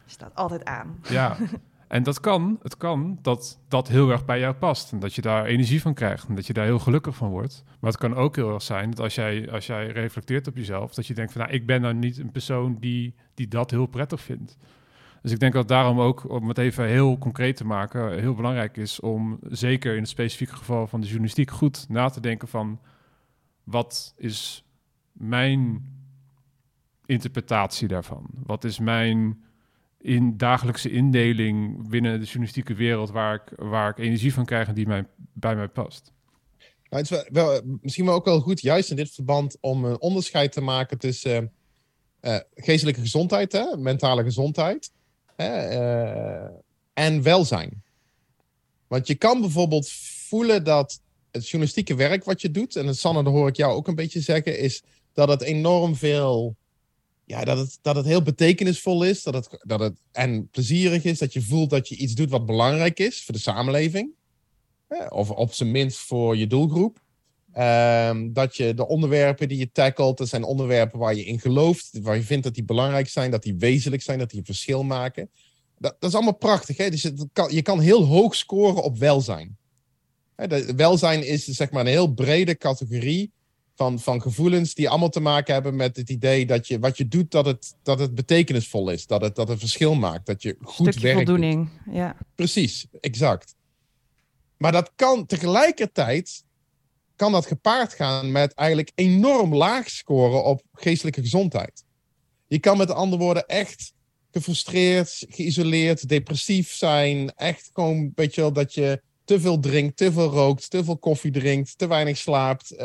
Staat 0.07 0.35
altijd 0.35 0.65
aan. 0.65 0.99
Ja, 1.09 1.37
En 1.91 2.03
dat 2.03 2.21
kan, 2.21 2.59
het 2.63 2.77
kan 2.77 3.19
dat 3.23 3.59
dat 3.69 3.89
heel 3.89 4.11
erg 4.11 4.25
bij 4.25 4.39
jou 4.39 4.55
past. 4.55 4.93
En 4.93 4.99
dat 4.99 5.15
je 5.15 5.23
daar 5.23 5.45
energie 5.45 5.81
van 5.81 5.95
krijgt 5.95 6.29
en 6.29 6.35
dat 6.35 6.47
je 6.47 6.53
daar 6.53 6.65
heel 6.65 6.79
gelukkig 6.79 7.17
van 7.17 7.29
wordt. 7.29 7.65
Maar 7.81 7.91
het 7.91 8.01
kan 8.01 8.15
ook 8.15 8.37
heel 8.37 8.53
erg 8.53 8.63
zijn 8.63 8.91
dat 8.91 9.01
als 9.01 9.15
jij, 9.15 9.51
als 9.51 9.67
jij 9.67 9.87
reflecteert 9.87 10.47
op 10.47 10.57
jezelf, 10.57 10.95
dat 10.95 11.07
je 11.07 11.15
denkt 11.15 11.33
van 11.33 11.41
nou, 11.41 11.55
ik 11.55 11.67
ben 11.67 11.81
nou 11.81 11.95
niet 11.95 12.19
een 12.19 12.31
persoon 12.31 12.77
die, 12.81 13.15
die 13.35 13.49
dat 13.49 13.71
heel 13.71 13.87
prettig 13.87 14.21
vindt. 14.21 14.57
Dus 15.23 15.33
ik 15.33 15.41
denk 15.41 15.53
dat 15.53 15.69
daarom 15.69 16.01
ook, 16.01 16.31
om 16.31 16.49
het 16.49 16.59
even 16.59 16.87
heel 16.87 17.19
concreet 17.19 17.57
te 17.57 17.65
maken, 17.65 18.21
heel 18.21 18.35
belangrijk 18.35 18.77
is 18.77 19.01
om 19.01 19.39
zeker 19.49 19.95
in 19.95 20.01
het 20.01 20.09
specifieke 20.09 20.57
geval 20.57 20.87
van 20.87 21.01
de 21.01 21.07
journalistiek 21.07 21.51
goed 21.51 21.89
na 21.89 22.09
te 22.09 22.21
denken 22.21 22.49
van 22.49 22.81
wat 23.65 24.15
is 24.17 24.65
mijn 25.13 25.85
interpretatie 27.07 27.89
daarvan? 27.89 28.27
Wat 28.45 28.65
is 28.65 28.79
mijn 28.79 29.45
in 30.01 30.37
dagelijkse 30.37 30.91
indeling 30.91 31.89
binnen 31.89 32.19
de 32.19 32.25
journalistieke 32.25 32.75
wereld 32.75 33.11
waar 33.11 33.35
ik, 33.35 33.53
waar 33.57 33.91
ik 33.91 33.99
energie 33.99 34.35
van 34.35 34.45
krijg 34.45 34.69
en 34.69 34.75
die 34.75 34.87
mij, 34.87 35.07
bij 35.17 35.57
mij 35.57 35.69
past. 35.69 36.13
Nou, 36.89 37.03
het 37.03 37.11
is 37.11 37.25
wel, 37.33 37.61
misschien 37.81 38.05
wel 38.05 38.15
ook 38.15 38.25
wel 38.25 38.41
goed, 38.41 38.61
juist 38.61 38.91
in 38.91 38.97
dit 38.97 39.11
verband, 39.11 39.57
om 39.61 39.85
een 39.85 40.01
onderscheid 40.01 40.53
te 40.53 40.61
maken 40.61 40.99
tussen 40.99 41.53
uh, 42.21 42.37
geestelijke 42.55 43.01
gezondheid, 43.01 43.53
hè, 43.53 43.77
mentale 43.77 44.23
gezondheid, 44.23 44.93
hè, 45.43 45.81
uh, 46.45 46.51
en 46.93 47.23
welzijn. 47.23 47.83
Want 48.87 49.07
je 49.07 49.15
kan 49.15 49.41
bijvoorbeeld 49.41 49.91
voelen 50.29 50.65
dat 50.65 51.01
het 51.31 51.49
journalistieke 51.49 51.95
werk 51.95 52.25
wat 52.25 52.41
je 52.41 52.51
doet, 52.51 52.77
en 52.77 52.97
Sanne, 52.97 53.23
dat 53.23 53.33
hoor 53.33 53.49
ik 53.49 53.57
jou 53.57 53.75
ook 53.75 53.89
een 53.89 53.95
beetje 53.95 54.21
zeggen, 54.21 54.59
is 54.59 54.83
dat 55.13 55.29
het 55.29 55.43
enorm 55.43 55.97
veel 55.97 56.57
ja, 57.31 57.45
dat, 57.45 57.59
het, 57.59 57.79
dat 57.83 57.97
het 57.97 58.05
heel 58.05 58.23
betekenisvol 58.23 59.05
is. 59.05 59.23
Dat 59.23 59.35
het, 59.35 59.49
dat 59.63 59.81
het 59.81 60.01
en 60.13 60.49
plezierig 60.49 61.05
is. 61.05 61.19
Dat 61.19 61.33
je 61.33 61.43
voelt 61.43 61.71
dat 61.71 61.89
je 61.89 61.97
iets 61.97 62.15
doet 62.15 62.31
wat 62.31 62.47
belangrijk 62.47 62.99
is 62.99 63.25
voor 63.25 63.35
de 63.35 63.41
samenleving. 63.41 64.11
Of 65.09 65.31
op 65.31 65.53
zijn 65.53 65.71
minst 65.71 65.99
voor 65.99 66.37
je 66.37 66.47
doelgroep. 66.47 67.01
Um, 67.61 68.33
dat 68.33 68.57
je 68.57 68.75
de 68.75 68.89
onderwerpen 68.89 69.49
die 69.49 69.59
je 69.59 69.73
tackelt, 69.73 70.19
dat 70.19 70.29
zijn 70.29 70.45
onderwerpen 70.45 70.99
waar 70.99 71.15
je 71.15 71.25
in 71.25 71.41
gelooft. 71.41 71.99
Waar 72.03 72.17
je 72.17 72.23
vindt 72.23 72.45
dat 72.45 72.55
die 72.55 72.65
belangrijk 72.65 73.09
zijn, 73.09 73.31
dat 73.31 73.43
die 73.43 73.57
wezenlijk 73.57 74.03
zijn, 74.03 74.19
dat 74.19 74.31
die 74.31 74.39
een 74.39 74.45
verschil 74.45 74.83
maken. 74.83 75.31
Dat, 75.79 75.97
dat 75.99 76.11
is 76.11 76.15
allemaal 76.15 76.37
prachtig. 76.37 76.77
Hè? 76.77 76.91
Dus 76.91 77.03
je 77.03 77.29
kan, 77.33 77.55
je 77.55 77.63
kan 77.63 77.81
heel 77.81 78.05
hoog 78.05 78.35
scoren 78.35 78.83
op 78.83 78.99
welzijn. 78.99 79.57
Hè, 80.37 80.75
welzijn 80.75 81.27
is 81.27 81.45
zeg 81.45 81.71
maar 81.71 81.81
een 81.81 81.87
heel 81.87 82.13
brede 82.13 82.57
categorie 82.57 83.33
van, 83.75 83.99
van 83.99 84.23
gevoelens 84.23 84.75
die 84.75 84.89
allemaal 84.89 85.09
te 85.09 85.21
maken 85.21 85.55
hebben 85.55 85.77
met 85.77 85.97
het 85.97 86.11
idee 86.11 86.47
dat 86.47 86.69
je 86.69 86.79
wat 86.79 86.97
je 86.97 87.09
doet, 87.09 87.31
dat 87.31 87.47
het, 87.47 87.77
dat 87.83 87.99
het 87.99 88.15
betekenisvol 88.15 88.91
is. 88.91 89.07
Dat 89.07 89.21
het, 89.21 89.35
dat 89.35 89.49
het 89.49 89.59
verschil 89.59 89.95
maakt. 89.95 90.27
Dat 90.27 90.43
je 90.43 90.57
goed 90.63 90.87
Stukje 90.87 91.01
werkt. 91.01 91.17
voldoening, 91.17 91.69
ja. 91.91 92.17
Precies, 92.35 92.87
exact. 93.01 93.55
Maar 94.57 94.73
dat 94.73 94.93
kan 94.97 95.27
tegelijkertijd 95.27 96.45
kan 97.21 97.33
dat 97.33 97.47
gepaard 97.47 97.93
gaan 97.93 98.33
met 98.33 98.55
eigenlijk 98.55 98.93
enorm 98.95 99.55
laag 99.55 99.91
scoren 99.91 100.45
op 100.45 100.63
geestelijke 100.73 101.21
gezondheid. 101.21 101.85
Je 102.47 102.59
kan 102.59 102.77
met 102.77 102.91
andere 102.91 103.23
woorden 103.23 103.47
echt 103.47 103.93
gefrustreerd, 104.31 105.25
geïsoleerd, 105.29 106.09
depressief 106.09 106.73
zijn. 106.73 107.33
Echt 107.35 107.71
gewoon, 107.73 108.13
weet 108.15 108.35
je 108.35 108.41
wel, 108.41 108.53
dat 108.53 108.75
je 108.75 109.03
te 109.25 109.41
veel 109.41 109.59
drinkt, 109.59 109.97
te 109.97 110.13
veel 110.13 110.31
rookt, 110.31 110.71
te 110.71 110.85
veel 110.85 110.99
koffie 110.99 111.31
drinkt, 111.31 111.79
te 111.79 111.89
weinig 111.89 112.17
slaapt. 112.17 112.73
Uh, 112.73 112.79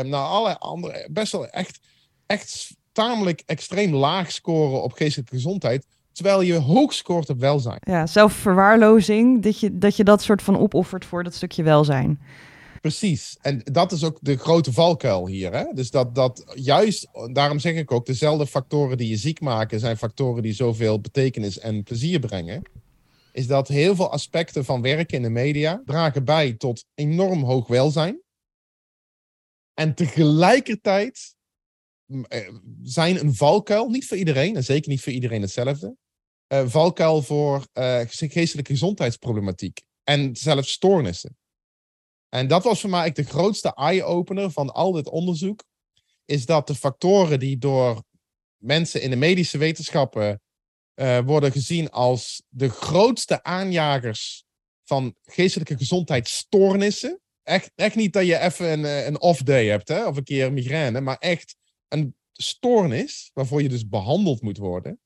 nou, 0.00 0.14
alle 0.14 0.58
andere, 0.58 1.08
best 1.10 1.32
wel 1.32 1.48
echt, 1.48 1.80
echt 2.26 2.76
tamelijk 2.92 3.42
extreem 3.46 3.94
laag 3.94 4.32
scoren 4.32 4.82
op 4.82 4.92
geestelijke 4.92 5.34
gezondheid. 5.34 5.86
Terwijl 6.12 6.40
je 6.40 6.54
hoog 6.54 6.92
scoort 6.92 7.30
op 7.30 7.40
welzijn. 7.40 7.80
Ja, 7.80 8.06
zelfverwaarlozing, 8.06 9.42
dat 9.42 9.60
je, 9.60 9.78
dat 9.78 9.96
je 9.96 10.04
dat 10.04 10.22
soort 10.22 10.42
van 10.42 10.58
opoffert 10.58 11.04
voor 11.04 11.24
dat 11.24 11.34
stukje 11.34 11.62
welzijn. 11.62 12.20
Precies. 12.80 13.36
En 13.40 13.60
dat 13.64 13.92
is 13.92 14.04
ook 14.04 14.18
de 14.20 14.36
grote 14.36 14.72
valkuil 14.72 15.26
hier. 15.26 15.52
Hè? 15.52 15.64
Dus 15.74 15.90
dat, 15.90 16.14
dat 16.14 16.52
juist, 16.54 17.08
daarom 17.32 17.58
zeg 17.58 17.74
ik 17.74 17.92
ook, 17.92 18.06
dezelfde 18.06 18.46
factoren 18.46 18.96
die 18.96 19.08
je 19.08 19.16
ziek 19.16 19.40
maken, 19.40 19.80
zijn 19.80 19.96
factoren 19.96 20.42
die 20.42 20.52
zoveel 20.52 21.00
betekenis 21.00 21.58
en 21.58 21.82
plezier 21.82 22.18
brengen. 22.18 22.62
Is 23.32 23.46
dat 23.46 23.68
heel 23.68 23.94
veel 23.94 24.12
aspecten 24.12 24.64
van 24.64 24.82
werken 24.82 25.16
in 25.16 25.22
de 25.22 25.30
media 25.30 25.82
dragen 25.84 26.24
bij 26.24 26.52
tot 26.52 26.84
enorm 26.94 27.42
hoog 27.42 27.66
welzijn. 27.66 28.20
En 29.74 29.94
tegelijkertijd 29.94 31.34
eh, 32.28 32.48
zijn 32.82 33.20
een 33.20 33.34
valkuil, 33.34 33.88
niet 33.88 34.06
voor 34.06 34.16
iedereen, 34.16 34.56
en 34.56 34.64
zeker 34.64 34.90
niet 34.90 35.02
voor 35.02 35.12
iedereen 35.12 35.40
hetzelfde, 35.40 35.96
uh, 36.52 36.68
valkuil 36.68 37.22
voor 37.22 37.66
uh, 37.74 38.00
geestelijke 38.06 38.72
gezondheidsproblematiek 38.72 39.80
en 40.04 40.36
zelfs 40.36 40.72
stoornissen. 40.72 41.38
En 42.30 42.48
dat 42.48 42.64
was 42.64 42.80
voor 42.80 42.90
mij 42.90 43.12
de 43.12 43.22
grootste 43.22 43.74
eye-opener 43.74 44.50
van 44.50 44.72
al 44.72 44.92
dit 44.92 45.08
onderzoek. 45.08 45.64
Is 46.24 46.46
dat 46.46 46.66
de 46.66 46.74
factoren 46.74 47.38
die 47.38 47.58
door 47.58 48.02
mensen 48.56 49.02
in 49.02 49.10
de 49.10 49.16
medische 49.16 49.58
wetenschappen 49.58 50.40
uh, 50.94 51.18
worden 51.18 51.52
gezien 51.52 51.90
als 51.90 52.42
de 52.48 52.68
grootste 52.68 53.42
aanjagers 53.42 54.44
van 54.84 55.14
geestelijke 55.22 55.76
gezondheidsstoornissen. 55.76 57.20
Echt, 57.42 57.72
echt 57.74 57.94
niet 57.94 58.12
dat 58.12 58.26
je 58.26 58.38
even 58.38 58.72
een, 58.72 58.84
eh, 58.84 59.06
een 59.06 59.20
off-day 59.20 59.66
hebt 59.66 59.88
hè, 59.88 60.06
of 60.06 60.16
een 60.16 60.24
keer 60.24 60.52
migraine, 60.52 61.00
maar 61.00 61.18
echt 61.18 61.56
een 61.88 62.14
stoornis 62.32 63.30
waarvoor 63.34 63.62
je 63.62 63.68
dus 63.68 63.88
behandeld 63.88 64.42
moet 64.42 64.58
worden. 64.58 65.00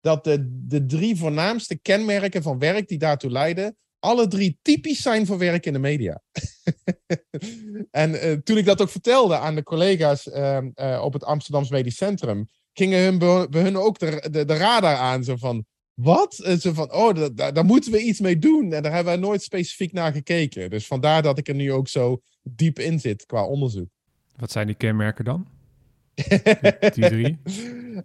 Dat 0.00 0.24
de, 0.24 0.66
de 0.66 0.86
drie 0.86 1.16
voornaamste 1.16 1.78
kenmerken 1.78 2.42
van 2.42 2.58
werk 2.58 2.88
die 2.88 2.98
daartoe 2.98 3.30
leiden, 3.30 3.76
alle 3.98 4.28
drie 4.28 4.58
typisch 4.62 5.02
zijn 5.02 5.26
voor 5.26 5.38
werk 5.38 5.66
in 5.66 5.72
de 5.72 5.78
media. 5.78 6.22
en 7.90 8.10
uh, 8.10 8.32
toen 8.32 8.56
ik 8.56 8.64
dat 8.64 8.82
ook 8.82 8.90
vertelde 8.90 9.38
aan 9.38 9.54
de 9.54 9.62
collega's 9.62 10.26
uh, 10.26 10.58
uh, 10.74 11.00
op 11.04 11.12
het 11.12 11.24
Amsterdamse 11.24 11.72
Medisch 11.72 11.96
Centrum, 11.96 12.48
gingen 12.72 13.02
hun 13.02 13.18
bij 13.50 13.62
hun 13.62 13.76
ook 13.76 13.98
de, 13.98 14.44
de, 14.46 14.56
radar 14.56 14.96
aan. 14.96 15.24
Zo 15.24 15.36
van, 15.36 15.64
wat? 15.94 16.34
Zo 16.60 16.72
van, 16.72 16.92
oh, 16.92 17.26
daar 17.34 17.64
moeten 17.64 17.92
we 17.92 18.02
iets 18.02 18.20
mee 18.20 18.38
doen. 18.38 18.72
En 18.72 18.82
daar 18.82 18.92
hebben 18.92 19.12
we 19.12 19.18
nooit 19.18 19.42
specifiek 19.42 19.92
naar 19.92 20.12
gekeken. 20.12 20.70
Dus 20.70 20.86
vandaar 20.86 21.22
dat 21.22 21.38
ik 21.38 21.48
er 21.48 21.54
nu 21.54 21.72
ook 21.72 21.88
zo 21.88 22.20
diep 22.42 22.78
in 22.78 23.00
zit 23.00 23.26
qua 23.26 23.44
onderzoek. 23.44 23.88
Wat 24.36 24.50
zijn 24.50 24.66
die 24.66 24.76
kenmerken 24.76 25.24
dan? 25.24 25.57
die 26.94 27.08
drie? 27.08 27.38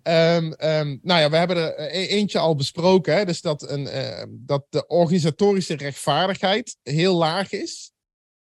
Um, 0.03 0.53
um, 0.59 0.99
nou 1.01 1.19
ja, 1.19 1.29
we 1.29 1.37
hebben 1.37 1.57
er 1.57 1.93
e-, 1.95 2.05
eentje 2.05 2.39
al 2.39 2.55
besproken. 2.55 3.15
Hè? 3.15 3.25
Dus 3.25 3.41
dat, 3.41 3.69
een, 3.69 3.85
uh, 3.85 4.23
dat 4.29 4.65
de 4.69 4.87
organisatorische 4.87 5.75
rechtvaardigheid 5.75 6.77
heel 6.83 7.15
laag 7.15 7.51
is. 7.51 7.91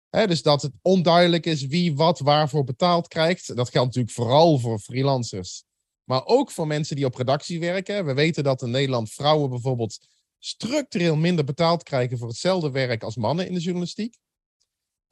Hè? 0.10 0.28
Dus 0.28 0.42
dat 0.42 0.62
het 0.62 0.72
onduidelijk 0.82 1.46
is 1.46 1.66
wie 1.66 1.96
wat 1.96 2.20
waarvoor 2.20 2.64
betaald 2.64 3.08
krijgt. 3.08 3.56
Dat 3.56 3.70
geldt 3.70 3.88
natuurlijk 3.88 4.16
vooral 4.16 4.60
voor 4.60 4.80
freelancers. 4.80 5.64
Maar 6.04 6.26
ook 6.26 6.52
voor 6.52 6.68
mensen 6.68 6.96
die 6.96 7.06
op 7.06 7.16
redactie 7.16 7.60
werken. 7.60 8.06
We 8.06 8.14
weten 8.14 8.44
dat 8.44 8.62
in 8.62 8.72
Nederland 8.72 9.12
vrouwen 9.12 9.50
bijvoorbeeld 9.50 10.00
structureel 10.40 11.16
minder 11.16 11.46
betaald 11.46 11.84
krijgen 11.84 12.18
voor 12.18 12.28
hetzelfde 12.28 12.72
werk 12.72 13.04
als 13.04 13.16
mannen 13.16 13.48
in 13.48 13.54
de 13.54 13.60
journalistiek. 13.60 14.18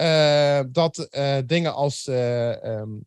Uh, 0.01 0.61
dat 0.71 1.07
dingen 1.45 1.73
als 1.73 2.07
Ehm, 2.07 2.91
eh, 2.91 2.99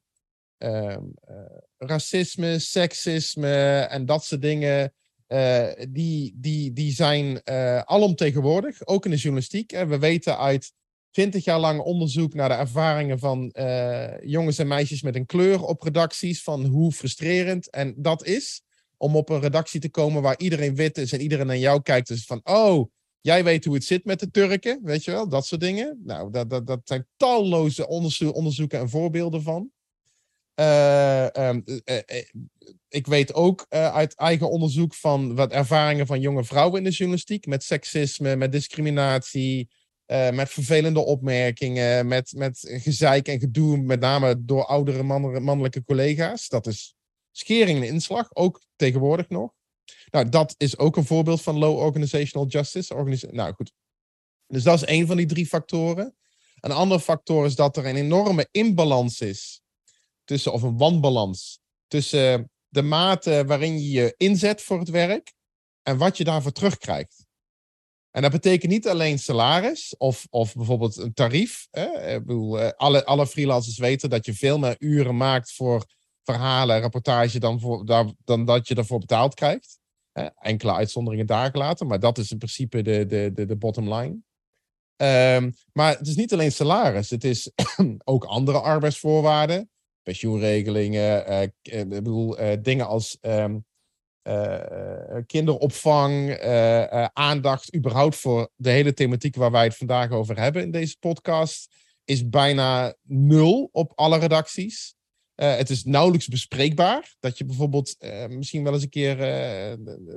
racisme, 1.78 2.58
seksisme 2.58 3.80
en 3.80 4.06
dat 4.06 4.24
soort 4.24 4.42
dingen. 4.42 4.92
Uh, 5.28 5.66
die, 5.88 6.34
die, 6.36 6.72
die 6.72 6.92
zijn 6.92 7.40
uh, 7.44 7.78
alomtegenwoordig, 7.78 8.86
ook 8.86 9.04
in 9.04 9.10
de 9.10 9.16
journalistiek. 9.16 9.70
we 9.70 9.98
weten 9.98 10.38
uit 10.38 10.72
twintig 11.10 11.44
jaar 11.44 11.58
lang 11.58 11.80
onderzoek 11.80 12.34
naar 12.34 12.48
de 12.48 12.54
ervaringen 12.54 13.18
van 13.18 13.54
jongens 14.24 14.58
en 14.58 14.68
meisjes 14.68 15.02
met 15.02 15.14
een 15.14 15.26
kleur 15.26 15.62
op 15.62 15.82
redacties, 15.82 16.42
van 16.42 16.64
hoe 16.64 16.92
frustrerend 16.92 17.70
en 17.70 17.94
dat 17.96 18.24
is 18.24 18.62
om 19.02 19.16
op 19.16 19.28
een 19.28 19.40
redactie 19.40 19.80
te 19.80 19.90
komen 19.90 20.22
waar 20.22 20.38
iedereen 20.38 20.74
wit 20.74 20.98
is 20.98 21.12
en 21.12 21.20
iedereen 21.20 21.46
naar 21.46 21.56
jou 21.56 21.82
kijkt. 21.82 22.08
Dus 22.08 22.24
van, 22.24 22.40
oh, 22.44 22.90
jij 23.20 23.44
weet 23.44 23.64
hoe 23.64 23.74
het 23.74 23.84
zit 23.84 24.04
met 24.04 24.20
de 24.20 24.30
Turken, 24.30 24.80
weet 24.82 25.04
je 25.04 25.10
wel, 25.10 25.28
dat 25.28 25.46
soort 25.46 25.60
dingen. 25.60 26.00
Nou, 26.04 26.30
dat, 26.30 26.50
dat, 26.50 26.66
dat 26.66 26.80
zijn 26.84 27.06
talloze 27.16 27.88
onderzoeken 27.88 28.78
en 28.78 28.88
voorbeelden 28.88 29.42
van. 29.42 29.70
Uh, 30.60 31.26
um, 31.48 31.62
uh, 31.84 31.98
ik 32.88 33.06
weet 33.06 33.34
ook 33.34 33.66
uit 33.68 34.14
eigen 34.14 34.50
onderzoek 34.50 34.94
van 34.94 35.34
wat 35.34 35.52
ervaringen 35.52 36.06
van 36.06 36.20
jonge 36.20 36.44
vrouwen 36.44 36.78
in 36.78 36.84
de 36.84 36.90
journalistiek. 36.90 37.46
Met 37.46 37.62
seksisme, 37.62 38.36
met 38.36 38.52
discriminatie, 38.52 39.70
met 40.06 40.50
vervelende 40.50 41.00
opmerkingen, 41.00 42.06
met, 42.06 42.32
met 42.36 42.58
gezeik 42.62 43.28
en 43.28 43.40
gedoe, 43.40 43.76
met 43.76 44.00
name 44.00 44.44
door 44.44 44.64
oudere 44.64 45.02
mannelijke 45.40 45.84
collega's. 45.84 46.48
Dat 46.48 46.66
is 46.66 46.94
schering 47.32 47.78
en 47.78 47.86
inslag, 47.86 48.34
ook 48.34 48.60
tegenwoordig 48.76 49.28
nog. 49.28 49.52
Nou, 50.10 50.28
dat 50.28 50.54
is 50.56 50.78
ook 50.78 50.96
een 50.96 51.06
voorbeeld 51.06 51.42
van 51.42 51.58
low 51.58 51.78
organizational 51.78 52.46
justice. 52.46 53.28
Nou 53.30 53.54
goed. 53.54 53.72
Dus 54.46 54.62
dat 54.62 54.82
is 54.82 54.88
een 54.88 55.06
van 55.06 55.16
die 55.16 55.26
drie 55.26 55.46
factoren. 55.46 56.16
Een 56.60 56.72
andere 56.72 57.00
factor 57.00 57.46
is 57.46 57.54
dat 57.54 57.76
er 57.76 57.86
een 57.86 57.96
enorme 57.96 58.48
imbalans 58.50 59.20
is 59.20 59.59
tussen, 60.30 60.52
of 60.52 60.62
een 60.62 60.76
wanbalans 60.76 61.60
tussen 61.86 62.50
de 62.68 62.82
mate 62.82 63.44
waarin 63.46 63.80
je 63.80 63.90
je 63.90 64.14
inzet 64.16 64.62
voor 64.62 64.78
het 64.78 64.88
werk 64.88 65.32
en 65.82 65.96
wat 65.96 66.16
je 66.16 66.24
daarvoor 66.24 66.52
terugkrijgt. 66.52 67.26
En 68.10 68.22
dat 68.22 68.30
betekent 68.30 68.72
niet 68.72 68.88
alleen 68.88 69.18
salaris 69.18 69.96
of, 69.96 70.26
of 70.30 70.54
bijvoorbeeld 70.54 70.96
een 70.96 71.12
tarief. 71.12 71.66
Hè? 71.70 72.14
Ik 72.14 72.26
bedoel, 72.26 72.60
eh, 72.60 72.70
alle, 72.76 73.04
alle 73.04 73.26
freelancers 73.26 73.78
weten 73.78 74.10
dat 74.10 74.26
je 74.26 74.34
veel 74.34 74.58
meer 74.58 74.76
uren 74.78 75.16
maakt 75.16 75.52
voor 75.52 75.84
verhalen, 76.22 76.80
rapportage, 76.80 77.38
dan, 77.38 77.60
voor, 77.60 77.84
dan 78.24 78.44
dat 78.44 78.68
je 78.68 78.74
ervoor 78.74 78.98
betaald 78.98 79.34
krijgt. 79.34 79.78
Enkele 80.38 80.72
uitzonderingen 80.72 81.26
daar 81.26 81.50
gelaten, 81.50 81.86
maar 81.86 82.00
dat 82.00 82.18
is 82.18 82.30
in 82.30 82.38
principe 82.38 82.82
de, 82.82 83.06
de, 83.06 83.30
de, 83.34 83.44
de 83.44 83.56
bottom 83.56 83.94
line. 83.94 84.18
Um, 85.36 85.54
maar 85.72 85.98
het 85.98 86.06
is 86.06 86.16
niet 86.16 86.32
alleen 86.32 86.52
salaris, 86.52 87.10
het 87.10 87.24
is 87.24 87.50
ook 88.04 88.24
andere 88.24 88.60
arbeidsvoorwaarden 88.60 89.70
pensioenregelingen, 90.02 91.30
uh, 91.30 91.42
ik 91.42 91.88
bedoel, 91.88 92.40
uh, 92.40 92.52
dingen 92.62 92.86
als 92.86 93.18
uh, 93.22 93.54
kinderopvang, 95.26 96.38
aandacht 97.12 97.74
überhaupt 97.74 98.16
voor 98.16 98.50
de 98.56 98.70
hele 98.70 98.92
thematiek 98.92 99.36
waar 99.36 99.50
wij 99.50 99.64
het 99.64 99.76
vandaag 99.76 100.10
over 100.10 100.38
hebben 100.38 100.62
in 100.62 100.70
deze 100.70 100.96
podcast, 100.98 101.74
is 102.04 102.28
bijna 102.28 102.94
nul 103.02 103.68
op 103.72 103.92
alle 103.94 104.18
redacties. 104.18 104.94
het 105.34 105.70
is 105.70 105.84
nauwelijks 105.84 106.28
bespreekbaar 106.28 107.14
dat 107.20 107.38
je 107.38 107.44
bijvoorbeeld 107.44 107.96
misschien 108.28 108.64
wel 108.64 108.72
eens 108.72 108.82
een 108.82 108.88
keer 108.88 109.18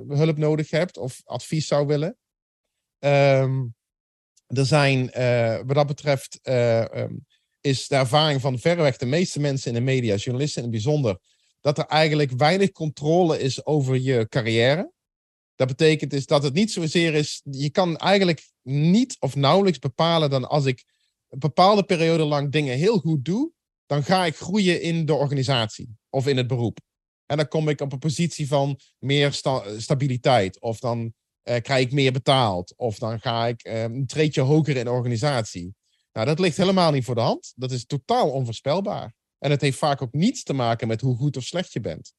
hulp 0.08 0.36
nodig 0.36 0.70
hebt 0.70 0.96
of 0.96 1.22
advies 1.24 1.66
zou 1.66 1.86
willen. 1.86 2.16
Um, 2.98 3.74
er 4.46 4.66
zijn 4.66 5.04
wat 5.66 5.74
dat 5.74 5.86
betreft 5.86 6.38
um, 6.42 7.26
is 7.64 7.88
de 7.88 7.94
ervaring 7.94 8.40
van 8.40 8.58
verreweg 8.58 8.96
de 8.96 9.06
meeste 9.06 9.40
mensen 9.40 9.68
in 9.68 9.74
de 9.74 9.92
media, 9.92 10.14
journalisten 10.14 10.62
in 10.62 10.68
het 10.68 10.82
bijzonder, 10.82 11.18
dat 11.60 11.78
er 11.78 11.86
eigenlijk 11.86 12.30
weinig 12.30 12.70
controle 12.70 13.40
is 13.40 13.66
over 13.66 13.96
je 13.96 14.28
carrière. 14.28 14.92
Dat 15.54 15.68
betekent 15.68 16.10
dus 16.10 16.26
dat 16.26 16.42
het 16.42 16.54
niet 16.54 16.72
zozeer 16.72 17.14
is, 17.14 17.40
je 17.44 17.70
kan 17.70 17.96
eigenlijk 17.96 18.50
niet 18.62 19.16
of 19.18 19.36
nauwelijks 19.36 19.78
bepalen 19.78 20.30
dan 20.30 20.48
als 20.48 20.64
ik 20.64 20.84
een 21.28 21.38
bepaalde 21.38 21.84
periode 21.84 22.24
lang 22.24 22.52
dingen 22.52 22.76
heel 22.76 22.98
goed 22.98 23.24
doe, 23.24 23.52
dan 23.86 24.04
ga 24.04 24.24
ik 24.24 24.36
groeien 24.36 24.82
in 24.82 25.06
de 25.06 25.14
organisatie 25.14 25.96
of 26.10 26.26
in 26.26 26.36
het 26.36 26.46
beroep. 26.46 26.78
En 27.26 27.36
dan 27.36 27.48
kom 27.48 27.68
ik 27.68 27.80
op 27.80 27.92
een 27.92 27.98
positie 27.98 28.48
van 28.48 28.80
meer 28.98 29.32
stabiliteit. 29.76 30.60
Of 30.60 30.78
dan 30.78 30.98
uh, 31.44 31.56
krijg 31.56 31.86
ik 31.86 31.92
meer 31.92 32.12
betaald. 32.12 32.74
Of 32.76 32.98
dan 32.98 33.20
ga 33.20 33.46
ik 33.46 33.66
uh, 33.66 33.82
een 33.82 34.06
treedje 34.06 34.40
hoger 34.40 34.76
in 34.76 34.84
de 34.84 34.90
organisatie. 34.90 35.74
Nou, 36.14 36.26
dat 36.26 36.38
ligt 36.38 36.56
helemaal 36.56 36.90
niet 36.90 37.04
voor 37.04 37.14
de 37.14 37.20
hand. 37.20 37.52
Dat 37.56 37.70
is 37.70 37.86
totaal 37.86 38.30
onvoorspelbaar. 38.30 39.14
En 39.38 39.50
het 39.50 39.60
heeft 39.60 39.78
vaak 39.78 40.02
ook 40.02 40.12
niets 40.12 40.42
te 40.42 40.52
maken 40.52 40.88
met 40.88 41.00
hoe 41.00 41.16
goed 41.16 41.36
of 41.36 41.44
slecht 41.44 41.72
je 41.72 41.80
bent. 41.80 42.14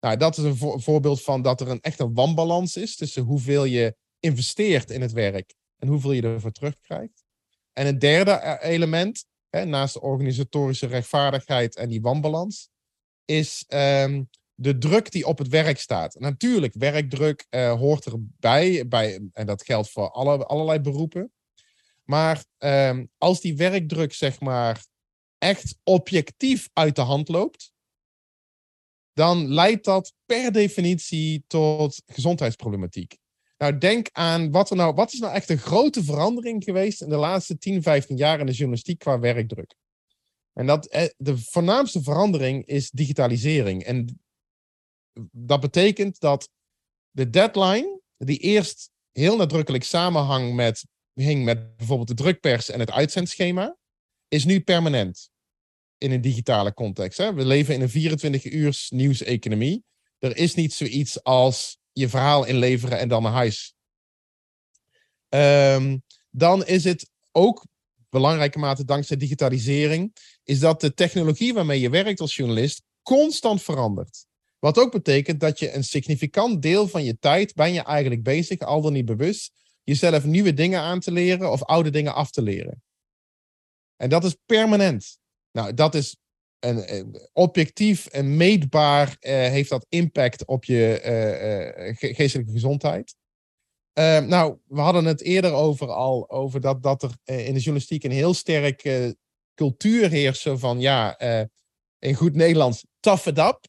Nou, 0.00 0.16
dat 0.16 0.38
is 0.38 0.44
een 0.44 0.80
voorbeeld 0.80 1.22
van 1.22 1.42
dat 1.42 1.60
er 1.60 1.68
een 1.68 1.80
echt 1.80 2.00
een 2.00 2.14
wanbalans 2.14 2.76
is 2.76 2.96
tussen 2.96 3.22
hoeveel 3.22 3.64
je 3.64 3.96
investeert 4.20 4.90
in 4.90 5.00
het 5.00 5.12
werk 5.12 5.54
en 5.76 5.88
hoeveel 5.88 6.12
je 6.12 6.22
ervoor 6.22 6.52
terugkrijgt. 6.52 7.24
En 7.72 7.86
een 7.86 7.98
derde 7.98 8.30
eh, 8.30 8.70
element, 8.70 9.26
hè, 9.48 9.64
naast 9.64 9.94
de 9.94 10.00
organisatorische 10.00 10.86
rechtvaardigheid 10.86 11.76
en 11.76 11.88
die 11.88 12.00
wanbalans, 12.00 12.68
is 13.24 13.64
um, 13.68 14.28
de 14.54 14.78
druk 14.78 15.10
die 15.10 15.26
op 15.26 15.38
het 15.38 15.48
werk 15.48 15.78
staat. 15.78 16.18
Natuurlijk, 16.18 16.74
werkdruk 16.74 17.46
uh, 17.50 17.72
hoort 17.72 18.04
erbij, 18.04 18.88
bij, 18.88 19.28
en 19.32 19.46
dat 19.46 19.64
geldt 19.64 19.90
voor 19.90 20.10
alle, 20.10 20.46
allerlei 20.46 20.80
beroepen. 20.80 21.32
Maar 22.06 22.44
um, 22.58 23.10
als 23.18 23.40
die 23.40 23.56
werkdruk, 23.56 24.12
zeg 24.12 24.40
maar, 24.40 24.84
echt 25.38 25.78
objectief 25.82 26.68
uit 26.72 26.96
de 26.96 27.02
hand 27.02 27.28
loopt, 27.28 27.72
dan 29.12 29.48
leidt 29.48 29.84
dat 29.84 30.12
per 30.26 30.52
definitie 30.52 31.44
tot 31.46 32.02
gezondheidsproblematiek. 32.06 33.16
Nou, 33.58 33.78
denk 33.78 34.08
aan 34.12 34.50
wat, 34.50 34.70
er 34.70 34.76
nou, 34.76 34.94
wat 34.94 35.12
is 35.12 35.18
nou 35.18 35.34
echt 35.34 35.48
een 35.48 35.58
grote 35.58 36.04
verandering 36.04 36.64
geweest 36.64 37.02
in 37.02 37.08
de 37.08 37.16
laatste 37.16 37.58
10, 37.58 37.82
15 37.82 38.16
jaar 38.16 38.40
in 38.40 38.46
de 38.46 38.52
journalistiek 38.52 38.98
qua 38.98 39.18
werkdruk. 39.18 39.74
En 40.52 40.66
dat, 40.66 40.86
eh, 40.86 41.08
de 41.16 41.38
voornaamste 41.38 42.02
verandering 42.02 42.66
is 42.66 42.90
digitalisering. 42.90 43.84
En 43.84 44.20
dat 45.30 45.60
betekent 45.60 46.20
dat 46.20 46.50
de 47.10 47.30
deadline, 47.30 48.00
die 48.16 48.38
eerst 48.38 48.90
heel 49.12 49.36
nadrukkelijk 49.36 49.84
samenhang 49.84 50.54
met, 50.54 50.86
hing 51.22 51.44
met 51.44 51.76
bijvoorbeeld 51.76 52.08
de 52.08 52.14
drukpers 52.14 52.70
en 52.70 52.80
het 52.80 52.90
uitzendschema, 52.90 53.76
is 54.28 54.44
nu 54.44 54.60
permanent 54.60 55.30
in 55.98 56.10
een 56.10 56.20
digitale 56.20 56.74
context. 56.74 57.18
Hè? 57.18 57.34
We 57.34 57.44
leven 57.44 57.74
in 57.74 57.80
een 57.80 58.18
24-uurs 58.18 58.90
nieuwseconomie. 58.90 59.84
Er 60.18 60.36
is 60.36 60.54
niet 60.54 60.72
zoiets 60.72 61.22
als 61.22 61.78
je 61.92 62.08
verhaal 62.08 62.44
inleveren 62.44 62.98
en 62.98 63.08
dan 63.08 63.22
naar 63.22 63.32
huis. 63.32 63.74
Um, 65.28 66.02
dan 66.30 66.66
is 66.66 66.84
het 66.84 67.10
ook 67.32 67.66
belangrijke 68.08 68.58
mate 68.58 68.84
dankzij 68.84 69.16
digitalisering, 69.16 70.16
is 70.44 70.58
dat 70.58 70.80
de 70.80 70.94
technologie 70.94 71.54
waarmee 71.54 71.80
je 71.80 71.90
werkt 71.90 72.20
als 72.20 72.36
journalist 72.36 72.82
constant 73.02 73.62
verandert. 73.62 74.26
Wat 74.58 74.78
ook 74.78 74.92
betekent 74.92 75.40
dat 75.40 75.58
je 75.58 75.72
een 75.72 75.84
significant 75.84 76.62
deel 76.62 76.88
van 76.88 77.04
je 77.04 77.18
tijd 77.18 77.54
ben 77.54 77.72
je 77.72 77.82
eigenlijk 77.82 78.22
bezig, 78.22 78.58
al 78.58 78.80
dan 78.80 78.92
niet 78.92 79.04
bewust, 79.04 79.52
jezelf 79.86 80.24
nieuwe 80.24 80.54
dingen 80.54 80.80
aan 80.80 81.00
te 81.00 81.12
leren 81.12 81.50
of 81.50 81.62
oude 81.62 81.90
dingen 81.90 82.14
af 82.14 82.30
te 82.30 82.42
leren. 82.42 82.82
En 83.96 84.08
dat 84.08 84.24
is 84.24 84.36
permanent. 84.46 85.18
Nou, 85.52 85.74
dat 85.74 85.94
is 85.94 86.16
een, 86.58 87.16
objectief 87.32 88.06
en 88.06 88.36
meetbaar 88.36 89.08
uh, 89.08 89.32
heeft 89.32 89.70
dat 89.70 89.86
impact 89.88 90.44
op 90.44 90.64
je 90.64 91.00
uh, 91.98 92.14
geestelijke 92.14 92.52
gezondheid. 92.52 93.14
Ehm, 93.92 94.28
nou, 94.28 94.58
we 94.64 94.80
hadden 94.80 95.04
het 95.04 95.22
eerder 95.22 95.52
over 95.52 95.88
al 95.88 96.30
over 96.30 96.60
dat, 96.60 96.82
dat 96.82 97.02
er 97.02 97.10
in 97.24 97.54
de 97.54 97.60
journalistiek 97.60 98.04
een 98.04 98.10
heel 98.10 98.34
sterk 98.34 99.10
cultuur 99.54 100.10
heerst 100.10 100.48
van 100.52 100.80
ja, 100.80 101.18
in 101.98 102.14
goed 102.14 102.34
Nederlands, 102.34 102.84
tough 103.00 103.26
it 103.26 103.38
up. 103.38 103.66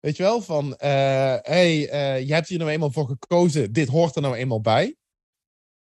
Weet 0.00 0.16
je 0.16 0.22
wel, 0.22 0.42
van 0.42 0.74
hé, 0.76 1.38
hey, 1.42 1.76
je 2.24 2.32
hebt 2.32 2.48
hier 2.48 2.58
nou 2.58 2.70
eenmaal 2.70 2.90
voor 2.90 3.06
gekozen, 3.06 3.72
dit 3.72 3.88
hoort 3.88 4.16
er 4.16 4.22
nou 4.22 4.34
eenmaal 4.34 4.60
bij 4.60 4.96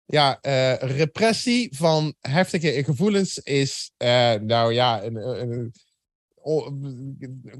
ja, 0.07 0.39
uh, 0.41 0.73
repressie 0.73 1.75
van 1.75 2.15
heftige 2.19 2.83
gevoelens 2.83 3.37
is, 3.37 3.91
uh, 3.97 4.33
nou 4.33 4.73
ja, 4.73 5.03
een, 5.03 5.15
een, 5.15 5.73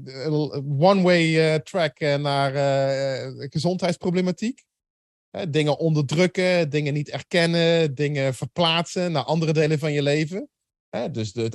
een 0.04 0.80
one-way 0.80 1.52
uh, 1.52 1.54
track 1.54 2.00
naar 2.00 2.52
gezondheidsproblematiek. 3.50 4.64
dingen 5.48 5.78
onderdrukken, 5.78 6.70
dingen 6.70 6.94
niet 6.94 7.08
erkennen, 7.08 7.94
dingen 7.94 8.34
verplaatsen 8.34 9.12
naar 9.12 9.24
andere 9.24 9.52
delen 9.52 9.78
van 9.78 9.92
je 9.92 10.02
leven. 10.02 10.48
dus 11.10 11.32
de, 11.32 11.50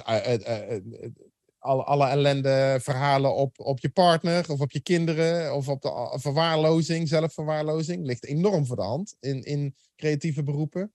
alle, 1.63 2.07
ellende 2.07 2.79
verhalen 2.81 3.35
op, 3.35 3.59
op 3.59 3.79
je 3.79 3.89
partner 3.89 4.51
of 4.51 4.59
op 4.59 4.71
je 4.71 4.81
kinderen 4.81 5.55
of 5.55 5.67
op 5.67 5.81
de 5.81 6.17
verwaarlozing, 6.19 7.07
zelfverwaarlozing, 7.07 8.05
ligt 8.05 8.25
enorm 8.25 8.65
voor 8.65 8.75
de 8.75 8.81
hand 8.81 9.15
in, 9.19 9.43
in 9.43 9.75
creatieve 9.95 10.43
beroepen. 10.43 10.93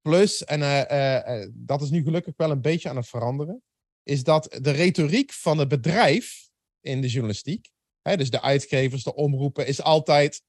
Plus, 0.00 0.44
en 0.44 0.60
uh, 0.60 1.46
dat 1.54 1.82
is 1.82 1.90
nu 1.90 2.02
gelukkig 2.02 2.34
wel 2.36 2.50
een 2.50 2.60
beetje 2.60 2.88
aan 2.88 2.96
het 2.96 3.08
veranderen, 3.08 3.62
is 4.02 4.24
dat 4.24 4.58
de 4.60 4.70
retoriek 4.70 5.32
van 5.32 5.58
het 5.58 5.68
bedrijf 5.68 6.50
in 6.80 7.00
de 7.00 7.08
journalistiek, 7.08 7.70
hè, 8.00 8.16
dus 8.16 8.30
de 8.30 8.42
uitgevers, 8.42 9.02
de 9.02 9.14
omroepen, 9.14 9.66
is 9.66 9.82
altijd, 9.82 10.42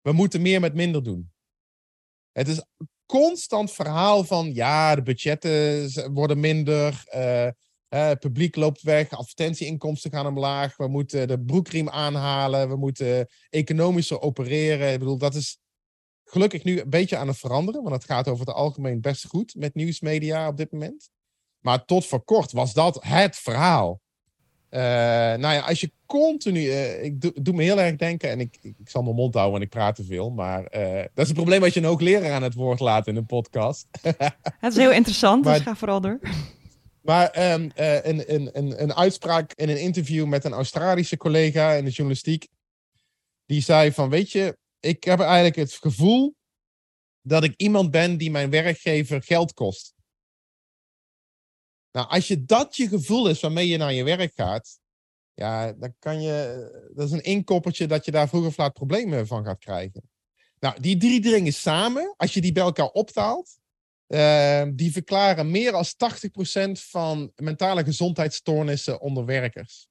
we 0.00 0.12
moeten 0.12 0.42
meer 0.42 0.60
met 0.60 0.74
minder 0.74 1.02
doen. 1.02 1.32
Het 2.32 2.48
is 2.48 2.64
constant 3.06 3.72
verhaal 3.72 4.24
van, 4.24 4.54
ja, 4.54 4.94
de 4.94 5.02
budgetten 5.02 6.12
worden 6.12 6.40
minder, 6.40 7.04
het 7.98 8.18
publiek 8.18 8.56
loopt 8.56 8.82
weg, 8.82 9.10
advertentieinkomsten 9.10 10.10
gaan 10.10 10.26
omlaag, 10.26 10.76
we 10.76 10.88
moeten 10.88 11.28
de 11.28 11.40
broekriem 11.40 11.88
aanhalen, 11.88 12.68
we 12.68 12.76
moeten 12.76 13.28
economischer 13.50 14.20
opereren. 14.20 14.92
Ik 14.92 14.98
bedoel, 14.98 15.18
dat 15.18 15.34
is 15.34 15.58
gelukkig 16.24 16.64
nu 16.64 16.80
een 16.80 16.90
beetje 16.90 17.16
aan 17.16 17.28
het 17.28 17.38
veranderen, 17.38 17.82
want 17.82 17.94
het 17.94 18.04
gaat 18.04 18.28
over 18.28 18.46
het 18.46 18.54
algemeen 18.54 19.00
best 19.00 19.26
goed 19.26 19.54
met 19.54 19.74
nieuwsmedia 19.74 20.48
op 20.48 20.56
dit 20.56 20.72
moment. 20.72 21.10
Maar 21.60 21.84
tot 21.84 22.06
voor 22.06 22.24
kort 22.24 22.52
was 22.52 22.72
dat 22.72 23.04
het 23.04 23.36
verhaal. 23.36 24.00
Uh, 24.70 24.80
nou 24.80 25.54
ja, 25.54 25.60
als 25.60 25.80
je 25.80 25.92
continu. 26.06 26.60
Uh, 26.60 27.04
ik 27.04 27.20
doe, 27.20 27.32
doe, 27.42 27.54
me 27.54 27.62
heel 27.62 27.80
erg 27.80 27.96
denken. 27.96 28.30
En 28.30 28.40
ik, 28.40 28.58
ik, 28.60 28.74
ik, 28.78 28.88
zal 28.88 29.02
mijn 29.02 29.14
mond 29.14 29.34
houden, 29.34 29.52
want 29.52 29.64
ik 29.64 29.70
praat 29.70 29.94
te 29.94 30.04
veel. 30.04 30.30
Maar 30.30 30.60
uh, 30.60 30.94
dat 30.94 31.10
is 31.14 31.26
het 31.26 31.32
probleem 31.32 31.62
als 31.62 31.74
je 31.74 31.80
een 31.80 31.86
hoogleraar 31.86 32.32
aan 32.32 32.42
het 32.42 32.54
woord 32.54 32.80
laat 32.80 33.06
in 33.06 33.16
een 33.16 33.26
podcast. 33.26 33.86
het 34.60 34.72
is 34.72 34.76
heel 34.76 34.92
interessant, 34.92 35.44
maar, 35.44 35.54
dus 35.54 35.62
ga 35.62 35.74
vooral 35.74 36.00
door. 36.00 36.18
Maar 37.00 37.52
um, 37.52 37.70
een, 37.74 38.34
een, 38.34 38.58
een, 38.58 38.82
een 38.82 38.94
uitspraak 38.94 39.52
in 39.52 39.68
een 39.68 39.80
interview 39.80 40.26
met 40.26 40.44
een 40.44 40.52
Australische 40.52 41.16
collega 41.16 41.72
in 41.72 41.84
de 41.84 41.90
journalistiek. 41.90 42.48
Die 43.46 43.62
zei 43.62 43.92
van, 43.92 44.10
weet 44.10 44.30
je, 44.30 44.58
ik 44.80 45.04
heb 45.04 45.20
eigenlijk 45.20 45.56
het 45.56 45.72
gevoel 45.72 46.34
dat 47.22 47.44
ik 47.44 47.54
iemand 47.56 47.90
ben 47.90 48.16
die 48.16 48.30
mijn 48.30 48.50
werkgever 48.50 49.22
geld 49.22 49.52
kost. 49.54 49.94
Nou, 51.92 52.08
als 52.08 52.28
je 52.28 52.44
dat 52.44 52.76
je 52.76 52.88
gevoel 52.88 53.28
is 53.28 53.40
waarmee 53.40 53.68
je 53.68 53.76
naar 53.76 53.92
je 53.92 54.04
werk 54.04 54.32
gaat, 54.34 54.78
ja, 55.34 55.72
dan 55.72 55.94
kan 55.98 56.22
je, 56.22 56.90
dat 56.94 57.06
is 57.06 57.12
een 57.12 57.22
inkoppertje 57.22 57.86
dat 57.86 58.04
je 58.04 58.10
daar 58.10 58.28
vroeg 58.28 58.46
of 58.46 58.56
laat 58.56 58.72
problemen 58.72 59.26
van 59.26 59.44
gaat 59.44 59.58
krijgen. 59.58 60.10
Nou, 60.58 60.80
die 60.80 60.96
drie 60.96 61.20
dingen 61.20 61.52
samen, 61.52 62.14
als 62.16 62.34
je 62.34 62.40
die 62.40 62.52
bij 62.52 62.62
elkaar 62.62 62.90
optaalt, 62.90 63.59
uh, 64.10 64.62
die 64.74 64.92
verklaren 64.92 65.50
meer 65.50 65.72
dan 65.72 65.84
80% 65.84 66.70
van 66.72 67.32
mentale 67.36 67.84
gezondheidsstoornissen 67.84 69.00
onder 69.00 69.24
werkers. 69.24 69.88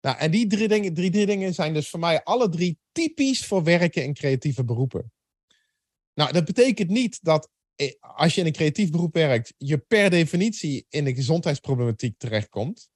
Nou, 0.00 0.18
en 0.18 0.30
die 0.30 0.46
drie 0.46 0.68
dingen, 0.68 0.94
drie, 0.94 1.10
drie 1.10 1.26
dingen 1.26 1.54
zijn 1.54 1.74
dus 1.74 1.88
voor 1.88 2.00
mij 2.00 2.22
alle 2.22 2.48
drie 2.48 2.78
typisch 2.92 3.46
voor 3.46 3.62
werken 3.62 4.04
in 4.04 4.14
creatieve 4.14 4.64
beroepen. 4.64 5.12
Nou, 6.14 6.32
dat 6.32 6.44
betekent 6.44 6.90
niet 6.90 7.18
dat 7.22 7.48
eh, 7.74 7.92
als 8.00 8.34
je 8.34 8.40
in 8.40 8.46
een 8.46 8.52
creatief 8.52 8.90
beroep 8.90 9.14
werkt, 9.14 9.54
je 9.56 9.78
per 9.78 10.10
definitie 10.10 10.86
in 10.88 11.04
de 11.04 11.14
gezondheidsproblematiek 11.14 12.18
terechtkomt. 12.18 12.88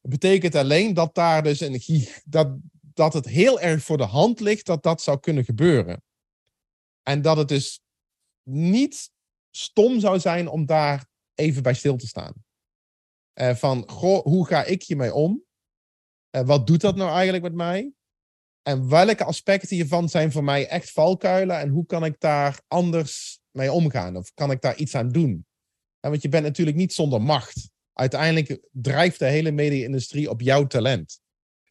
Het 0.00 0.10
betekent 0.10 0.54
alleen 0.54 0.94
dat 0.94 1.14
daar 1.14 1.42
dus 1.42 1.60
een, 1.60 2.06
dat, 2.24 2.56
dat 2.80 3.12
het 3.12 3.26
heel 3.26 3.60
erg 3.60 3.82
voor 3.82 3.96
de 3.96 4.04
hand 4.04 4.40
ligt 4.40 4.66
dat 4.66 4.82
dat 4.82 5.02
zou 5.02 5.20
kunnen 5.20 5.44
gebeuren. 5.44 6.02
En 7.02 7.22
dat 7.22 7.36
het 7.36 7.48
dus 7.48 7.80
niet 8.42 9.12
stom 9.56 10.00
zou 10.00 10.20
zijn 10.20 10.48
om 10.48 10.66
daar 10.66 11.06
even 11.34 11.62
bij 11.62 11.74
stil 11.74 11.96
te 11.96 12.06
staan. 12.06 12.32
Uh, 13.34 13.54
van, 13.54 13.88
goh, 13.88 14.22
hoe 14.22 14.46
ga 14.46 14.64
ik 14.64 14.82
hiermee 14.82 15.14
om? 15.14 15.44
Uh, 16.30 16.42
wat 16.42 16.66
doet 16.66 16.80
dat 16.80 16.96
nou 16.96 17.10
eigenlijk 17.10 17.42
met 17.42 17.54
mij? 17.54 17.92
En 18.62 18.88
welke 18.88 19.24
aspecten 19.24 19.76
hiervan 19.76 20.08
zijn 20.08 20.32
voor 20.32 20.44
mij 20.44 20.68
echt 20.68 20.90
valkuilen? 20.90 21.58
En 21.58 21.68
hoe 21.68 21.86
kan 21.86 22.04
ik 22.04 22.20
daar 22.20 22.60
anders 22.68 23.40
mee 23.50 23.72
omgaan? 23.72 24.16
Of 24.16 24.34
kan 24.34 24.50
ik 24.50 24.60
daar 24.60 24.76
iets 24.76 24.94
aan 24.94 25.08
doen? 25.08 25.46
Want 26.00 26.22
je 26.22 26.28
bent 26.28 26.44
natuurlijk 26.44 26.76
niet 26.76 26.92
zonder 26.92 27.22
macht. 27.22 27.70
Uiteindelijk 27.92 28.60
drijft 28.72 29.18
de 29.18 29.26
hele 29.26 29.50
media-industrie 29.50 30.30
op 30.30 30.40
jouw 30.40 30.66
talent. 30.66 31.20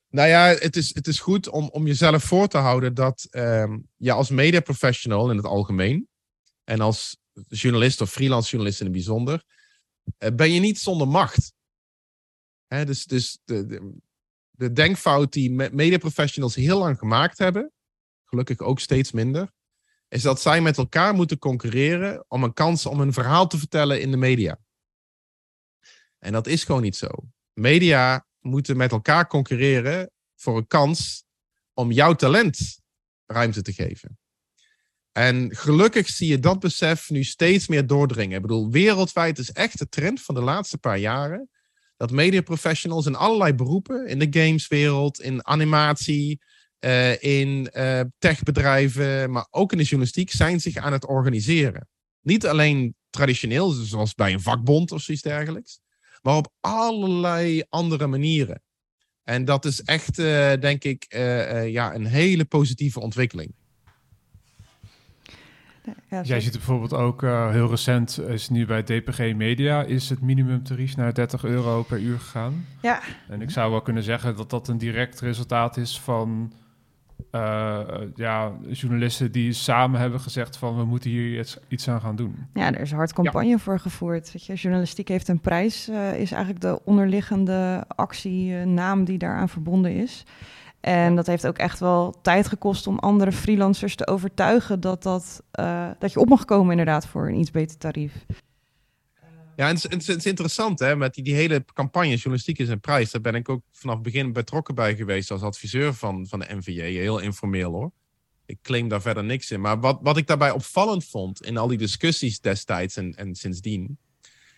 Nou 0.10 0.30
ja, 0.30 0.46
het 0.48 0.76
is, 0.76 0.94
het 0.94 1.08
is 1.08 1.20
goed 1.20 1.50
om, 1.50 1.70
om 1.70 1.88
jezelf 1.88 2.24
voor 2.24 2.48
te 2.48 2.58
houden 2.58 2.94
dat 2.94 3.28
um, 3.32 3.88
je 3.96 4.12
als 4.12 4.30
media 4.30 4.60
professional 4.60 5.32
in 5.32 5.38
het 5.38 5.46
algemeen 5.46 6.08
en 6.64 6.80
als 6.80 7.18
journalist 7.48 8.02
of 8.02 8.12
freelance 8.12 8.50
journalist 8.50 8.80
in 8.80 8.86
het 8.86 8.96
bijzonder, 8.96 9.44
uh, 10.20 10.30
ben 10.36 10.52
je 10.52 10.60
niet 10.60 10.80
zonder 10.80 11.08
macht. 11.08 11.54
Dus 12.68 13.06
dus 13.06 13.40
de, 13.44 13.66
de, 13.66 13.98
de 14.52 14.72
denkfout 14.72 15.34
die 15.34 15.52
mediaprofessionals 15.52 16.56
heel 16.56 16.80
lang 16.80 16.98
gemaakt 16.98 17.38
hebben, 17.38 17.72
gelukkig 18.24 18.60
ook 18.60 18.80
steeds 18.80 19.12
minder, 19.12 19.52
is 20.08 20.22
dat 20.22 20.42
zij 20.42 20.62
met 20.62 20.78
elkaar 20.78 21.14
moeten 21.14 21.38
concurreren 21.38 22.26
om 22.28 22.44
een 22.44 22.54
kans 22.54 22.86
om 22.86 23.00
een 23.00 23.14
verhaal 23.14 23.48
te 23.48 23.58
vertellen 23.58 24.02
in 24.02 24.12
de 24.12 24.18
media. 24.18 24.60
En 26.20 26.32
dat 26.32 26.48
is 26.48 26.64
gewoon 26.64 26.82
niet 26.82 26.96
zo. 26.96 27.08
Media 27.54 28.26
moeten 28.40 28.78
met 28.78 28.92
elkaar 28.92 29.28
concurreren 29.28 30.12
voor 30.36 30.58
een 30.58 30.68
kans 30.68 31.26
om 31.74 31.92
jouw 31.92 32.14
talent 32.14 32.82
ruimte 33.26 33.62
te 33.62 33.74
geven. 33.74 34.18
En 35.14 35.55
gelukkig 35.55 36.09
zie 36.09 36.28
je 36.28 36.39
dat 36.39 36.59
besef 36.59 37.09
nu 37.09 37.24
steeds 37.24 37.68
meer 37.68 37.88
doordringen. 37.88 38.36
Ik 38.36 38.41
bedoel, 38.41 38.70
wereldwijd 38.70 39.38
is 39.38 39.51
echt 39.51 39.80
de 39.80 39.89
trend 39.89 40.22
van 40.22 40.36
de 40.36 40.41
laatste 40.41 40.78
paar 40.78 40.97
jaren 40.97 41.49
dat 41.97 42.11
mediaprofessionals 42.11 43.05
in 43.05 43.16
allerlei 43.16 43.53
beroepen, 43.53 44.07
in 44.07 44.20
de 44.20 44.39
gameswereld, 44.39 45.22
in 45.22 45.47
animatie, 45.47 46.41
uh, 46.80 47.24
in 47.24 47.70
uh, 47.74 48.01
techbedrijven, 48.18 49.32
maar 49.32 49.47
ook 49.49 49.72
in 49.72 49.78
de 49.78 49.84
journalistiek, 49.84 50.32
zijn 50.32 50.61
zich 50.61 50.76
aan 50.76 50.91
het 50.91 51.07
organiseren. 51.07 51.88
Niet 52.22 52.45
alleen 52.45 52.95
traditioneel, 53.09 53.70
zoals 53.70 54.14
bij 54.14 54.34
een 54.34 54.41
vakbond 54.41 54.91
of 54.91 55.01
zoiets 55.01 55.24
dergelijks, 55.24 55.80
maar 56.22 56.36
op 56.36 56.53
allerlei 56.59 57.64
andere 57.70 58.07
manieren. 58.07 58.61
En 59.24 59.45
dat 59.45 59.66
is 59.66 59.82
echt, 59.82 60.20
uh, 60.20 60.53
denk 60.59 60.84
ik, 60.84 61.05
ja, 61.68 61.95
een 61.95 62.05
hele 62.05 62.45
positieve 62.45 62.99
ontwikkeling. 62.99 63.53
Ja, 66.10 66.22
Jij 66.22 66.42
ziet 66.42 66.52
bijvoorbeeld 66.52 66.94
ook 66.94 67.24
uh, 67.24 67.50
heel 67.50 67.70
recent 67.70 68.20
is 68.28 68.50
nu 68.50 68.66
bij 68.66 68.84
DPG 68.84 69.36
Media 69.36 69.84
is 69.84 70.10
het 70.10 70.22
minimumtarief 70.22 70.96
naar 70.96 71.14
30 71.14 71.44
euro 71.44 71.84
per 71.84 72.00
uur 72.00 72.20
gegaan. 72.20 72.66
Ja. 72.82 73.00
En 73.30 73.42
ik 73.42 73.50
zou 73.50 73.72
wel 73.72 73.82
kunnen 73.82 74.04
zeggen 74.04 74.36
dat 74.36 74.50
dat 74.50 74.68
een 74.68 74.78
direct 74.78 75.20
resultaat 75.20 75.78
is 75.78 76.00
van 76.00 76.54
uh, 77.32 77.80
ja, 78.16 78.52
journalisten 78.70 79.32
die 79.32 79.54
samen 79.54 80.00
hebben 80.00 80.20
gezegd 80.20 80.58
van 80.58 80.78
we 80.78 80.86
moeten 80.86 81.10
hier 81.10 81.58
iets, 81.68 81.90
aan 81.90 82.02
gaan 82.02 82.16
doen. 82.16 82.36
Ja, 82.54 82.74
er 82.74 82.82
is 82.82 82.92
een 82.92 82.98
hard 82.98 83.14
campagne 83.14 83.60
voor 83.60 83.80
gevoerd. 83.80 84.32
Weet 84.32 84.46
je, 84.46 84.54
journalistiek 84.54 85.08
heeft 85.08 85.28
een 85.28 85.40
prijs, 85.40 85.90
uh, 85.90 86.20
is 86.20 86.32
eigenlijk 86.32 86.62
de 86.62 86.80
onderliggende 86.84 87.84
actienaam 87.88 89.04
die 89.04 89.18
daaraan 89.18 89.50
verbonden 89.50 89.96
is. 89.96 90.26
En 90.84 91.16
dat 91.16 91.28
heeft 91.28 91.48
ook 91.48 91.58
echt 91.58 91.80
wel 91.80 92.16
tijd 92.22 92.48
gekost 92.48 92.88
om 92.88 93.00
andere 93.00 93.32
freelancers 93.32 93.96
te 93.96 94.08
overtuigen 94.08 94.80
dat, 94.80 95.04
dat, 95.04 95.44
uh, 95.60 95.90
dat 96.00 96.14
je 96.14 96.20
op 96.20 96.30
mag 96.30 96.46
komen 96.46 96.72
inderdaad 96.72 97.08
voor 97.08 97.28
een 97.28 97.40
iets 97.40 97.52
beter 97.52 97.78
tarief. 97.78 98.26
Ja, 99.56 99.68
en 99.70 99.76
het, 99.76 100.08
is 100.08 100.26
interessant 100.26 100.80
hè, 100.80 100.96
met 100.96 101.14
die, 101.14 101.24
die 101.24 101.34
hele 101.34 101.66
campagne 101.74 102.16
Journalistiek 102.16 102.60
is 102.60 102.70
een 102.70 102.80
prijs. 102.80 103.12
Daar 103.12 103.22
ben 103.22 103.36
ik 103.36 103.50
ook 103.50 103.62
vanaf 103.72 103.96
het 103.96 104.04
begin 104.04 104.34
betrokken 104.34 104.76
bij 104.76 104.96
geweest 104.96 105.32
als 105.32 105.42
adviseur 105.42 105.94
van, 105.94 106.28
van 106.28 106.40
de 106.40 106.56
NVJ. 106.56 106.82
Heel 106.82 107.20
informeel 107.20 107.72
hoor. 107.72 107.92
Ik 108.46 108.58
claim 108.62 108.88
daar 108.88 109.02
verder 109.02 109.24
niks 109.24 109.52
in. 109.52 109.62
Maar 109.62 109.80
wat, 109.80 110.00
wat 110.02 110.18
ik 110.18 110.28
daarbij 110.28 110.52
opvallend 110.52 111.06
vond 111.06 111.46
in 111.46 111.58
al 111.58 111.68
die 111.68 111.78
discussies 111.78 112.40
destijds 112.40 112.96
en, 112.96 113.16
en 113.16 113.36
sindsdien, 113.36 113.98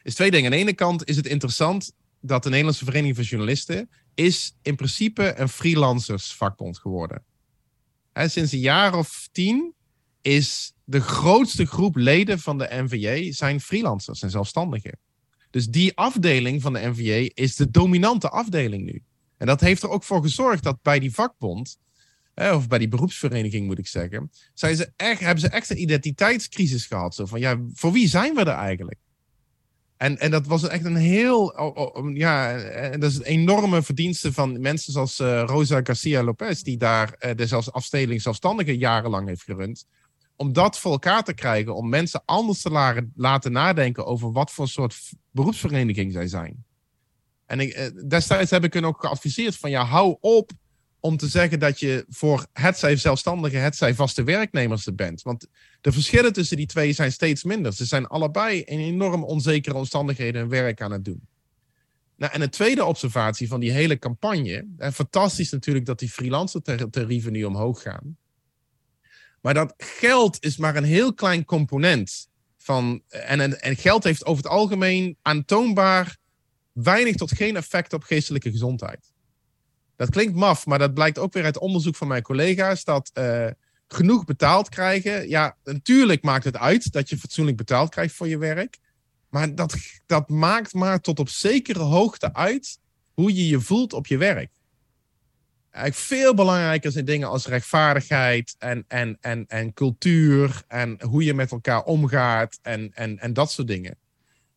is 0.04 0.16
twee 0.16 0.32
dingen. 0.32 0.46
Aan 0.46 0.58
de 0.58 0.64
ene 0.64 0.74
kant 0.74 1.08
is 1.08 1.16
het 1.16 1.28
interessant 1.28 1.92
dat 2.20 2.44
de 2.44 2.50
Nederlandse 2.50 2.86
Vereniging 2.86 3.16
van 3.16 3.26
Journalisten 3.26 3.90
is 4.16 4.56
in 4.62 4.76
principe 4.76 5.40
een 5.40 5.50
freelancersvakbond 5.50 6.78
geworden. 6.78 7.24
Sinds 8.14 8.52
een 8.52 8.60
jaar 8.60 8.98
of 8.98 9.30
tien 9.32 9.74
is 10.22 10.74
de 10.84 11.02
grootste 11.02 11.66
groep 11.66 11.96
leden 11.96 12.40
van 12.40 12.58
de 12.58 12.68
NVJ 12.72 13.32
zijn 13.32 13.62
freelancers 13.62 14.22
en 14.22 14.30
zelfstandigen. 14.30 14.98
Dus 15.50 15.68
die 15.68 15.98
afdeling 15.98 16.62
van 16.62 16.74
de 16.74 16.88
NVJ 16.88 17.32
is 17.34 17.56
de 17.56 17.72
dominante 17.72 18.30
afdeling 18.30 18.86
nu. 18.86 19.04
En 19.38 19.48
dat 19.48 19.62
heeft 19.62 19.84
er 19.84 19.90
ook 19.90 20.04
voor 20.04 20.22
gezorgd 20.22 20.64
dat 20.64 20.82
bij 20.82 21.00
die 21.00 21.14
vakbond, 21.14 21.80
of 22.36 22.68
bij 22.68 22.78
die 22.78 22.88
beroepsvereniging 22.88 23.68
moet 23.68 23.78
ik 23.78 23.88
zeggen, 23.88 24.32
zijn 24.54 24.76
ze 24.76 24.92
echt, 24.96 25.20
hebben 25.20 25.40
ze 25.40 25.48
echt 25.48 25.70
een 25.70 25.82
identiteitscrisis 25.82 26.86
gehad. 26.86 27.16
Zo 27.16 27.26
van, 27.26 27.40
ja, 27.40 27.62
voor 27.74 27.92
wie 27.92 28.08
zijn 28.08 28.36
we 28.36 28.42
er 28.42 28.48
eigenlijk? 28.48 29.00
En, 29.98 30.18
en 30.20 30.32
dat 30.32 30.46
was 30.46 30.68
echt 30.68 30.86
een 30.86 30.96
heel, 30.96 31.54
ja, 32.14 32.56
en 32.58 33.00
dat 33.00 33.12
is 33.12 33.18
een 33.18 33.24
enorme 33.24 33.84
verdienste 33.84 34.34
van 34.34 34.62
mensen 34.62 34.94
zoals 34.94 35.20
uh, 35.20 35.44
Rosa 35.46 35.80
Garcia 35.84 36.24
Lopez, 36.24 36.62
die 36.62 36.78
daar 36.78 37.16
uh, 37.20 37.32
de 37.36 37.48
zelfs 37.48 37.72
afdeling 37.72 38.22
zelfstandigen 38.22 38.78
jarenlang 38.78 39.28
heeft 39.28 39.44
gerund 39.44 39.86
om 40.36 40.54
dat 40.54 40.80
voor 40.80 40.92
elkaar 40.92 41.24
te 41.24 41.34
krijgen, 41.34 41.76
om 41.76 41.90
mensen 41.90 42.22
anders 42.26 42.62
te 42.62 43.08
laten 43.16 43.52
nadenken 43.52 44.06
over 44.06 44.32
wat 44.32 44.52
voor 44.52 44.68
soort 44.68 45.12
beroepsvereniging 45.32 46.12
zij 46.14 46.28
zijn. 46.28 46.66
En 47.46 47.60
ik, 47.60 47.74
eh, 47.74 47.86
destijds 48.08 48.52
heb 48.52 48.64
ik 48.64 48.74
hun 48.74 48.86
ook 48.86 49.02
geadviseerd 49.02 49.58
van 49.58 49.70
ja, 49.70 49.84
hou 49.84 50.18
op 50.20 50.52
om 51.06 51.18
te 51.18 51.28
zeggen 51.28 51.60
dat 51.60 51.80
je 51.80 52.06
voor 52.10 52.46
het 52.54 52.78
zij 52.78 52.96
zelfstandige, 52.96 53.58
het 53.58 53.76
zij 53.76 53.94
vaste 53.94 54.24
werknemers 54.24 54.86
er 54.86 54.96
bent. 54.96 55.22
Want 55.22 55.48
de 55.82 55.92
verschillen 55.92 56.34
tussen 56.34 56.58
die 56.58 56.66
twee 56.66 56.94
zijn 56.94 57.12
steeds 57.12 57.44
minder. 57.44 57.74
Ze 57.74 57.86
zijn 57.86 58.08
allebei 58.08 58.62
in 58.62 58.80
enorm 58.80 59.24
onzekere 59.24 59.76
omstandigheden 59.76 60.42
hun 60.42 60.50
werk 60.50 60.82
aan 60.82 60.92
het 60.92 61.06
doen. 61.06 61.28
Nou, 62.16 62.34
en 62.34 62.42
een 62.42 62.50
tweede 62.50 62.86
observatie 62.86 63.48
van 63.48 63.60
die 63.60 63.72
hele 63.72 64.00
campagne. 64.00 64.68
Fantastisch 64.94 65.52
natuurlijk 65.52 65.86
dat 65.86 66.00
die 66.00 66.10
freelancer 66.10 66.90
tarieven 66.90 67.32
nu 67.32 67.44
omhoog 67.44 67.82
gaan. 67.82 68.18
Maar 69.42 69.54
dat 69.54 69.74
geld 69.78 70.44
is 70.44 70.58
maar 70.58 70.76
een 70.76 70.84
heel 70.84 71.14
klein 71.14 71.46
component 71.46 72.30
van. 72.58 73.02
En, 73.08 73.40
en, 73.40 73.62
en 73.62 73.76
geld 73.76 74.04
heeft 74.04 74.26
over 74.26 74.44
het 74.44 74.52
algemeen 74.52 75.18
aantoonbaar 75.22 76.18
weinig 76.72 77.16
tot 77.16 77.32
geen 77.32 77.56
effect 77.56 77.94
op 77.94 78.04
geestelijke 78.04 78.52
gezondheid. 78.52 79.14
Dat 79.96 80.10
klinkt 80.10 80.36
maf, 80.36 80.66
maar 80.66 80.80
dat 80.80 80.94
blijkt 80.94 81.20
ook 81.20 81.34
weer 81.34 81.44
uit 81.44 81.60
onderzoek 81.60 81.96
van 81.96 82.08
mijn 82.08 82.22
collega's. 82.22 82.84
Dat 82.84 83.12
uh, 83.14 83.48
genoeg 83.88 84.26
betaald 84.26 84.70
krijgen. 84.70 85.30
Ja, 85.30 85.58
natuurlijk 85.64 86.24
maakt 86.24 86.44
het 86.44 86.58
uit 86.58 86.92
dat 86.92 87.10
je 87.10 87.18
fatsoenlijk 87.18 87.58
betaald 87.58 87.90
krijgt 87.90 88.16
voor 88.16 88.28
je 88.28 88.38
werk. 88.38 88.78
Maar 89.30 89.56
dat, 89.56 89.76
dat 90.06 90.30
maakt 90.30 90.74
maar 90.74 91.02
tot 91.02 91.20
op 91.20 91.30
zekere 91.30 91.80
hoogte 91.80 92.34
uit 92.34 92.80
hoe 93.14 93.36
je 93.36 93.48
je 93.48 93.60
voelt 93.60 93.94
op 93.94 94.08
je 94.08 94.18
werk 94.18 94.50
eigenlijk 95.76 95.96
veel 95.96 96.34
belangrijker 96.34 96.92
zijn 96.92 97.06
dingen 97.06 97.30
als 97.30 97.46
rechtvaardigheid 97.46 98.56
en, 98.60 98.86
en, 98.88 99.18
en, 99.22 99.46
en 99.48 99.74
cultuur 99.74 100.64
en 100.68 100.98
hoe 101.02 101.24
je 101.24 101.34
met 101.34 101.52
elkaar 101.52 101.84
omgaat 101.84 102.60
en, 102.62 102.92
en, 102.94 103.20
en 103.20 103.34
dat 103.34 103.52
soort 103.52 103.68
dingen. 103.68 103.98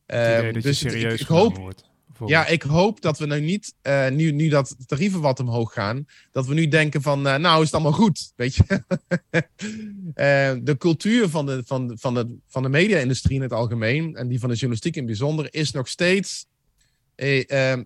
Uh, 0.06 0.52
dus 0.52 0.78
serieus 0.78 1.14
ik, 1.14 1.20
ik 1.20 1.26
hoop, 1.26 1.56
wordt, 1.56 1.87
ja, 2.26 2.46
ik 2.46 2.62
hoop 2.62 3.00
dat 3.00 3.18
we 3.18 3.26
nu 3.26 3.40
niet, 3.40 3.74
uh, 3.82 4.08
nu, 4.08 4.30
nu 4.30 4.48
dat 4.48 4.74
de 4.78 4.84
tarieven 4.84 5.20
wat 5.20 5.40
omhoog 5.40 5.72
gaan, 5.72 6.06
dat 6.32 6.46
we 6.46 6.54
nu 6.54 6.68
denken 6.68 7.02
van, 7.02 7.26
uh, 7.26 7.36
nou 7.36 7.58
is 7.58 7.64
het 7.64 7.74
allemaal 7.74 7.92
goed, 7.92 8.32
weet 8.36 8.54
je. 8.54 8.82
de 10.64 10.76
cultuur 10.78 11.28
van 11.28 11.46
de, 11.46 11.62
van, 11.66 11.96
van 12.00 12.14
de, 12.14 12.36
van 12.46 12.62
de 12.62 12.68
media-industrie 12.68 13.36
in 13.36 13.42
het 13.42 13.52
algemeen 13.52 14.16
en 14.16 14.28
die 14.28 14.38
van 14.38 14.48
de 14.48 14.54
journalistiek 14.54 14.96
in 14.96 15.02
het 15.02 15.10
bijzonder 15.10 15.48
is 15.50 15.70
nog 15.70 15.88
steeds 15.88 16.46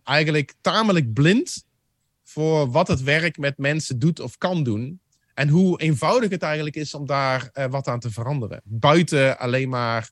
eigenlijk 0.03 0.55
tamelijk 0.61 1.13
blind 1.13 1.65
voor 2.23 2.71
wat 2.71 2.89
het 2.89 3.03
werk 3.03 3.39
met 3.39 3.59
mensen 3.59 3.99
doet 3.99 4.21
of 4.21 4.39
kan 4.39 4.63
doen. 4.63 5.01
En 5.35 5.49
hoe 5.49 5.81
eenvoudig 5.81 6.31
het 6.31 6.43
eigenlijk 6.43 6.77
is 6.77 6.95
om 6.95 7.07
daar 7.07 7.51
wat 7.71 7.89
aan 7.89 8.01
te 8.01 8.11
veranderen. 8.11 8.61
Buiten 8.65 9.39
alleen 9.39 9.69
maar 9.69 10.11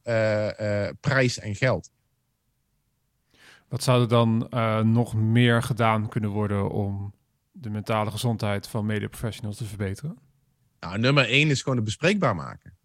prijs 1.01 1.39
en 1.39 1.55
geld. 1.55 1.91
Wat 3.71 3.83
zou 3.83 4.03
er 4.03 4.09
dan 4.09 4.49
nog 4.93 5.14
meer 5.14 5.62
gedaan 5.62 6.09
kunnen 6.09 6.31
worden 6.31 6.71
om 6.71 7.14
de 7.53 7.71
mentale 7.71 8.11
gezondheid 8.11 8.68
van 8.68 8.87
mediaprofessionals 8.87 9.57
te 9.57 9.64
verbeteren? 9.64 10.18
Nou, 10.81 10.99
nummer 10.99 11.29
één 11.29 11.51
is 11.51 11.62
gewoon 11.62 11.77
het 11.77 11.85
bespreekbaar 11.85 12.35
maken. 12.35 12.79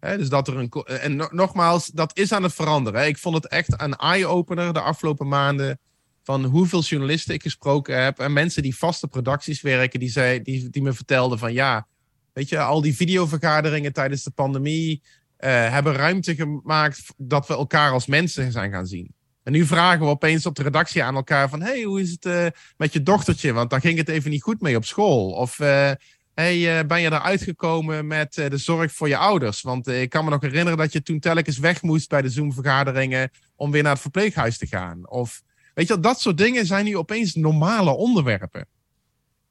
Dus 0.00 0.28
dat 0.28 0.48
er 0.48 0.56
een. 0.56 0.70
En 0.70 1.16
no 1.16 1.28
nogmaals, 1.30 1.86
dat 1.86 2.18
is 2.18 2.32
aan 2.32 2.42
het 2.42 2.54
veranderen. 2.54 3.06
Ik 3.06 3.18
vond 3.18 3.34
het 3.34 3.46
echt 3.46 3.80
een 3.82 3.94
eye-opener 3.94 4.72
de 4.72 4.80
afgelopen 4.80 5.28
maanden 5.28 5.78
van 6.22 6.44
hoeveel 6.44 6.82
journalisten 6.82 7.34
ik 7.34 7.42
gesproken 7.42 8.02
heb. 8.02 8.18
En 8.18 8.32
mensen 8.32 8.62
die 8.62 8.76
vaste 8.76 9.08
producties 9.08 9.60
werken, 9.60 10.00
die, 10.00 10.08
zei, 10.08 10.42
die, 10.42 10.82
me 10.82 10.92
vertelden 10.92 11.38
van 11.38 11.52
ja, 11.52 11.86
weet 12.32 12.48
je, 12.48 12.60
al 12.60 12.80
die 12.80 12.96
videovergaderingen 12.96 13.92
tijdens 13.92 14.22
de 14.22 14.30
pandemie 14.30 15.02
uh, 15.02 15.70
hebben 15.70 15.92
ruimte 15.92 16.34
gemaakt 16.34 17.02
dat 17.16 17.46
we 17.46 17.54
elkaar 17.54 17.90
als 17.92 18.06
mensen 18.06 18.52
zijn 18.52 18.70
gaan 18.70 18.86
zien. 18.86 19.14
En 19.46 19.52
nu 19.52 19.66
vragen 19.66 20.00
we 20.00 20.06
opeens 20.06 20.46
op 20.46 20.54
de 20.54 20.62
redactie 20.62 21.02
aan 21.02 21.14
elkaar 21.14 21.48
van 21.48 21.62
hey, 21.62 21.82
hoe 21.82 22.00
is 22.00 22.10
het 22.10 22.24
uh, 22.24 22.46
met 22.76 22.92
je 22.92 23.02
dochtertje? 23.02 23.52
Want 23.52 23.70
daar 23.70 23.80
ging 23.80 23.98
het 23.98 24.08
even 24.08 24.30
niet 24.30 24.42
goed 24.42 24.60
mee 24.60 24.76
op 24.76 24.84
school. 24.84 25.30
Of 25.30 25.58
uh, 25.58 25.90
hey, 26.34 26.86
ben 26.86 27.00
je 27.00 27.06
eruit 27.06 27.42
gekomen 27.42 28.06
met 28.06 28.34
de 28.34 28.56
zorg 28.56 28.92
voor 28.92 29.08
je 29.08 29.16
ouders? 29.16 29.62
Want 29.62 29.86
ik 29.86 30.10
kan 30.10 30.24
me 30.24 30.30
nog 30.30 30.40
herinneren 30.40 30.78
dat 30.78 30.92
je 30.92 31.02
toen 31.02 31.18
telkens 31.18 31.58
weg 31.58 31.82
moest 31.82 32.08
bij 32.08 32.22
de 32.22 32.30
Zoom-vergaderingen 32.30 33.30
om 33.56 33.70
weer 33.70 33.82
naar 33.82 33.92
het 33.92 34.00
verpleeghuis 34.00 34.58
te 34.58 34.66
gaan. 34.66 35.08
Of 35.08 35.42
Weet 35.76 35.88
je, 35.88 36.00
dat 36.00 36.20
soort 36.20 36.38
dingen 36.38 36.66
zijn 36.66 36.84
nu 36.84 36.96
opeens 36.96 37.34
normale 37.34 37.90
onderwerpen. 37.90 38.68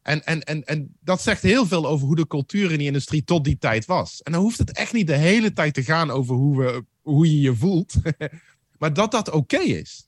En, 0.01 0.25
en, 0.25 0.43
en, 0.43 0.63
en 0.63 0.95
dat 0.99 1.21
zegt 1.21 1.41
heel 1.41 1.65
veel 1.65 1.87
over 1.87 2.05
hoe 2.05 2.15
de 2.15 2.27
cultuur 2.27 2.71
in 2.71 2.77
die 2.77 2.87
industrie 2.87 3.23
tot 3.23 3.43
die 3.43 3.57
tijd 3.57 3.85
was. 3.85 4.21
En 4.21 4.31
dan 4.31 4.41
hoeft 4.41 4.57
het 4.57 4.71
echt 4.71 4.93
niet 4.93 5.07
de 5.07 5.15
hele 5.15 5.53
tijd 5.53 5.73
te 5.73 5.83
gaan 5.83 6.11
over 6.11 6.35
hoe, 6.35 6.57
we, 6.57 6.85
hoe 7.01 7.31
je 7.31 7.39
je 7.39 7.55
voelt. 7.55 7.93
maar 8.77 8.93
dat 8.93 9.11
dat 9.11 9.31
oké 9.31 9.59
is. 9.59 10.07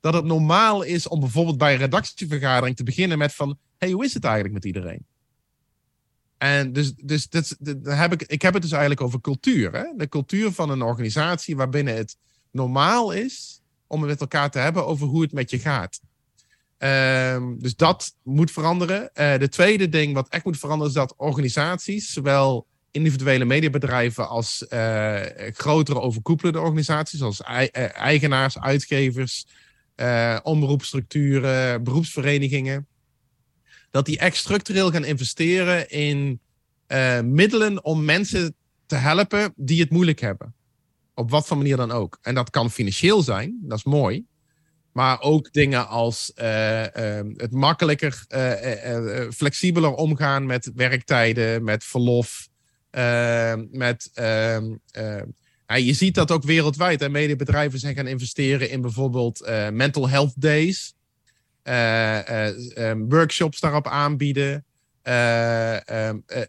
Dat 0.00 0.14
het 0.14 0.24
normaal 0.24 0.82
is 0.82 1.08
om 1.08 1.20
bijvoorbeeld 1.20 1.58
bij 1.58 1.72
een 1.72 1.78
redactievergadering 1.78 2.76
te 2.76 2.82
beginnen 2.82 3.18
met 3.18 3.34
van... 3.34 3.58
hey, 3.78 3.90
hoe 3.90 4.04
is 4.04 4.14
het 4.14 4.24
eigenlijk 4.24 4.54
met 4.54 4.64
iedereen? 4.64 5.06
En 6.38 6.72
dus, 6.72 6.94
dus 6.94 7.28
dat, 7.28 7.56
heb 7.82 8.12
ik, 8.12 8.22
ik 8.22 8.42
heb 8.42 8.52
het 8.52 8.62
dus 8.62 8.70
eigenlijk 8.70 9.00
over 9.00 9.20
cultuur. 9.20 9.72
Hè? 9.72 9.84
De 9.96 10.08
cultuur 10.08 10.52
van 10.52 10.70
een 10.70 10.82
organisatie 10.82 11.56
waarbinnen 11.56 11.96
het 11.96 12.16
normaal 12.50 13.12
is 13.12 13.60
om 13.86 14.00
het 14.00 14.10
met 14.10 14.20
elkaar 14.20 14.50
te 14.50 14.58
hebben 14.58 14.86
over 14.86 15.06
hoe 15.06 15.22
het 15.22 15.32
met 15.32 15.50
je 15.50 15.58
gaat. 15.58 16.00
Ehm, 16.78 17.58
dus 17.58 17.76
dat 17.76 18.14
moet 18.22 18.50
veranderen. 18.50 19.10
Uh, 19.14 19.38
de 19.38 19.48
tweede 19.48 19.88
ding 19.88 20.14
wat 20.14 20.28
echt 20.28 20.44
moet 20.44 20.58
veranderen 20.58 20.92
is 20.92 20.98
dat 20.98 21.14
organisaties, 21.16 22.12
zowel 22.12 22.66
individuele 22.90 23.44
mediabedrijven 23.44 24.28
als 24.28 24.66
uh, 24.68 25.20
grotere 25.52 26.00
overkoepelende 26.00 26.60
organisaties, 26.60 27.18
zoals 27.18 27.42
eh, 27.42 27.96
eigenaars, 27.96 28.58
uitgevers, 28.58 29.46
omroepstructuren, 30.42 31.84
beroepsverenigingen, 31.84 32.86
dat 33.90 34.06
die 34.06 34.18
echt 34.18 34.36
structureel 34.36 34.90
gaan 34.90 35.04
investeren 35.04 35.90
in 35.90 36.40
middelen 37.22 37.84
om 37.84 38.04
mensen 38.04 38.54
te 38.86 38.94
helpen 38.94 39.52
die 39.56 39.80
het 39.80 39.90
moeilijk 39.90 40.20
hebben. 40.20 40.54
Op 41.14 41.30
wat 41.30 41.46
voor 41.46 41.56
manier 41.56 41.76
dan 41.76 41.90
ook. 41.90 42.18
En 42.22 42.34
dat 42.34 42.50
kan 42.50 42.70
financieel 42.70 43.22
zijn, 43.22 43.58
dat 43.62 43.78
is 43.78 43.84
mooi. 43.84 44.26
Maar 44.92 45.20
ook 45.20 45.52
dingen 45.52 45.88
als 45.88 46.32
uh, 46.36 46.80
uh, 46.80 46.86
het 47.36 47.52
makkelijker, 47.52 48.24
uh, 48.28 49.30
flexibeler 49.30 49.94
omgaan 49.94 50.46
met 50.46 50.70
werktijden, 50.74 51.64
met 51.64 51.84
verlof. 51.84 52.47
Ehm, 52.90 53.66
met, 53.70 54.10
ehm, 54.14 54.74
ehm, 54.90 55.26
je 55.76 55.92
ziet 55.92 56.14
dat 56.14 56.30
ook 56.30 56.42
wereldwijd. 56.42 57.02
En 57.02 57.10
mediabedrijven 57.10 57.78
zijn 57.78 57.94
gaan 57.94 58.06
investeren 58.06 58.70
in 58.70 58.80
bijvoorbeeld 58.80 59.40
eh, 59.40 59.68
mental 59.68 60.08
health 60.08 60.32
days. 60.36 60.96
eh, 61.62 62.90
eh, 62.90 62.98
workshops 63.08 63.60
daarop 63.60 63.86
aanbieden. 63.86 64.64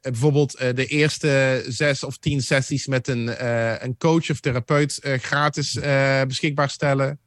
Bijvoorbeeld 0.01 0.57
de 0.57 0.85
eerste 0.85 1.63
zes 1.67 2.03
of 2.03 2.17
tien 2.17 2.41
sessies 2.41 2.87
met 2.87 3.07
een, 3.07 3.45
een 3.85 3.97
coach 3.97 4.29
of 4.29 4.39
therapeut 4.39 4.99
gratis 5.01 5.79
beschikbaar 6.27 6.69
stellen. 6.69 7.19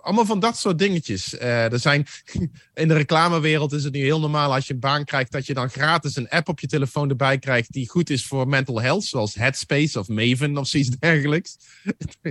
Allemaal 0.00 0.26
van 0.26 0.40
dat 0.40 0.56
soort 0.56 0.78
dingetjes. 0.78 1.36
Eh, 1.36 1.72
er 1.72 1.78
zijn, 1.78 2.06
in 2.74 2.88
de 2.88 2.94
reclamewereld 2.94 3.72
is 3.72 3.84
het 3.84 3.92
nu 3.92 4.00
heel 4.00 4.20
normaal 4.20 4.54
als 4.54 4.66
je 4.66 4.72
een 4.72 4.80
baan 4.80 5.04
krijgt, 5.04 5.32
dat 5.32 5.46
je 5.46 5.54
dan 5.54 5.70
gratis 5.70 6.16
een 6.16 6.28
app 6.28 6.48
op 6.48 6.60
je 6.60 6.66
telefoon 6.66 7.08
erbij 7.08 7.38
krijgt 7.38 7.72
die 7.72 7.88
goed 7.88 8.10
is 8.10 8.26
voor 8.26 8.48
mental 8.48 8.80
health, 8.80 9.04
zoals 9.04 9.34
Headspace 9.34 9.98
of 9.98 10.08
Maven 10.08 10.56
of 10.56 10.66
zoiets 10.66 10.90
dergelijks. 10.98 11.56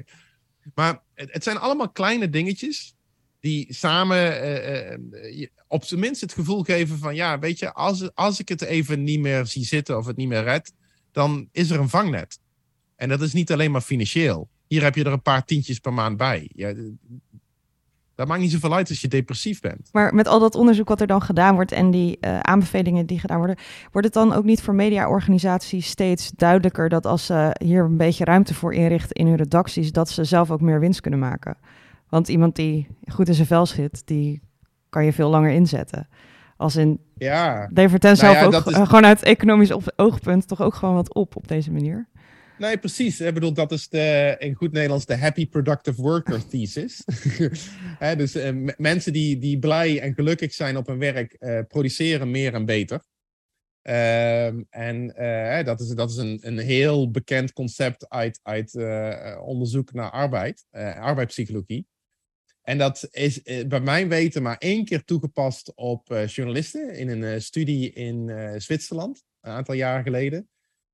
maar 0.76 1.02
het, 1.14 1.44
zijn 1.44 1.58
allemaal 1.58 1.90
kleine 1.90 2.30
dingetjes 2.30 2.96
die 3.40 3.74
samen 3.74 4.42
eh, 4.42 4.94
eh, 4.94 5.00
op 5.68 5.84
zijn 5.84 6.00
minst 6.00 6.22
het 6.22 6.34
gevoel 6.34 6.64
geven 6.64 6.98
van, 6.98 7.16
ja, 7.16 7.40
weet 7.40 7.60
je, 7.60 7.74
als, 7.74 8.16
als 8.16 8.40
ik 8.40 8.50
het 8.50 8.62
even 8.62 9.04
niet 9.04 9.20
meer 9.20 9.46
zie 9.46 9.66
zitten 9.66 9.98
of 9.98 10.06
het 10.06 10.18
niet 10.18 10.28
meer 10.28 10.44
red, 10.44 10.74
dan 11.12 11.50
is 11.52 11.70
er 11.70 11.80
een 11.80 11.90
vangnet. 11.90 12.40
En 12.96 13.10
dat 13.10 13.22
is 13.22 13.34
niet 13.34 13.52
alleen 13.52 13.72
maar 13.72 13.82
financieel. 13.82 14.50
Hier 14.68 14.84
heb 14.84 14.96
je 14.96 15.04
er 15.04 15.12
een 15.12 15.22
paar 15.22 15.46
tientjes 15.46 15.80
per 15.80 15.94
maand 15.94 16.18
bij. 16.18 16.50
Ja, 16.56 16.74
dat 18.20 18.28
maakt 18.28 18.42
niet 18.42 18.52
zoveel 18.52 18.74
uit 18.74 18.90
als 18.90 19.02
je 19.02 19.08
depressief 19.08 19.60
bent. 19.62 19.90
Maar 19.92 20.14
met 20.14 20.28
al 20.28 20.40
dat 20.40 20.56
onderzoek 20.56 20.88
wat 20.88 21.02
er 21.02 21.08
dan 21.08 21.22
gedaan 21.22 21.56
wordt 21.56 21.72
en 21.72 21.92
die 21.92 22.18
eh, 22.20 22.40
aanbevelingen 22.40 23.06
die 23.06 23.20
gedaan 23.20 23.38
worden, 23.38 23.56
wordt 23.92 24.08
het 24.08 24.16
dan 24.16 24.34
ook 24.34 24.44
niet 24.44 24.62
voor 24.62 24.76
mediaorganisaties 24.76 25.88
steeds 25.88 26.32
duidelijker 26.36 26.90
dat 26.90 27.06
als 27.06 27.26
ze 27.26 27.56
hier 27.64 27.84
een 27.84 27.98
beetje 27.98 28.24
ruimte 28.26 28.54
voor 28.54 28.74
inrichten 28.74 29.16
in 29.16 29.28
hun 29.28 29.36
redacties, 29.36 29.92
dat 29.92 30.10
ze 30.10 30.24
zelf 30.24 30.52
ook 30.52 30.62
meer 30.62 30.80
winst 30.80 31.02
kunnen 31.02 31.20
maken? 31.20 31.58
Want 32.10 32.28
iemand 32.28 32.56
die 32.56 32.88
goed 33.12 33.28
in 33.28 33.34
zijn 33.34 33.48
vel 33.48 33.66
zit, 33.66 34.02
die 34.06 34.42
kan 34.90 35.06
je 35.06 35.14
veel 35.14 35.30
langer 35.30 35.52
inzetten. 35.52 36.08
Als 36.58 36.76
in, 36.76 37.00
Ja, 37.16 37.70
levert 37.74 38.02
Nou 38.04 38.16
zelf 38.16 38.34
ja, 38.34 38.44
ook 38.46 38.54
is- 38.66 38.76
gewoon 38.76 39.06
uit 39.06 39.24
economisch 39.24 39.72
oogpunt 39.96 40.48
toch 40.48 40.62
ook 40.62 40.74
gewoon 40.74 40.96
wat 40.96 41.14
op 41.14 41.36
op 41.36 41.48
deze 41.48 41.72
manier. 41.72 42.08
Nee, 42.60 42.78
precies. 42.78 43.22
Ik 43.22 43.34
bedoel, 43.34 43.54
dat 43.54 43.72
is 43.72 43.90
de, 43.90 44.36
in 44.40 44.54
goed 44.54 44.72
Nederlands 44.72 45.06
de 45.06 45.18
happy 45.18 45.48
productive 45.48 46.02
worker 46.02 46.48
thesis. 46.48 47.04
Dus 48.18 48.36
eh, 48.36 48.54
mensen 48.78 49.14
die, 49.14 49.38
die 49.38 49.60
blij 49.60 50.02
en 50.02 50.14
gelukkig 50.14 50.54
zijn 50.54 50.78
op 50.78 50.88
hun 50.88 51.00
werk, 51.00 51.34
eh, 51.34 51.60
produceren 51.68 52.32
meer 52.32 52.54
en 52.54 52.66
beter. 52.66 53.04
Ehm, 53.82 54.62
en 54.70 55.16
eh, 55.16 55.66
dat 55.66 55.80
is, 55.80 55.88
dat 55.88 56.10
is 56.10 56.16
een, 56.16 56.40
een 56.42 56.58
heel 56.58 57.12
bekend 57.12 57.54
concept 57.54 58.10
uit, 58.10 58.40
uit 58.44 58.76
onderzoek 59.40 59.94
naar 59.94 60.12
arbeid, 60.12 60.66
arbeidspsychologie. 60.96 61.88
En 62.62 62.78
dat 62.78 63.08
is 63.12 63.42
bij 63.68 63.82
mijn 63.82 64.10
weten 64.10 64.42
maar 64.42 64.58
één 64.58 64.86
keer 64.86 65.04
toegepast 65.04 65.72
op 65.76 66.08
journalisten 66.26 66.96
in 66.96 67.10
een 67.10 67.42
studie 67.42 67.92
in 67.92 68.32
Zwitserland, 68.62 69.24
een 69.42 69.52
aantal 69.52 69.76
jaren 69.76 70.04
geleden. 70.04 70.50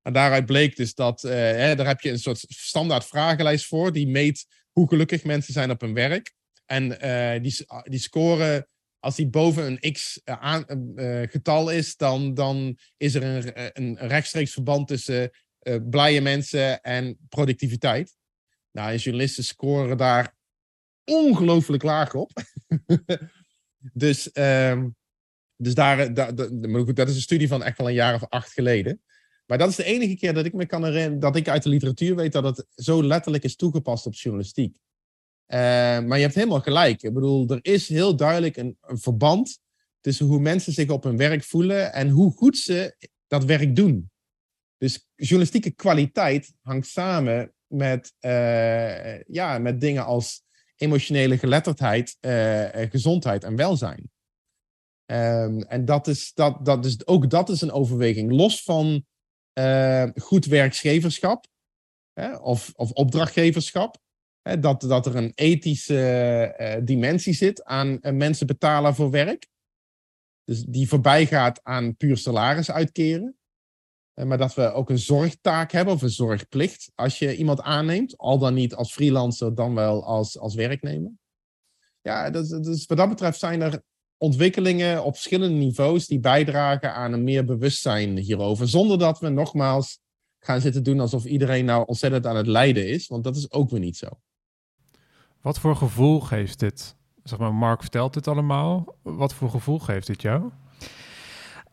En 0.06 0.12
daaruit 0.12 0.46
bleek 0.46 0.76
dus 0.76 0.94
dat, 0.94 1.24
eh, 1.24 1.32
hè, 1.32 1.74
daar 1.74 1.86
heb 1.86 2.00
je 2.00 2.10
een 2.10 2.18
soort 2.18 2.44
standaard 2.48 3.04
vragenlijst 3.04 3.66
voor, 3.66 3.92
die 3.92 4.08
meet 4.08 4.46
hoe 4.72 4.88
gelukkig 4.88 5.24
mensen 5.24 5.52
zijn 5.52 5.70
op 5.70 5.80
hun 5.80 5.94
werk. 5.94 6.34
En 6.66 7.00
eh, 7.00 7.42
die, 7.42 7.50
s- 7.50 7.64
die 7.82 7.98
scoren, 7.98 8.68
als 8.98 9.16
die 9.16 9.28
boven 9.28 9.66
een 9.82 9.92
x 9.92 10.20
eh, 10.24 10.60
getal 11.30 11.70
is, 11.70 11.96
dan, 11.96 12.34
dan 12.34 12.78
is 12.96 13.14
er 13.14 13.22
een, 13.22 13.52
een 13.82 14.08
rechtstreeks 14.08 14.52
verband 14.52 14.88
tussen 14.88 15.30
blije 15.82 16.20
mensen 16.20 16.80
en 16.80 17.18
productiviteit. 17.28 18.16
Nou, 18.72 18.90
en 18.90 18.96
journalisten 18.96 19.44
scoren 19.44 19.96
daar 19.96 20.34
ongelooflijk 21.04 21.82
laag 21.82 22.14
op. 22.14 22.30
dus 23.92 24.32
ehm, 24.32 24.88
dus 25.56 25.74
daar- 25.74 26.12
maar 26.60 26.80
goed, 26.84 26.96
dat 26.96 27.08
is 27.08 27.14
een 27.14 27.20
studie 27.20 27.48
van 27.48 27.62
echt 27.62 27.78
wel 27.78 27.88
een 27.88 27.94
jaar 27.94 28.14
of 28.14 28.28
acht 28.28 28.52
geleden. 28.52 29.00
Maar 29.46 29.58
dat 29.58 29.68
is 29.68 29.76
de 29.76 29.84
enige 29.84 30.16
keer 30.16 30.34
dat 30.34 30.44
ik 30.44 30.52
me 30.52 30.66
kan 30.66 30.84
herinneren, 30.84 31.20
dat 31.20 31.36
ik 31.36 31.48
uit 31.48 31.62
de 31.62 31.68
literatuur 31.68 32.16
weet 32.16 32.32
dat 32.32 32.44
het 32.44 32.66
zo 32.74 33.02
letterlijk 33.02 33.44
is 33.44 33.56
toegepast 33.56 34.06
op 34.06 34.14
journalistiek. 34.14 34.78
Eh, 35.46 35.58
maar 36.00 36.16
je 36.16 36.22
hebt 36.22 36.34
helemaal 36.34 36.60
gelijk. 36.60 37.02
Ik 37.02 37.14
bedoel, 37.14 37.48
er 37.48 37.58
is 37.62 37.88
heel 37.88 38.16
duidelijk 38.16 38.56
een, 38.56 38.78
een 38.80 38.98
verband 38.98 39.58
tussen 40.00 40.26
hoe 40.26 40.40
mensen 40.40 40.72
zich 40.72 40.88
op 40.88 41.02
hun 41.02 41.16
werk 41.16 41.44
voelen 41.44 41.92
en 41.92 42.08
hoe 42.08 42.32
goed 42.32 42.58
ze 42.58 42.96
dat 43.26 43.44
werk 43.44 43.76
doen. 43.76 44.10
Dus 44.78 45.08
journalistieke 45.14 45.70
kwaliteit 45.70 46.52
hangt 46.62 46.86
samen 46.86 47.52
met, 47.66 48.14
eh, 48.18 49.22
ja, 49.22 49.58
met 49.58 49.80
dingen 49.80 50.04
als 50.04 50.42
emotionele 50.76 51.38
geletterdheid, 51.38 52.16
eh, 52.20 52.90
gezondheid 52.90 53.44
en 53.44 53.56
welzijn. 53.56 54.10
Ehm, 55.04 55.60
en 55.60 55.84
dat 55.84 56.06
is, 56.06 56.32
dat, 56.34 56.64
dat 56.64 56.84
is, 56.84 57.06
ook 57.06 57.30
dat 57.30 57.48
is 57.48 57.60
een 57.60 57.72
overweging. 57.72 58.32
Los 58.32 58.62
van 58.62 59.06
goed 60.14 60.44
werkgeverschap 60.44 61.46
of, 62.40 62.72
of 62.76 62.90
opdrachtgeverschap. 62.90 64.04
Dat, 64.60 64.80
dat 64.80 65.06
er 65.06 65.16
een 65.16 65.32
ethische 65.34 66.00
eh, 66.56 66.84
dimensie 66.84 67.34
zit 67.34 67.64
aan 67.64 68.00
eh, 68.00 68.12
mensen 68.12 68.46
betalen 68.46 68.94
voor 68.94 69.10
werk. 69.10 69.48
Dus 70.44 70.64
die 70.64 70.88
voorbij 70.88 71.26
gaat 71.26 71.60
aan 71.62 71.96
puur 71.96 72.16
salaris 72.16 72.70
uitkeren. 72.70 73.36
Eh, 74.14 74.24
maar 74.24 74.38
dat 74.38 74.54
we 74.54 74.72
ook 74.72 74.90
een 74.90 74.98
zorgtaak 74.98 75.72
hebben 75.72 75.94
of 75.94 76.02
een 76.02 76.10
zorgplicht 76.10 76.92
als 76.94 77.18
je 77.18 77.36
iemand 77.36 77.60
aanneemt. 77.60 78.18
Al 78.18 78.38
dan 78.38 78.54
niet 78.54 78.74
als 78.74 78.92
freelancer, 78.92 79.54
dan 79.54 79.74
wel 79.74 80.04
als, 80.04 80.38
als 80.38 80.54
werknemer. 80.54 81.12
Ja, 82.00 82.30
dus 82.30 82.86
wat 82.86 82.98
dat 82.98 83.08
betreft 83.08 83.38
zijn 83.38 83.60
er 83.60 83.82
ontwikkelingen 84.18 85.04
op 85.04 85.14
verschillende 85.14 85.56
niveaus 85.56 86.06
die 86.06 86.20
bijdragen 86.20 86.94
aan 86.94 87.12
een 87.12 87.24
meer 87.24 87.44
bewustzijn 87.44 88.16
hierover. 88.16 88.68
Zonder 88.68 88.98
dat 88.98 89.18
we 89.18 89.28
nogmaals 89.28 90.00
gaan 90.38 90.60
zitten 90.60 90.82
doen 90.82 91.00
alsof 91.00 91.24
iedereen 91.24 91.64
nou 91.64 91.86
ontzettend 91.86 92.26
aan 92.26 92.36
het 92.36 92.46
lijden 92.46 92.88
is. 92.88 93.06
Want 93.06 93.24
dat 93.24 93.36
is 93.36 93.52
ook 93.52 93.70
weer 93.70 93.80
niet 93.80 93.96
zo. 93.96 94.08
Wat 95.40 95.58
voor 95.58 95.76
gevoel 95.76 96.20
geeft 96.20 96.58
dit? 96.58 96.96
Zeg 97.22 97.38
maar, 97.38 97.54
Mark 97.54 97.80
vertelt 97.80 98.14
dit 98.14 98.28
allemaal. 98.28 98.96
Wat 99.02 99.34
voor 99.34 99.50
gevoel 99.50 99.78
geeft 99.78 100.06
dit 100.06 100.22
jou? 100.22 100.50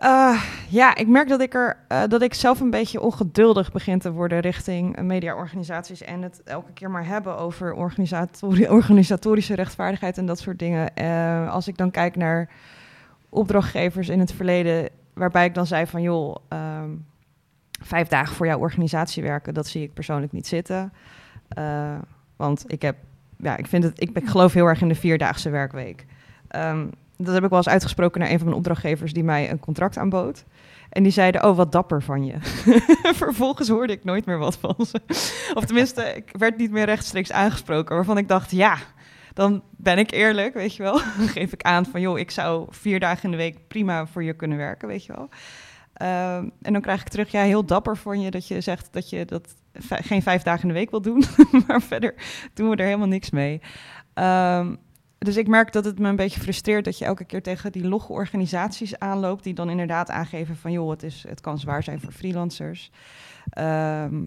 Eh, 0.03 0.43
ja, 0.69 0.95
ik 0.95 1.07
merk 1.07 1.27
dat 1.27 1.41
ik 1.41 1.53
er 1.53 1.77
eh, 1.87 2.03
dat 2.07 2.21
ik 2.21 2.33
zelf 2.33 2.59
een 2.59 2.69
beetje 2.69 3.01
ongeduldig 3.01 3.71
begin 3.71 3.99
te 3.99 4.11
worden 4.11 4.39
richting 4.39 5.01
mediaorganisaties 5.01 6.01
en 6.01 6.21
het 6.21 6.41
elke 6.43 6.73
keer 6.73 6.91
maar 6.91 7.05
hebben 7.05 7.37
over 7.37 7.73
organisatori- 7.73 8.69
organisatorische 8.69 9.55
rechtvaardigheid 9.55 10.17
en 10.17 10.25
dat 10.25 10.39
soort 10.39 10.59
dingen. 10.59 10.95
Eh, 10.95 11.51
als 11.53 11.67
ik 11.67 11.77
dan 11.77 11.91
kijk 11.91 12.15
naar 12.15 12.49
opdrachtgevers 13.29 14.09
in 14.09 14.19
het 14.19 14.33
verleden, 14.33 14.89
waarbij 15.13 15.45
ik 15.45 15.53
dan 15.53 15.65
zei 15.65 15.87
van 15.87 16.01
joh, 16.01 16.35
ehm, 16.47 16.89
vijf 17.81 18.07
dagen 18.07 18.35
voor 18.35 18.45
jouw 18.45 18.59
organisatie 18.59 19.23
werken, 19.23 19.53
dat 19.53 19.67
zie 19.67 19.83
ik 19.83 19.93
persoonlijk 19.93 20.31
niet 20.31 20.47
zitten. 20.47 20.93
Want 22.35 22.63
ik 22.67 22.81
heb, 22.81 22.95
ja, 23.37 23.57
ik 23.57 23.67
vind 23.67 23.83
het, 23.83 24.01
ik, 24.01 24.09
ik 24.17 24.27
geloof 24.27 24.53
heel 24.53 24.65
erg 24.65 24.81
in 24.81 24.87
de 24.87 24.95
vierdaagse 24.95 25.49
werkweek. 25.49 26.05
Ehm, 26.47 26.87
dat 27.17 27.33
heb 27.33 27.43
ik 27.43 27.49
wel 27.49 27.57
eens 27.57 27.69
uitgesproken 27.69 28.19
naar 28.19 28.29
een 28.29 28.37
van 28.37 28.45
mijn 28.45 28.57
opdrachtgevers 28.57 29.13
die 29.13 29.23
mij 29.23 29.51
een 29.51 29.59
contract 29.59 29.97
aanbood. 29.97 30.43
En 30.89 31.03
die 31.03 31.11
zeiden, 31.11 31.45
oh, 31.45 31.55
wat 31.55 31.71
dapper 31.71 32.03
van 32.03 32.25
je. 32.25 32.33
Vervolgens 33.23 33.69
hoorde 33.69 33.93
ik 33.93 34.03
nooit 34.03 34.25
meer 34.25 34.37
wat 34.37 34.57
van 34.57 34.85
ze. 34.85 35.01
Of 35.53 35.65
tenminste, 35.65 36.03
ik 36.03 36.29
werd 36.37 36.57
niet 36.57 36.71
meer 36.71 36.85
rechtstreeks 36.85 37.31
aangesproken. 37.31 37.95
Waarvan 37.95 38.17
ik 38.17 38.27
dacht, 38.27 38.51
ja, 38.51 38.77
dan 39.33 39.63
ben 39.77 39.97
ik 39.97 40.11
eerlijk, 40.11 40.53
weet 40.53 40.75
je 40.75 40.83
wel. 40.83 40.93
Dan 41.17 41.27
geef 41.27 41.53
ik 41.53 41.61
aan 41.61 41.85
van, 41.85 42.01
joh, 42.01 42.19
ik 42.19 42.31
zou 42.31 42.67
vier 42.69 42.99
dagen 42.99 43.23
in 43.23 43.31
de 43.31 43.37
week 43.37 43.67
prima 43.67 44.07
voor 44.07 44.23
je 44.23 44.33
kunnen 44.33 44.57
werken, 44.57 44.87
weet 44.87 45.05
je 45.05 45.13
wel. 45.13 45.29
Ehm, 45.93 46.49
en 46.61 46.73
dan 46.73 46.81
krijg 46.81 47.01
ik 47.01 47.07
terug, 47.07 47.31
ja, 47.31 47.41
heel 47.41 47.65
dapper 47.65 47.97
van 47.97 48.21
je 48.21 48.31
dat 48.31 48.47
je 48.47 48.61
zegt 48.61 48.87
dat 48.91 49.09
je 49.09 49.25
dat 49.25 49.55
geen 49.79 50.21
vijf 50.21 50.43
dagen 50.43 50.61
in 50.61 50.67
de 50.67 50.73
week 50.73 50.91
wil 50.91 51.01
doen. 51.01 51.23
maar 51.67 51.81
verder 51.81 52.13
doen 52.53 52.69
we 52.69 52.75
er 52.75 52.85
helemaal 52.85 53.07
niks 53.07 53.29
mee. 53.29 53.61
Ehm, 54.13 54.75
dus 55.23 55.37
ik 55.37 55.47
merk 55.47 55.71
dat 55.71 55.85
het 55.85 55.99
me 55.99 56.09
een 56.09 56.15
beetje 56.15 56.39
frustreert 56.39 56.85
dat 56.85 56.97
je 56.97 57.05
elke 57.05 57.25
keer 57.25 57.41
tegen 57.41 57.71
die 57.71 57.87
logge 57.87 58.11
organisaties 58.11 58.99
aanloopt, 58.99 59.43
die 59.43 59.53
dan 59.53 59.69
inderdaad 59.69 60.09
aangeven 60.09 60.55
van 60.55 60.71
joh, 60.71 60.89
het, 60.89 61.03
is, 61.03 61.25
het 61.27 61.41
kan 61.41 61.59
zwaar 61.59 61.83
zijn 61.83 62.01
voor 62.01 62.11
freelancers. 62.11 62.91
Ehm, 63.49 64.23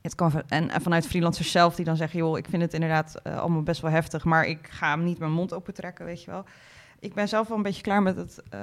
het 0.00 0.14
kan, 0.14 0.42
en 0.48 0.82
vanuit 0.82 1.06
freelancers 1.06 1.50
zelf 1.50 1.74
die 1.74 1.84
dan 1.84 1.96
zeggen, 1.96 2.18
joh, 2.18 2.38
ik 2.38 2.46
vind 2.48 2.62
het 2.62 2.74
inderdaad 2.74 3.14
eh, 3.14 3.38
allemaal 3.38 3.62
best 3.62 3.80
wel 3.80 3.90
heftig, 3.90 4.24
maar 4.24 4.46
ik 4.46 4.68
ga 4.70 4.90
hem 4.90 5.04
niet 5.04 5.18
mijn 5.18 5.32
mond 5.32 5.52
open 5.52 5.74
trekken, 5.74 6.04
weet 6.04 6.24
je 6.24 6.30
wel. 6.30 6.44
Ik 6.98 7.14
ben 7.14 7.28
zelf 7.28 7.48
wel 7.48 7.56
een 7.56 7.62
beetje 7.62 7.82
klaar 7.82 8.02
met 8.02 8.16
het, 8.16 8.42
eh, 8.50 8.60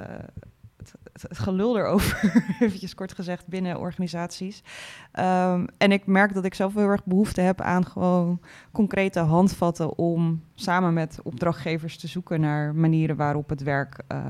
het, 0.80 1.38
gelul 1.38 1.78
erover, 1.78 2.34
eventjes 2.60 2.96
kort 2.96 3.14
gezegd, 3.14 3.48
binnen 3.48 3.80
organisaties. 3.80 4.64
Ehm, 5.12 5.68
en 5.78 5.92
ik 5.92 6.06
merk 6.06 6.34
dat 6.34 6.46
ik 6.46 6.54
zelf 6.54 6.74
heel 6.74 6.88
erg 6.88 7.06
behoefte 7.06 7.42
heb 7.42 7.62
aan 7.62 7.86
gewoon 7.86 8.42
concrete 8.72 9.20
handvatten 9.20 9.98
om 9.98 10.44
samen 10.56 10.94
met 10.94 11.20
opdrachtgevers 11.24 11.98
te 11.98 12.08
zoeken 12.08 12.42
naar 12.42 12.76
manieren 12.76 13.16
waarop 13.16 13.50
het 13.50 13.64
werk 13.64 14.04
eh, 14.08 14.28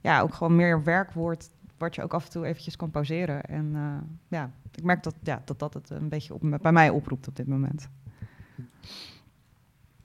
ja, 0.00 0.20
ook 0.20 0.34
gewoon 0.34 0.56
meer 0.56 0.82
werk 0.82 1.12
wordt, 1.12 1.50
wat 1.78 1.94
je 1.94 2.02
ook 2.02 2.14
af 2.14 2.24
en 2.24 2.30
toe 2.30 2.46
eventjes 2.46 2.76
kan 2.76 2.90
pauzeren. 2.90 3.42
En 3.42 3.72
uh, 3.74 3.96
ja, 4.28 4.50
ik 4.72 4.82
merk 4.82 5.02
dat, 5.02 5.14
ja, 5.22 5.42
dat 5.44 5.58
dat 5.58 5.74
het 5.74 5.90
een 5.90 6.08
beetje 6.08 6.34
op, 6.34 6.58
bij 6.62 6.72
mij 6.72 6.90
oproept 6.90 7.28
op 7.28 7.36
dit 7.36 7.46
moment. 7.46 7.88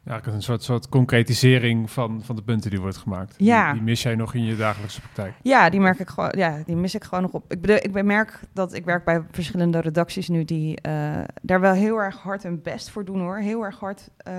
Ja, 0.03 0.19
een 0.23 0.41
soort, 0.41 0.63
soort 0.63 0.89
concretisering 0.89 1.91
van, 1.91 2.21
van 2.23 2.35
de 2.35 2.41
punten 2.41 2.69
die 2.69 2.79
wordt 2.79 2.97
gemaakt. 2.97 3.35
Ja. 3.37 3.65
Die, 3.65 3.73
die, 3.73 3.83
mis 3.83 4.03
jij 4.03 4.15
nog 4.15 4.33
in 4.33 4.45
je 4.45 4.55
dagelijkse 4.55 5.01
praktijk? 5.01 5.33
Ja, 5.41 5.69
die 5.69 5.79
merk 5.79 5.99
ik 5.99 6.09
gewoon. 6.09 6.33
Ja, 6.37 6.61
die 6.65 6.75
mis 6.75 6.95
ik 6.95 7.03
gewoon 7.03 7.21
nog 7.21 7.31
op. 7.31 7.51
Ik, 7.51 7.61
bedoel, 7.61 7.75
ik 7.75 8.03
merk 8.03 8.39
dat 8.53 8.73
ik 8.73 8.85
werk 8.85 9.03
bij 9.03 9.23
verschillende 9.31 9.79
redacties 9.79 10.27
nu 10.27 10.45
die 10.45 10.79
uh, 10.87 11.17
daar 11.41 11.59
wel 11.59 11.73
heel 11.73 11.97
erg 11.97 12.17
hard 12.17 12.43
hun 12.43 12.61
best 12.61 12.89
voor 12.89 13.05
doen 13.05 13.19
hoor. 13.19 13.37
Heel 13.37 13.63
erg 13.63 13.79
hard 13.79 14.09
uh, 14.27 14.33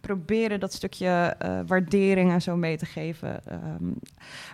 proberen 0.00 0.60
dat 0.60 0.72
stukje 0.72 1.36
uh, 1.42 1.60
waardering 1.66 2.32
en 2.32 2.42
zo 2.42 2.56
mee 2.56 2.76
te 2.76 2.86
geven. 2.86 3.40
Um, 3.52 3.94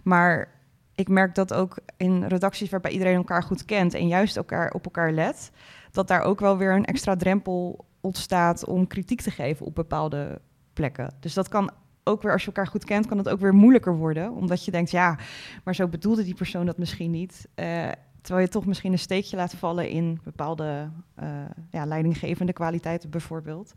maar 0.05 0.49
ik 0.95 1.09
merk 1.09 1.35
dat 1.35 1.55
ook 1.55 1.79
in 1.97 2.25
redacties 2.25 2.71
waarbij 2.71 2.91
iedereen 2.91 3.17
elkaar 3.17 3.43
goed 3.43 3.65
kent 3.65 3.95
en 3.95 4.09
juist 4.09 4.37
elkaar 4.37 4.71
op 4.71 4.85
elkaar 4.85 5.13
let, 5.13 5.51
dat 5.91 6.09
daar 6.09 6.23
ook 6.23 6.41
wel 6.41 6.57
weer 6.57 6.73
een 6.73 6.85
extra 6.85 7.17
drempel 7.17 7.85
ontstaat 8.07 8.65
om 8.65 8.87
kritiek 8.87 9.21
te 9.21 9.31
geven 9.31 9.67
op 9.67 9.75
bepaalde 9.75 10.41
plekken. 10.73 11.15
Dus 11.21 11.35
dat 11.35 11.49
kan 11.49 11.71
ook 12.05 12.23
weer, 12.23 12.33
als 12.33 12.41
je 12.41 12.47
elkaar 12.47 12.67
goed 12.67 12.85
kent, 12.85 13.07
kan 13.07 13.19
het 13.19 13.29
ook 13.29 13.41
weer 13.41 13.55
moeilijker 13.55 13.97
worden. 13.97 14.33
Omdat 14.33 14.65
je 14.65 14.71
denkt, 14.71 14.91
ja, 14.91 15.19
maar 15.65 15.75
zo 15.75 15.89
bedoelde 15.89 16.25
die 16.25 16.35
persoon 16.35 16.67
dat 16.67 16.79
misschien 16.79 17.11
niet. 17.11 17.49
Uh, 17.57 17.89
terwijl 18.21 18.47
je 18.47 18.53
toch 18.53 18.67
misschien 18.67 18.93
een 18.93 18.99
steekje 18.99 19.37
laat 19.37 19.55
vallen 19.55 19.89
in 19.89 20.21
bepaalde 20.25 20.91
uh, 21.23 21.29
ja, 21.71 21.87
leidinggevende 21.87 22.53
kwaliteiten 22.53 23.11
bijvoorbeeld. 23.11 23.73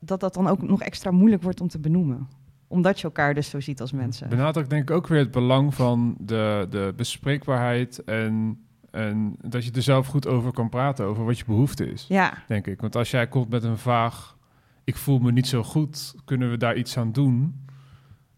Dat 0.00 0.20
dat 0.20 0.34
dan 0.34 0.46
ook 0.46 0.62
nog 0.62 0.82
extra 0.82 1.10
moeilijk 1.10 1.42
wordt 1.42 1.60
om 1.60 1.68
te 1.68 1.78
benoemen 1.78 2.28
omdat 2.72 2.98
je 2.98 3.04
elkaar 3.04 3.34
dus 3.34 3.50
zo 3.50 3.60
ziet 3.60 3.80
als 3.80 3.92
mensen. 3.92 4.28
Benadrukt 4.28 4.70
denk 4.70 4.82
ik 4.82 4.96
ook 4.96 5.06
weer 5.06 5.18
het 5.18 5.30
belang 5.30 5.74
van 5.74 6.16
de, 6.18 6.66
de 6.70 6.92
bespreekbaarheid 6.96 8.04
en 8.04 8.64
en 8.92 9.36
dat 9.40 9.64
je 9.64 9.70
er 9.70 9.82
zelf 9.82 10.06
goed 10.06 10.26
over 10.26 10.52
kan 10.52 10.68
praten, 10.68 11.06
over 11.06 11.24
wat 11.24 11.38
je 11.38 11.44
behoefte 11.44 11.92
is. 11.92 12.04
Ja. 12.08 12.32
Denk 12.46 12.66
ik. 12.66 12.80
Want 12.80 12.96
als 12.96 13.10
jij 13.10 13.26
komt 13.26 13.48
met 13.48 13.64
een 13.64 13.78
vaag, 13.78 14.36
ik 14.84 14.96
voel 14.96 15.18
me 15.18 15.32
niet 15.32 15.46
zo 15.46 15.62
goed, 15.62 16.14
kunnen 16.24 16.50
we 16.50 16.56
daar 16.56 16.76
iets 16.76 16.98
aan 16.98 17.12
doen? 17.12 17.60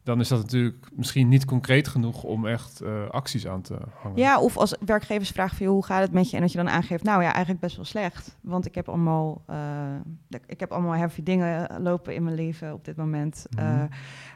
Dan 0.02 0.20
is 0.20 0.28
dat 0.28 0.38
natuurlijk 0.38 0.88
misschien 0.92 1.28
niet 1.28 1.44
concreet 1.44 1.88
genoeg 1.88 2.22
om 2.22 2.46
echt 2.46 2.82
uh, 2.82 3.08
acties 3.10 3.46
aan 3.46 3.62
te 3.62 3.78
hangen. 4.00 4.18
Ja, 4.18 4.40
of 4.40 4.56
als 4.56 4.76
werkgevers 4.84 5.30
vragen 5.30 5.56
van 5.56 5.66
hoe 5.66 5.84
gaat 5.84 6.02
het 6.02 6.12
met 6.12 6.30
je? 6.30 6.36
En 6.36 6.42
dat 6.42 6.52
je 6.52 6.58
dan 6.58 6.68
aangeeft, 6.68 7.04
nou 7.04 7.22
ja, 7.22 7.30
eigenlijk 7.32 7.60
best 7.60 7.76
wel 7.76 7.84
slecht. 7.84 8.36
Want 8.40 8.66
ik 8.66 8.74
heb 8.74 8.88
allemaal, 8.88 9.42
uh, 9.50 10.36
ik 10.46 10.60
heb 10.60 10.72
allemaal 10.72 10.94
heavy 10.94 11.22
dingen 11.22 11.82
lopen 11.82 12.14
in 12.14 12.24
mijn 12.24 12.36
leven 12.36 12.72
op 12.72 12.84
dit 12.84 12.96
moment. 12.96 13.46
Mm 13.50 13.58
-hmm. 13.58 13.78
uh, 13.78 13.84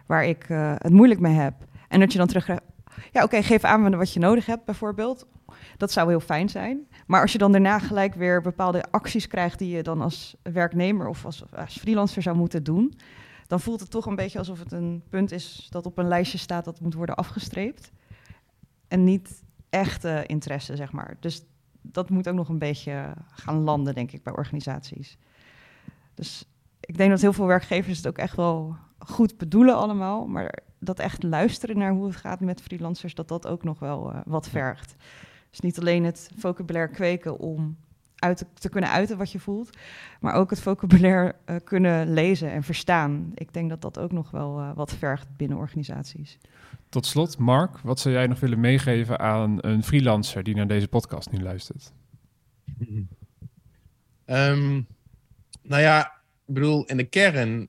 waar 0.06 0.24
ik 0.24 0.44
het 0.78 0.92
moeilijk 0.92 1.20
mee 1.20 1.34
heb. 1.34 1.54
En 1.88 2.00
dat 2.00 2.12
je 2.12 2.18
dan 2.18 2.26
terug 2.26 2.46
ja, 2.46 2.54
oké, 3.12 3.22
okay, 3.22 3.42
geef 3.42 3.64
aan 3.64 3.96
wat 3.96 4.12
je 4.12 4.20
nodig 4.20 4.46
hebt, 4.46 4.64
bijvoorbeeld. 4.64 5.26
Dat 5.78 5.92
zou 5.92 6.08
heel 6.08 6.20
fijn 6.20 6.48
zijn. 6.48 6.88
Maar 7.06 7.20
als 7.20 7.32
je 7.32 7.38
dan 7.38 7.52
daarna 7.52 7.78
gelijk 7.78 8.14
weer 8.14 8.42
bepaalde 8.42 8.90
acties 8.90 9.26
krijgt 9.26 9.58
die 9.58 9.76
je 9.76 9.82
dan 9.82 10.00
als 10.00 10.36
werknemer 10.42 11.08
of 11.08 11.24
als, 11.24 11.44
als 11.54 11.78
freelancer 11.78 12.22
zou 12.22 12.36
moeten 12.36 12.64
doen, 12.64 12.98
dan 13.46 13.60
voelt 13.60 13.80
het 13.80 13.90
toch 13.90 14.06
een 14.06 14.16
beetje 14.16 14.38
alsof 14.38 14.58
het 14.58 14.72
een 14.72 15.02
punt 15.08 15.32
is 15.32 15.66
dat 15.70 15.86
op 15.86 15.98
een 15.98 16.08
lijstje 16.08 16.38
staat 16.38 16.64
dat 16.64 16.80
moet 16.80 16.94
worden 16.94 17.16
afgestreept. 17.16 17.90
En 18.88 19.04
niet 19.04 19.42
echte 19.70 20.24
interesse, 20.26 20.76
zeg 20.76 20.92
maar. 20.92 21.16
Dus 21.20 21.44
dat 21.82 22.10
moet 22.10 22.28
ook 22.28 22.34
nog 22.34 22.48
een 22.48 22.58
beetje 22.58 23.14
gaan 23.30 23.62
landen, 23.62 23.94
denk 23.94 24.12
ik, 24.12 24.22
bij 24.22 24.32
organisaties. 24.36 25.18
Dus 26.14 26.44
ik 26.80 26.96
denk 26.96 27.10
dat 27.10 27.20
heel 27.20 27.32
veel 27.32 27.46
werkgevers 27.46 27.96
het 27.96 28.06
ook 28.06 28.18
echt 28.18 28.36
wel 28.36 28.76
goed 28.98 29.38
bedoelen 29.38 29.76
allemaal, 29.76 30.26
maar 30.26 30.58
dat 30.78 30.98
echt 30.98 31.22
luisteren 31.22 31.78
naar 31.78 31.92
hoe 31.92 32.06
het 32.06 32.16
gaat 32.16 32.40
met 32.40 32.62
freelancers, 32.62 33.14
dat 33.14 33.28
dat 33.28 33.46
ook 33.46 33.64
nog 33.64 33.78
wel 33.78 34.12
uh, 34.12 34.20
wat 34.24 34.48
vergt. 34.48 34.94
Dus 35.50 35.60
niet 35.60 35.78
alleen 35.78 36.04
het 36.04 36.30
vocabulaire 36.36 36.92
kweken 36.92 37.38
om 37.38 37.76
uit 38.14 38.36
te, 38.36 38.46
te, 38.54 38.68
kunnen 38.68 38.90
uiten 38.90 39.16
wat 39.16 39.32
je 39.32 39.38
voelt, 39.38 39.76
maar 40.20 40.34
ook 40.34 40.50
het 40.50 40.60
vocabulaire 40.60 41.34
uh, 41.46 41.56
kunnen 41.64 42.12
lezen 42.12 42.50
en 42.50 42.62
verstaan. 42.62 43.32
Ik 43.34 43.52
denk 43.52 43.68
dat 43.68 43.80
dat 43.80 43.98
ook 43.98 44.12
nog 44.12 44.30
wel 44.30 44.58
uh, 44.58 44.70
wat 44.74 44.94
vergt 44.94 45.36
binnen 45.36 45.58
organisaties. 45.58 46.38
Tot 46.88 47.06
slot, 47.06 47.38
Mark, 47.38 47.78
wat 47.78 48.00
zou 48.00 48.14
jij 48.14 48.26
nog 48.26 48.40
willen 48.40 48.60
meegeven 48.60 49.18
aan 49.18 49.58
een 49.60 49.84
freelancer 49.84 50.42
die 50.42 50.54
naar 50.54 50.66
deze 50.66 50.88
podcast 50.88 51.30
nu 51.30 51.40
luistert? 51.40 51.92
Um, 54.26 54.86
nou 55.62 55.82
ja, 55.82 56.06
ik 56.46 56.54
bedoel, 56.54 56.84
in 56.84 56.96
de 56.96 57.04
kern 57.04 57.68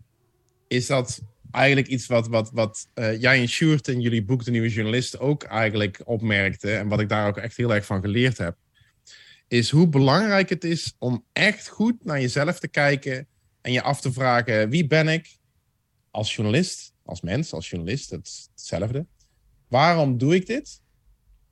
is 0.67 0.87
dat 0.87 1.21
eigenlijk 1.51 1.87
iets 1.87 2.07
wat, 2.07 2.27
wat, 2.27 2.51
wat 2.51 2.87
uh, 2.95 3.21
jij 3.21 3.39
en 3.39 3.47
Sjoerd 3.47 3.87
in 3.87 4.01
jullie 4.01 4.23
boek 4.23 4.43
De 4.43 4.51
Nieuwe 4.51 4.69
Journalist 4.69 5.19
ook 5.19 5.43
eigenlijk 5.43 6.01
opmerkte. 6.05 6.75
En 6.75 6.87
wat 6.87 6.99
ik 6.99 7.09
daar 7.09 7.27
ook 7.27 7.37
echt 7.37 7.57
heel 7.57 7.73
erg 7.73 7.85
van 7.85 8.01
geleerd 8.01 8.37
heb. 8.37 8.57
Is 9.47 9.69
hoe 9.69 9.87
belangrijk 9.87 10.49
het 10.49 10.63
is 10.63 10.95
om 10.97 11.25
echt 11.33 11.67
goed 11.67 12.05
naar 12.05 12.21
jezelf 12.21 12.59
te 12.59 12.67
kijken. 12.67 13.27
En 13.61 13.71
je 13.71 13.81
af 13.81 14.01
te 14.01 14.11
vragen, 14.11 14.69
wie 14.69 14.87
ben 14.87 15.07
ik 15.07 15.37
als 16.11 16.35
journalist, 16.35 16.93
als 17.03 17.21
mens, 17.21 17.53
als 17.53 17.69
journalist, 17.69 18.09
het 18.09 18.27
is 18.27 18.49
hetzelfde. 18.51 19.05
Waarom 19.67 20.17
doe 20.17 20.35
ik 20.35 20.45
dit? 20.45 20.81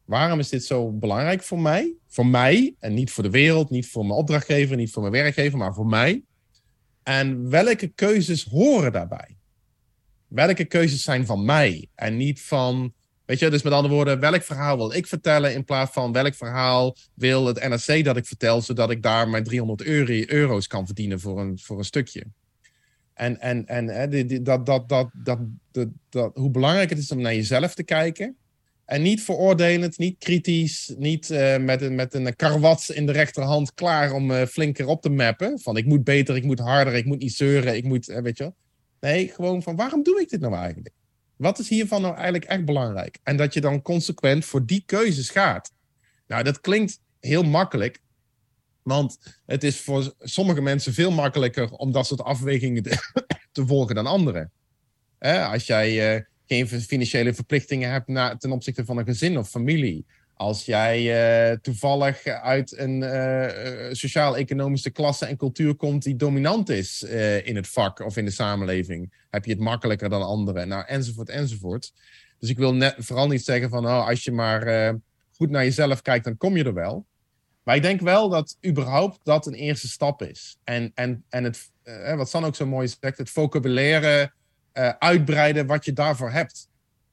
Waarom 0.05 0.39
is 0.39 0.49
dit 0.49 0.65
zo 0.65 0.91
belangrijk 0.91 1.43
voor 1.43 1.59
mij? 1.59 1.95
Voor 2.07 2.25
mij 2.25 2.75
en 2.79 2.93
niet 2.93 3.11
voor 3.11 3.23
de 3.23 3.29
wereld, 3.29 3.69
niet 3.69 3.87
voor 3.87 4.05
mijn 4.05 4.19
opdrachtgever, 4.19 4.75
niet 4.75 4.91
voor 4.91 5.01
mijn 5.01 5.13
werkgever, 5.13 5.57
maar 5.57 5.73
voor 5.73 5.85
mij. 5.85 6.23
En 7.03 7.49
welke 7.49 7.87
keuzes 7.87 8.43
horen 8.43 8.91
daarbij? 8.91 9.36
Welke 10.27 10.65
keuzes 10.65 11.01
zijn 11.01 11.25
van 11.25 11.45
mij 11.45 11.87
en 11.95 12.17
niet 12.17 12.41
van. 12.41 12.93
Weet 13.25 13.39
je, 13.39 13.49
dus 13.49 13.61
met 13.61 13.73
andere 13.73 13.93
woorden, 13.93 14.19
welk 14.19 14.43
verhaal 14.43 14.77
wil 14.77 14.93
ik 14.93 15.07
vertellen 15.07 15.53
in 15.53 15.63
plaats 15.63 15.91
van 15.91 16.11
welk 16.11 16.35
verhaal 16.35 16.95
wil 17.13 17.45
het 17.45 17.67
NRC 17.67 18.03
dat 18.03 18.17
ik 18.17 18.25
vertel, 18.25 18.61
zodat 18.61 18.91
ik 18.91 19.01
daar 19.01 19.29
mijn 19.29 19.43
300 19.43 19.81
euro, 19.81 20.23
euro's 20.27 20.67
kan 20.67 20.85
verdienen 20.85 21.19
voor 21.19 21.39
een, 21.39 21.59
voor 21.59 21.77
een 21.77 21.83
stukje. 21.83 22.25
En, 23.13 23.39
en, 23.39 23.65
en 23.65 24.09
dat, 24.43 24.65
dat, 24.65 24.89
dat, 24.89 25.11
dat, 25.13 25.39
dat, 25.71 25.87
dat, 26.09 26.35
hoe 26.35 26.51
belangrijk 26.51 26.89
het 26.89 26.99
is 26.99 27.11
om 27.11 27.21
naar 27.21 27.35
jezelf 27.35 27.73
te 27.73 27.83
kijken. 27.83 28.37
En 28.85 29.01
niet 29.01 29.23
veroordelend, 29.23 29.97
niet 29.97 30.17
kritisch, 30.17 30.93
niet 30.97 31.29
uh, 31.29 31.57
met, 31.57 31.81
een, 31.81 31.95
met 31.95 32.13
een 32.13 32.35
karwats 32.35 32.89
in 32.89 33.05
de 33.05 33.11
rechterhand 33.11 33.73
klaar 33.73 34.11
om 34.11 34.31
uh, 34.31 34.45
flinker 34.45 34.87
op 34.87 35.01
te 35.01 35.09
mappen. 35.09 35.59
Van 35.59 35.77
ik 35.77 35.85
moet 35.85 36.03
beter, 36.03 36.35
ik 36.35 36.43
moet 36.43 36.59
harder, 36.59 36.93
ik 36.93 37.05
moet 37.05 37.19
niet 37.19 37.33
zeuren, 37.33 37.75
ik 37.75 37.83
moet, 37.83 38.05
weet 38.05 38.37
je. 38.37 38.53
Nee, 39.07 39.27
gewoon 39.27 39.63
van 39.63 39.75
waarom 39.75 40.03
doe 40.03 40.21
ik 40.21 40.29
dit 40.29 40.39
nou 40.39 40.55
eigenlijk? 40.55 40.95
Wat 41.35 41.59
is 41.59 41.69
hiervan 41.69 42.01
nou 42.01 42.13
eigenlijk 42.13 42.45
echt 42.45 42.65
belangrijk? 42.65 43.19
En 43.23 43.37
dat 43.37 43.53
je 43.53 43.61
dan 43.61 43.81
consequent 43.81 44.45
voor 44.45 44.65
die 44.65 44.83
keuzes 44.85 45.29
gaat. 45.29 45.71
Nou, 46.27 46.43
dat 46.43 46.61
klinkt 46.61 46.99
heel 47.19 47.43
makkelijk. 47.43 47.99
Want 48.81 49.17
het 49.45 49.63
is 49.63 49.79
voor 49.79 50.13
sommige 50.19 50.61
mensen 50.61 50.93
veel 50.93 51.11
makkelijker 51.11 51.71
om 51.71 51.91
dat 51.91 52.07
soort 52.07 52.21
afwegingen 52.21 52.83
te, 52.83 52.97
volgen 53.67 53.95
dan 53.95 54.05
anderen. 54.05 54.51
Eh, 55.17 55.51
als 55.51 55.65
jij 55.65 56.15
uh, 56.15 56.21
geen 56.45 56.67
financiële 56.67 57.33
verplichtingen 57.33 57.91
hebt 57.91 58.39
ten 58.39 58.51
opzichte 58.51 58.85
van 58.85 58.97
een 58.97 59.05
gezin 59.05 59.37
of 59.37 59.49
familie. 59.49 60.05
Als 60.37 60.65
jij 60.65 61.51
uh, 61.51 61.57
toevallig 61.57 62.25
uit 62.25 62.77
een 62.77 63.01
uh, 63.01 63.91
sociaal-economische 63.91 64.89
klasse 64.89 65.25
en 65.25 65.37
cultuur 65.37 65.75
komt 65.75 66.03
die 66.03 66.15
dominant 66.15 66.69
is 66.69 67.03
in 67.43 67.55
het 67.55 67.67
vak 67.67 67.99
of 67.99 68.17
in 68.17 68.25
de 68.25 68.31
samenleving, 68.31 69.13
heb 69.29 69.45
je 69.45 69.51
het 69.51 69.59
makkelijker 69.59 70.09
dan 70.09 70.21
anderen. 70.21 70.67
Nou, 70.67 70.85
enzovoort, 70.87 71.29
enzovoort. 71.29 71.93
Dus 72.39 72.49
ik 72.49 72.57
wil 72.57 72.91
vooral 72.97 73.27
niet 73.27 73.43
zeggen 73.43 73.69
van, 73.69 73.85
oh, 73.85 74.07
als 74.07 74.23
je 74.23 74.31
maar 74.31 74.93
goed 75.35 75.49
naar 75.49 75.63
jezelf 75.63 76.01
kijkt, 76.01 76.25
dan 76.25 76.37
kom 76.37 76.57
je 76.57 76.63
er 76.63 76.73
wel. 76.73 77.05
Maar 77.63 77.75
ik 77.75 77.81
denk 77.81 78.01
wel 78.01 78.29
dat 78.29 78.57
überhaupt 78.65 79.19
dat 79.23 79.45
een 79.45 79.53
eerste 79.53 79.87
stap 79.87 80.21
is. 80.21 80.57
En, 80.63 80.91
en, 80.93 81.23
en 81.29 81.43
het, 81.43 81.71
wat 82.15 82.29
San 82.29 82.45
ook 82.45 82.55
zo 82.55 82.65
mooi 82.65 82.87
zegt, 82.99 83.17
het 83.17 83.29
vocabulaire 83.29 84.31
uitbreiden 84.99 85.65
wat 85.65 85.85
je 85.85 85.93
daarvoor 85.93 86.31
hebt 86.31 86.67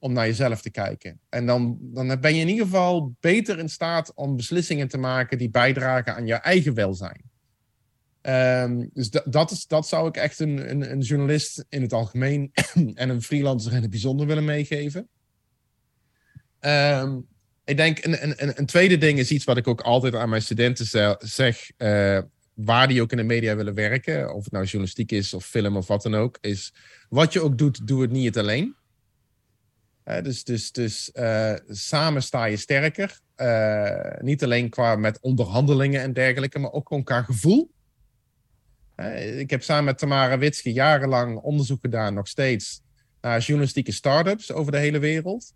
om 0.05 0.13
naar 0.13 0.27
jezelf 0.27 0.61
te 0.61 0.71
kijken. 0.71 1.21
En 1.29 1.47
dan, 1.47 1.79
dan 1.81 2.21
ben 2.21 2.35
je 2.35 2.41
in 2.41 2.49
ieder 2.49 2.65
geval 2.65 3.17
beter 3.21 3.59
in 3.59 3.69
staat 3.69 4.15
om 4.15 4.37
beslissingen 4.37 4.89
te 4.89 4.99
maken 4.99 5.39
die 5.39 5.51
bijdragen 5.51 6.15
aan 6.15 6.27
je 6.27 6.35
eigen 6.35 6.75
welzijn. 6.75 7.23
Um, 8.23 8.91
dus 8.93 9.11
dat, 9.11 9.51
is, 9.51 9.67
dat 9.67 9.89
zou 9.89 10.09
ik 10.09 10.17
echt 10.17 10.39
een, 10.39 10.71
een, 10.71 10.91
een 10.91 11.01
journalist 11.01 11.65
in 11.69 11.83
het 11.83 11.93
algemeen 11.93 12.51
en 12.95 13.09
een 13.09 13.23
freelancer 13.23 13.73
in 13.73 13.83
het 13.83 13.91
bijzonder 13.91 14.27
willen 14.27 14.45
meegeven. 14.45 15.09
Um, 16.61 17.27
ik 17.65 17.77
denk 17.77 18.05
een, 18.05 18.43
een, 18.43 18.59
een, 18.59 18.67
tweede 18.67 18.99
ding 18.99 19.19
is 19.19 19.31
iets 19.31 19.45
wat 19.45 19.57
ik 19.57 19.69
ook 19.69 19.81
altijd 19.81 20.15
aan 20.15 20.29
mijn 20.29 20.43
studenten 20.43 21.17
zeg, 21.19 21.71
uh, 21.79 22.19
waar 22.55 22.89
die 22.89 23.03
ook 23.03 23.11
in 23.11 23.17
de 23.17 23.23
media 23.23 23.57
willen 23.57 23.75
werken, 23.75 24.35
of 24.35 24.45
het 24.45 24.53
nou 24.53 24.65
journalistiek 24.65 25.13
is 25.13 25.35
of 25.35 25.47
film 25.47 25.77
of 25.77 25.87
wat 25.87 26.03
dan 26.03 26.15
ook, 26.15 26.39
is 26.41 26.75
wat 27.09 27.33
je 27.33 27.41
ook 27.41 27.59
doet, 27.59 27.87
doe 27.87 28.03
het 28.03 28.11
niet 28.11 28.39
alleen. 28.39 28.75
Uh, 30.05 30.23
dus 30.23 30.45
dus, 30.45 30.73
dus 30.73 31.11
uh, 31.15 31.55
samen 31.69 32.23
sta 32.23 32.45
je 32.45 32.57
sterker. 32.57 33.21
Uh, 33.37 34.21
niet 34.21 34.45
alleen 34.45 34.69
qua 34.69 34.97
met 34.97 35.21
onderhandelingen 35.21 36.01
en 36.01 36.13
dergelijke, 36.13 36.59
maar 36.59 36.73
ook 36.73 37.01
qua 37.05 37.23
gevoel. 37.23 37.71
ik 39.37 39.51
heb 39.51 39.63
samen 39.63 39.85
met 39.85 39.99
Tamara 39.99 40.39
Witske 40.39 40.73
jarenlang 40.73 41.39
onderzoek 41.39 41.81
gedaan, 41.81 42.15
nog 42.15 42.29
steeds, 42.29 42.81
naar 43.21 43.41
journalistieke 43.41 43.93
start-ups 43.93 44.53
over 44.53 44.73
de 44.73 44.79
hele 44.79 44.99
wereld. 44.99 45.53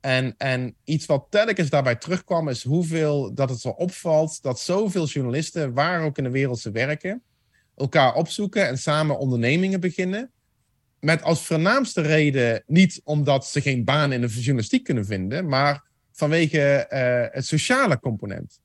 En, 0.00 0.34
en 0.36 0.74
iets 0.84 1.06
wat 1.06 1.26
telkens 1.30 1.70
daarbij 1.70 1.96
terugkwam, 1.96 2.48
is 2.48 2.64
hoeveel 2.64 3.34
dat 3.34 3.50
het 3.50 3.60
zo 3.60 3.68
opvalt 3.68 4.42
dat 4.42 4.60
zoveel 4.60 5.06
journalisten, 5.06 5.72
waar 5.72 6.02
ook 6.02 6.18
in 6.18 6.24
de 6.24 6.30
wereld 6.30 6.58
ze 6.58 6.70
werken, 6.70 7.22
elkaar 7.76 8.14
opzoeken 8.14 8.68
en 8.68 8.78
samen 8.78 9.18
ondernemingen 9.18 9.80
beginnen. 9.80 10.30
Met 11.04 11.22
als 11.22 11.46
voornaamste 11.46 12.00
reden 12.00 12.62
niet 12.66 13.00
omdat 13.04 13.46
ze 13.46 13.60
geen 13.60 13.84
baan 13.84 14.12
in 14.12 14.20
de 14.20 14.26
journalistiek 14.26 14.84
kunnen 14.84 15.06
vinden, 15.06 15.48
maar 15.48 15.84
vanwege 16.12 16.86
uh, 16.90 17.34
het 17.34 17.46
sociale 17.46 18.00
component. 18.00 18.60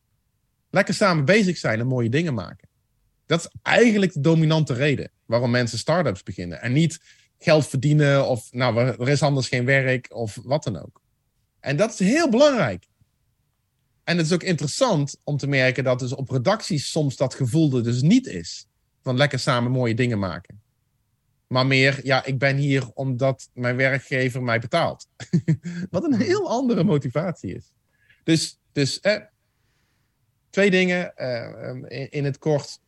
Lekker 0.70 0.94
samen 0.94 1.26
bezig 1.26 1.58
zijn 1.58 1.80
en 1.80 1.88
mooie 1.88 2.10
dingen 2.10 2.34
maken. 2.34 2.68
Dat 3.26 3.40
is 3.40 3.50
eigenlijk 3.62 4.14
de 4.14 4.20
dominante 4.20 4.74
reden 4.74 5.12
waarom 5.26 5.52
mensen 5.52 5.78
start-ups 5.78 6.24
beginnen. 6.24 6.62
En 6.62 6.74
niet 6.74 7.00
geld 7.40 7.68
verdienen 7.68 8.28
of 8.28 8.52
nou, 8.52 8.78
er 8.78 9.10
is 9.10 9.22
anders 9.22 9.48
geen 9.48 9.66
werk 9.66 10.08
of 10.10 10.40
wat 10.44 10.64
dan 10.64 10.82
ook. 10.82 11.02
En 11.60 11.78
dat 11.78 11.92
is 11.92 12.00
heel 12.00 12.30
belangrijk. 12.30 12.88
En 14.04 14.18
het 14.18 14.26
is 14.26 14.34
ook 14.34 14.44
interessant 14.44 15.18
om 15.24 15.38
te 15.38 15.48
merken 15.48 15.84
dat 15.84 16.00
dus 16.00 16.14
op 16.14 16.30
redacties 16.30 16.92
soms 16.92 17.16
dat 17.16 17.34
gevoel 17.34 17.76
er 17.76 17.84
dus 17.84 18.02
niet 18.02 18.28
is. 18.28 18.68
Van 19.02 19.18
lekker 19.18 19.40
samen 19.40 19.72
mooie 19.72 19.94
dingen 19.96 20.20
maken. 20.20 20.66
Maar 21.48 21.68
meer, 21.68 22.00
ja, 22.04 22.26
ik 22.26 22.38
ben 22.38 22.58
hier 22.58 22.89
omdat 22.93 23.50
mijn 23.54 23.76
werkgever 23.76 24.43
mij 24.43 24.60
betaalt. 24.60 25.08
Wat 25.89 26.04
een 26.04 26.22
heel 26.22 26.50
andere 26.50 26.84
motivatie 26.84 27.56
is. 27.56 27.74
Dus, 28.24 28.60
dus 28.72 29.00
eh, 29.00 29.22
twee 30.50 30.72
dingen 30.72 31.14
uh, 31.18 32.00
in, 32.00 32.10
in, 32.10 32.26
het 32.26 32.38
kort. 32.38 32.80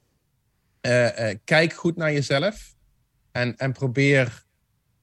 Uh, 0.82 1.30
kijk 1.44 1.74
goed 1.74 1.96
naar 1.96 2.14
jezelf. 2.14 2.74
En, 3.32 3.58
en 3.58 3.72
probeer 3.72 4.44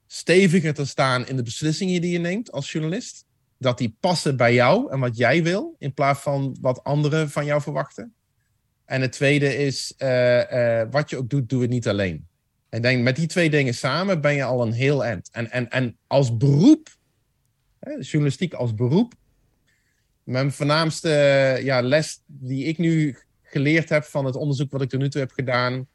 steviger 0.07 0.75
te 0.75 0.87
staan 0.87 1.27
in 1.27 1.37
de 1.37 1.43
beslissingen 1.43 2.01
die 2.01 2.13
je 2.13 2.19
neemt 2.19 2.53
als 2.53 2.73
journalist. 2.73 3.25
Dat 3.59 3.79
die 3.79 3.97
passen 4.01 4.37
bij 4.37 4.55
jou 4.55 4.93
en 4.93 4.99
wat 4.99 5.17
jij 5.17 5.43
wil, 5.43 5.77
in 5.79 5.95
plaats 5.95 6.21
van 6.21 6.57
wat 6.61 6.85
anderen 6.85 7.31
van 7.31 7.45
jou 7.45 7.63
verwachten. 7.63 8.15
En 8.85 9.01
het 9.01 9.13
tweede 9.13 9.57
is, 9.57 9.95
wat 10.91 11.11
je 11.11 11.17
ook 11.17 11.29
doet, 11.29 11.49
doe 11.49 11.61
het 11.61 11.71
niet 11.71 11.89
alleen. 11.89 12.27
En 12.69 12.83
denk, 12.83 13.03
met 13.03 13.17
die 13.17 13.27
twee 13.27 13.51
dingen 13.51 13.75
samen 13.75 14.21
ben 14.21 14.35
je 14.35 14.45
al 14.45 14.63
een 14.63 14.73
heel 14.73 15.05
eind. 15.05 15.29
En, 15.33 15.51
en, 15.51 15.71
en 15.71 15.97
als 16.07 16.37
beroep, 16.37 16.97
hè, 17.79 17.91
journalistiek 18.01 18.53
als 18.53 18.75
beroep, 18.75 19.15
mijn 20.23 20.53
voornaamste 20.53 21.09
ja, 21.63 21.81
les 21.81 22.23
die 22.27 22.65
ik 22.65 22.79
nu 22.79 23.17
geleerd 23.43 23.89
heb 23.89 24.05
van 24.05 24.25
het 24.25 24.37
onderzoek 24.37 24.71
wat 24.71 24.83
ik 24.83 24.89
tot 24.89 25.01
nu 25.01 25.09
toe 25.09 25.21
heb 25.21 25.31
gedaan, 25.31 25.89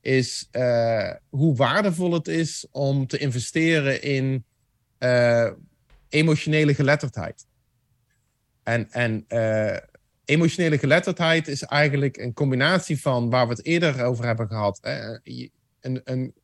is 0.00 0.48
uh, 0.52 1.12
hoe 1.28 1.56
waardevol 1.56 2.12
het 2.12 2.28
is 2.28 2.66
om 2.70 3.06
te 3.06 3.18
investeren 3.18 4.02
in 4.02 4.44
uh, 4.98 5.50
emotionele 6.08 6.74
geletterdheid. 6.74 7.46
En, 8.62 8.90
en 8.90 9.24
uh, 9.28 9.76
emotionele 10.24 10.78
geletterdheid 10.78 11.48
is 11.48 11.62
eigenlijk 11.62 12.16
een 12.16 12.32
combinatie 12.32 13.00
van 13.00 13.30
waar 13.30 13.48
we 13.48 13.52
het 13.52 13.64
eerder 13.64 14.04
over 14.04 14.24
hebben 14.24 14.46
gehad. 14.46 14.80
Een, 15.80 16.34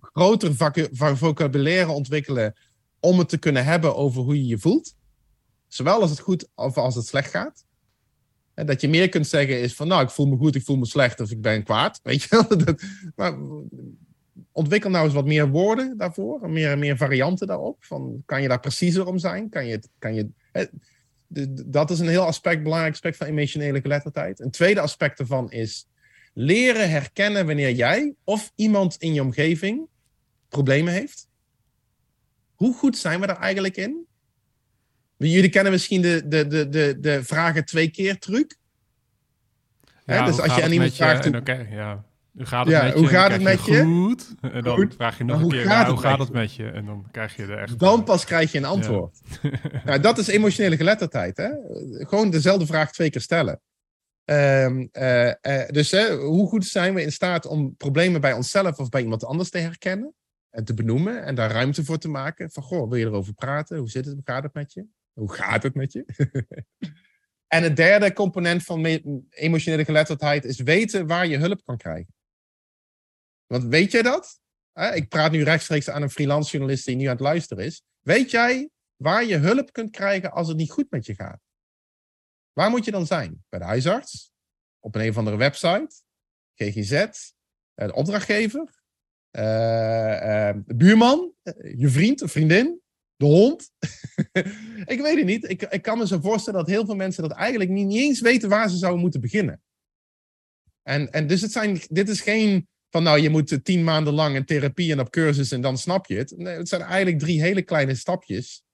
groter 0.00 0.54
vocabulaire 1.16 1.90
ontwikkelen 1.90 2.54
om 3.00 3.18
het 3.18 3.28
te 3.28 3.38
kunnen 3.38 3.64
hebben 3.64 3.96
over 3.96 4.22
hoe 4.22 4.36
je 4.36 4.46
je 4.46 4.58
voelt. 4.58 4.94
Zowel 5.68 6.00
als 6.00 6.10
het 6.10 6.20
goed 6.20 6.48
of 6.54 6.76
als 6.76 6.94
het 6.94 7.06
slecht 7.06 7.30
gaat. 7.30 7.64
En 8.54 8.66
dat 8.66 8.80
je 8.80 8.88
meer 8.88 9.08
kunt 9.08 9.26
zeggen 9.26 9.60
is 9.60 9.74
van, 9.74 9.88
nou, 9.88 10.02
ik 10.02 10.10
voel 10.10 10.26
me 10.26 10.36
goed, 10.36 10.54
ik 10.54 10.64
voel 10.64 10.76
me 10.76 10.86
slecht 10.86 11.20
of 11.20 11.30
ik 11.30 11.40
ben 11.40 11.64
kwaad. 11.64 12.00
Weet 12.02 12.22
je 12.22 12.28
wel? 12.28 12.74
maar 13.14 13.38
ontwikkel 14.52 14.90
nou 14.90 15.04
eens 15.04 15.14
wat 15.14 15.26
meer 15.26 15.48
woorden 15.48 15.96
daarvoor, 15.96 16.50
meer, 16.50 16.78
meer 16.78 16.96
varianten 16.96 17.46
daarop. 17.46 17.84
Van, 17.84 18.22
kan 18.26 18.42
je 18.42 18.48
daar 18.48 18.60
preciezer 18.60 19.06
om 19.06 19.18
zijn? 19.18 19.48
Kan 19.48 19.66
je, 19.66 19.80
kan 19.98 20.14
je, 20.14 20.28
hè, 20.52 20.64
dat 21.66 21.90
is 21.90 21.98
een 21.98 22.08
heel 22.08 22.24
aspect, 22.24 22.62
belangrijk 22.62 22.92
aspect 22.92 23.16
van 23.16 23.26
emotionele 23.26 23.80
geletterdheid. 23.80 24.40
Een 24.40 24.50
tweede 24.50 24.80
aspect 24.80 25.18
ervan 25.18 25.50
is 25.50 25.88
leren 26.38 26.90
herkennen 26.90 27.46
wanneer 27.46 27.70
jij 27.70 28.14
of 28.24 28.52
iemand 28.54 28.96
in 28.98 29.14
je 29.14 29.22
omgeving 29.22 29.88
problemen 30.48 30.92
heeft. 30.92 31.28
Hoe 32.54 32.74
goed 32.74 32.96
zijn 32.96 33.20
we 33.20 33.26
daar 33.26 33.40
eigenlijk 33.40 33.76
in? 33.76 34.06
Jullie 35.16 35.48
kennen 35.48 35.72
misschien 35.72 36.02
de, 36.02 36.28
de, 36.28 36.46
de, 36.46 36.68
de, 36.68 36.96
de 37.00 37.24
vragen 37.24 37.64
twee 37.64 37.90
keer 37.90 38.18
truc. 38.18 38.56
Ja, 40.06 40.24
dus 40.24 40.40
als 40.40 40.54
je 40.54 40.62
aan 40.62 40.72
iemand 40.72 40.94
vraagt. 40.94 41.24
Hoe... 41.24 41.36
Okay, 41.36 41.68
ja. 41.70 42.04
Hoe 42.32 42.46
gaat 42.46 42.66
het 42.66 42.74
ja, 42.74 42.82
met 42.82 42.92
je? 42.92 42.98
Hoe 42.98 43.08
gaat 43.08 43.30
het 43.30 43.42
met 43.42 43.64
je? 43.64 43.82
Goed. 43.82 44.34
En 44.40 44.62
dan 44.62 44.76
goed. 44.76 44.94
vraag 44.94 45.18
je 45.18 45.24
nog 45.24 45.42
een 45.42 45.48
keer, 45.48 45.64
gaat 45.64 45.88
hoe 45.88 45.98
gaat 45.98 46.18
het 46.18 46.32
met 46.32 46.54
je? 46.54 46.68
En 46.68 46.86
dan 46.86 47.06
krijg 47.10 47.36
je 47.36 47.46
de 47.46 47.54
echt... 47.54 47.78
Dan 47.78 48.04
pas 48.04 48.24
krijg 48.24 48.52
je 48.52 48.58
een 48.58 48.64
antwoord. 48.64 49.20
Ja. 49.42 49.50
nou, 49.84 50.00
dat 50.00 50.18
is 50.18 50.26
emotionele 50.26 50.76
geletterdheid. 50.76 51.36
Hè? 51.36 51.48
Gewoon 52.06 52.30
dezelfde 52.30 52.66
vraag 52.66 52.92
twee 52.92 53.10
keer 53.10 53.20
stellen. 53.20 53.60
Um, 54.30 54.88
uh, 54.92 55.26
uh, 55.26 55.68
dus 55.68 55.90
hoe 56.10 56.48
goed 56.48 56.64
zijn 56.64 56.94
we 56.94 57.02
in 57.02 57.12
staat 57.12 57.46
om 57.46 57.76
problemen 57.76 58.20
bij 58.20 58.32
onszelf 58.32 58.78
of 58.78 58.88
bij 58.88 59.02
iemand 59.02 59.24
anders 59.24 59.50
te 59.50 59.58
herkennen 59.58 60.14
en 60.50 60.64
te 60.64 60.74
benoemen 60.74 61.24
en 61.24 61.34
daar 61.34 61.50
ruimte 61.50 61.84
voor 61.84 61.98
te 61.98 62.08
maken? 62.08 62.50
Van 62.50 62.62
goh, 62.62 62.88
wil 62.88 62.98
je 62.98 63.04
erover 63.04 63.34
praten? 63.34 63.78
Hoe 63.78 63.90
zit 63.90 64.04
het? 64.04 64.20
Gaat 64.24 64.42
het 64.42 64.54
met 64.54 64.72
je? 64.72 64.86
Hoe 65.12 65.32
gaat 65.32 65.62
het 65.62 65.74
met 65.74 65.92
je? 65.92 66.04
en 67.56 67.62
het 67.62 67.76
derde 67.76 68.12
component 68.12 68.62
van 68.62 68.84
emotionele 69.30 69.84
geletterdheid 69.84 70.44
is 70.44 70.60
weten 70.60 71.06
waar 71.06 71.26
je 71.26 71.38
hulp 71.38 71.64
kan 71.64 71.76
krijgen. 71.76 72.14
Want 73.46 73.64
weet 73.64 73.92
jij 73.92 74.02
dat? 74.02 74.40
ik 74.94 75.08
praat 75.08 75.32
nu 75.32 75.42
rechtstreeks 75.42 75.90
aan 75.90 76.02
een 76.02 76.10
freelance 76.10 76.50
journalist 76.50 76.84
die 76.84 76.96
nu 76.96 77.04
aan 77.04 77.10
het 77.10 77.20
luisteren 77.20 77.64
is. 77.64 77.82
Weet 78.00 78.30
jij 78.30 78.70
waar 78.96 79.24
je 79.24 79.36
hulp 79.36 79.72
kunt 79.72 79.90
krijgen 79.90 80.32
als 80.32 80.48
het 80.48 80.56
niet 80.56 80.70
goed 80.70 80.90
met 80.90 81.06
je 81.06 81.14
gaat? 81.14 81.40
Waar 82.56 82.70
moet 82.70 82.84
je 82.84 82.90
dan 82.90 83.06
zijn? 83.06 83.44
Bij 83.48 83.58
de 83.58 83.64
huisarts? 83.64 84.32
Op 84.80 84.94
een, 84.94 85.00
een 85.00 85.08
of 85.08 85.16
andere 85.16 85.36
website? 85.36 85.88
GGZ? 86.54 86.92
Eh, 86.92 87.86
de 87.86 87.94
opdrachtgever? 87.94 88.74
Uh, 89.32 89.42
uh, 89.42 90.54
de 90.66 90.74
buurman? 90.74 91.32
je 91.76 91.88
vriend 91.88 92.22
of 92.22 92.30
vriendin? 92.30 92.80
De 93.16 93.24
hond? 93.24 93.70
ik 94.94 95.00
weet 95.00 95.16
het 95.16 95.24
niet. 95.24 95.50
Ik, 95.50 95.62
ik 95.62 95.82
kan 95.82 95.98
me 95.98 96.06
zo 96.06 96.20
voorstellen 96.20 96.60
dat 96.60 96.68
heel 96.68 96.84
veel 96.84 96.94
mensen 96.94 97.22
dat 97.22 97.32
eigenlijk 97.32 97.70
niet, 97.70 97.86
niet 97.86 98.00
eens 98.00 98.20
weten 98.20 98.48
waar 98.48 98.68
ze 98.68 98.76
zouden 98.76 99.00
moeten 99.00 99.20
beginnen. 99.20 99.62
En, 100.82 101.12
en 101.12 101.26
dus 101.26 101.40
het 101.40 101.52
zijn, 101.52 101.80
dit 101.88 102.08
is 102.08 102.20
geen 102.20 102.68
van 102.90 103.02
nou, 103.02 103.20
je 103.20 103.30
moet 103.30 103.64
tien 103.64 103.84
maanden 103.84 104.12
lang 104.12 104.36
in 104.36 104.44
therapie 104.44 104.92
en 104.92 105.00
op 105.00 105.10
cursus 105.10 105.50
en 105.50 105.60
dan 105.60 105.78
snap 105.78 106.06
je 106.06 106.16
het. 106.16 106.34
Nee, 106.36 106.56
het 106.56 106.68
zijn 106.68 106.82
eigenlijk 106.82 107.18
drie 107.18 107.40
hele 107.40 107.62
kleine 107.62 107.94
stapjes 107.94 108.65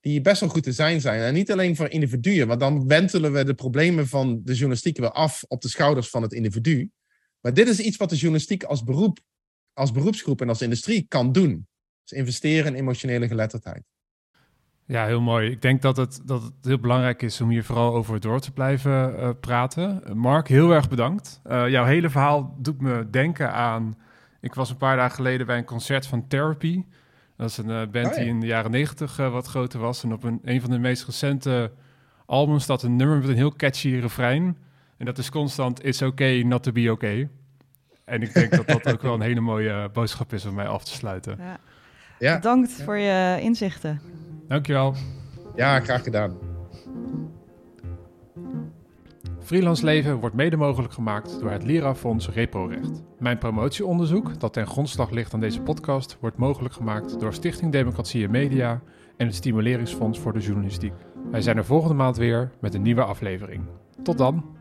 die 0.00 0.20
best 0.20 0.40
wel 0.40 0.48
goed 0.48 0.62
te 0.62 0.72
zijn 0.72 1.00
zijn. 1.00 1.20
En 1.20 1.34
niet 1.34 1.52
alleen 1.52 1.76
voor 1.76 1.88
individuen, 1.88 2.46
want 2.46 2.60
dan 2.60 2.86
wentelen 2.86 3.32
we 3.32 3.44
de 3.44 3.54
problemen 3.54 4.08
van 4.08 4.40
de 4.44 4.52
journalistiek 4.52 4.98
weer 4.98 5.12
af 5.12 5.44
op 5.48 5.60
de 5.60 5.68
schouders 5.68 6.10
van 6.10 6.22
het 6.22 6.32
individu. 6.32 6.90
Maar 7.40 7.54
dit 7.54 7.68
is 7.68 7.80
iets 7.80 7.96
wat 7.96 8.10
de 8.10 8.16
journalistiek 8.16 8.62
als 8.62 8.84
beroep, 8.84 9.18
als 9.72 9.92
beroepsgroep 9.92 10.40
en 10.40 10.48
als 10.48 10.62
industrie 10.62 11.06
kan 11.08 11.32
doen. 11.32 11.66
Dus 12.02 12.18
investeren 12.18 12.72
in 12.72 12.78
emotionele 12.78 13.28
geletterdheid. 13.28 13.82
Ja, 14.86 15.06
heel 15.06 15.20
mooi. 15.20 15.50
Ik 15.50 15.62
denk 15.62 15.82
dat 15.82 15.96
het, 15.96 16.20
dat 16.24 16.42
het 16.42 16.52
heel 16.62 16.78
belangrijk 16.78 17.22
is 17.22 17.40
om 17.40 17.48
hier 17.48 17.64
vooral 17.64 17.94
over 17.94 18.20
door 18.20 18.40
te 18.40 18.52
blijven 18.52 19.12
uh, 19.12 19.30
praten. 19.40 20.02
Mark, 20.14 20.48
heel 20.48 20.70
erg 20.70 20.88
bedankt. 20.88 21.40
Uh, 21.46 21.68
jouw 21.68 21.84
hele 21.84 22.10
verhaal 22.10 22.56
doet 22.58 22.80
me 22.80 23.10
denken 23.10 23.52
aan... 23.52 23.98
Ik 24.40 24.54
was 24.54 24.70
een 24.70 24.76
paar 24.76 24.96
dagen 24.96 25.14
geleden 25.14 25.46
bij 25.46 25.58
een 25.58 25.64
concert 25.64 26.06
van 26.06 26.26
Therapy. 26.28 26.84
Dat 27.38 27.50
is 27.50 27.56
een 27.56 27.70
uh, 27.70 27.86
band 27.90 28.06
oh, 28.06 28.14
die 28.14 28.26
in 28.26 28.40
de 28.40 28.46
jaren 28.46 28.70
negentig 28.70 29.18
uh, 29.18 29.32
wat 29.32 29.46
groter 29.46 29.80
was. 29.80 30.02
En 30.02 30.12
op 30.12 30.22
een, 30.22 30.40
een 30.44 30.60
van 30.60 30.70
de 30.70 30.78
meest 30.78 31.04
recente 31.04 31.72
albums 32.26 32.62
staat 32.62 32.82
een 32.82 32.96
nummer 32.96 33.18
met 33.18 33.28
een 33.28 33.34
heel 33.34 33.56
catchy 33.56 33.94
refrein. 33.94 34.56
En 34.96 35.06
dat 35.06 35.18
is 35.18 35.30
constant 35.30 35.84
It's 35.84 36.02
okay 36.02 36.40
not 36.40 36.62
to 36.62 36.72
be 36.72 36.90
okay. 36.90 37.28
En 38.04 38.22
ik 38.22 38.34
denk 38.34 38.50
dat 38.50 38.66
dat 38.66 38.92
ook 38.92 39.02
wel 39.02 39.14
een 39.14 39.20
hele 39.20 39.40
mooie 39.40 39.70
uh, 39.70 39.84
boodschap 39.92 40.32
is 40.32 40.44
om 40.44 40.54
mij 40.54 40.66
af 40.66 40.84
te 40.84 40.90
sluiten. 40.90 41.36
Ja. 41.38 41.58
ja. 42.18 42.34
Bedankt 42.34 42.72
voor 42.72 42.96
je 42.96 43.38
inzichten. 43.40 44.00
Dankjewel. 44.48 44.94
Ja, 45.56 45.80
graag 45.80 46.02
gedaan. 46.02 46.57
Freelance 49.48 49.84
Leven 49.84 50.16
wordt 50.20 50.34
mede 50.34 50.56
mogelijk 50.56 50.92
gemaakt 50.92 51.40
door 51.40 51.50
het 51.50 51.62
Lira-fonds 51.62 52.28
ReproRecht. 52.28 53.02
Mijn 53.18 53.38
promotieonderzoek, 53.38 54.40
dat 54.40 54.52
ten 54.52 54.66
grondslag 54.66 55.10
ligt 55.10 55.34
aan 55.34 55.40
deze 55.40 55.60
podcast, 55.60 56.16
wordt 56.20 56.36
mogelijk 56.36 56.74
gemaakt 56.74 57.20
door 57.20 57.34
Stichting 57.34 57.72
Democratie 57.72 58.24
en 58.24 58.30
Media 58.30 58.80
en 59.16 59.26
het 59.26 59.34
Stimuleringsfonds 59.34 60.18
voor 60.18 60.32
de 60.32 60.40
Journalistiek. 60.40 60.92
Wij 61.30 61.40
zijn 61.40 61.56
er 61.56 61.64
volgende 61.64 61.94
maand 61.94 62.16
weer 62.16 62.50
met 62.60 62.74
een 62.74 62.82
nieuwe 62.82 63.04
aflevering. 63.04 63.62
Tot 64.02 64.18
dan! 64.18 64.57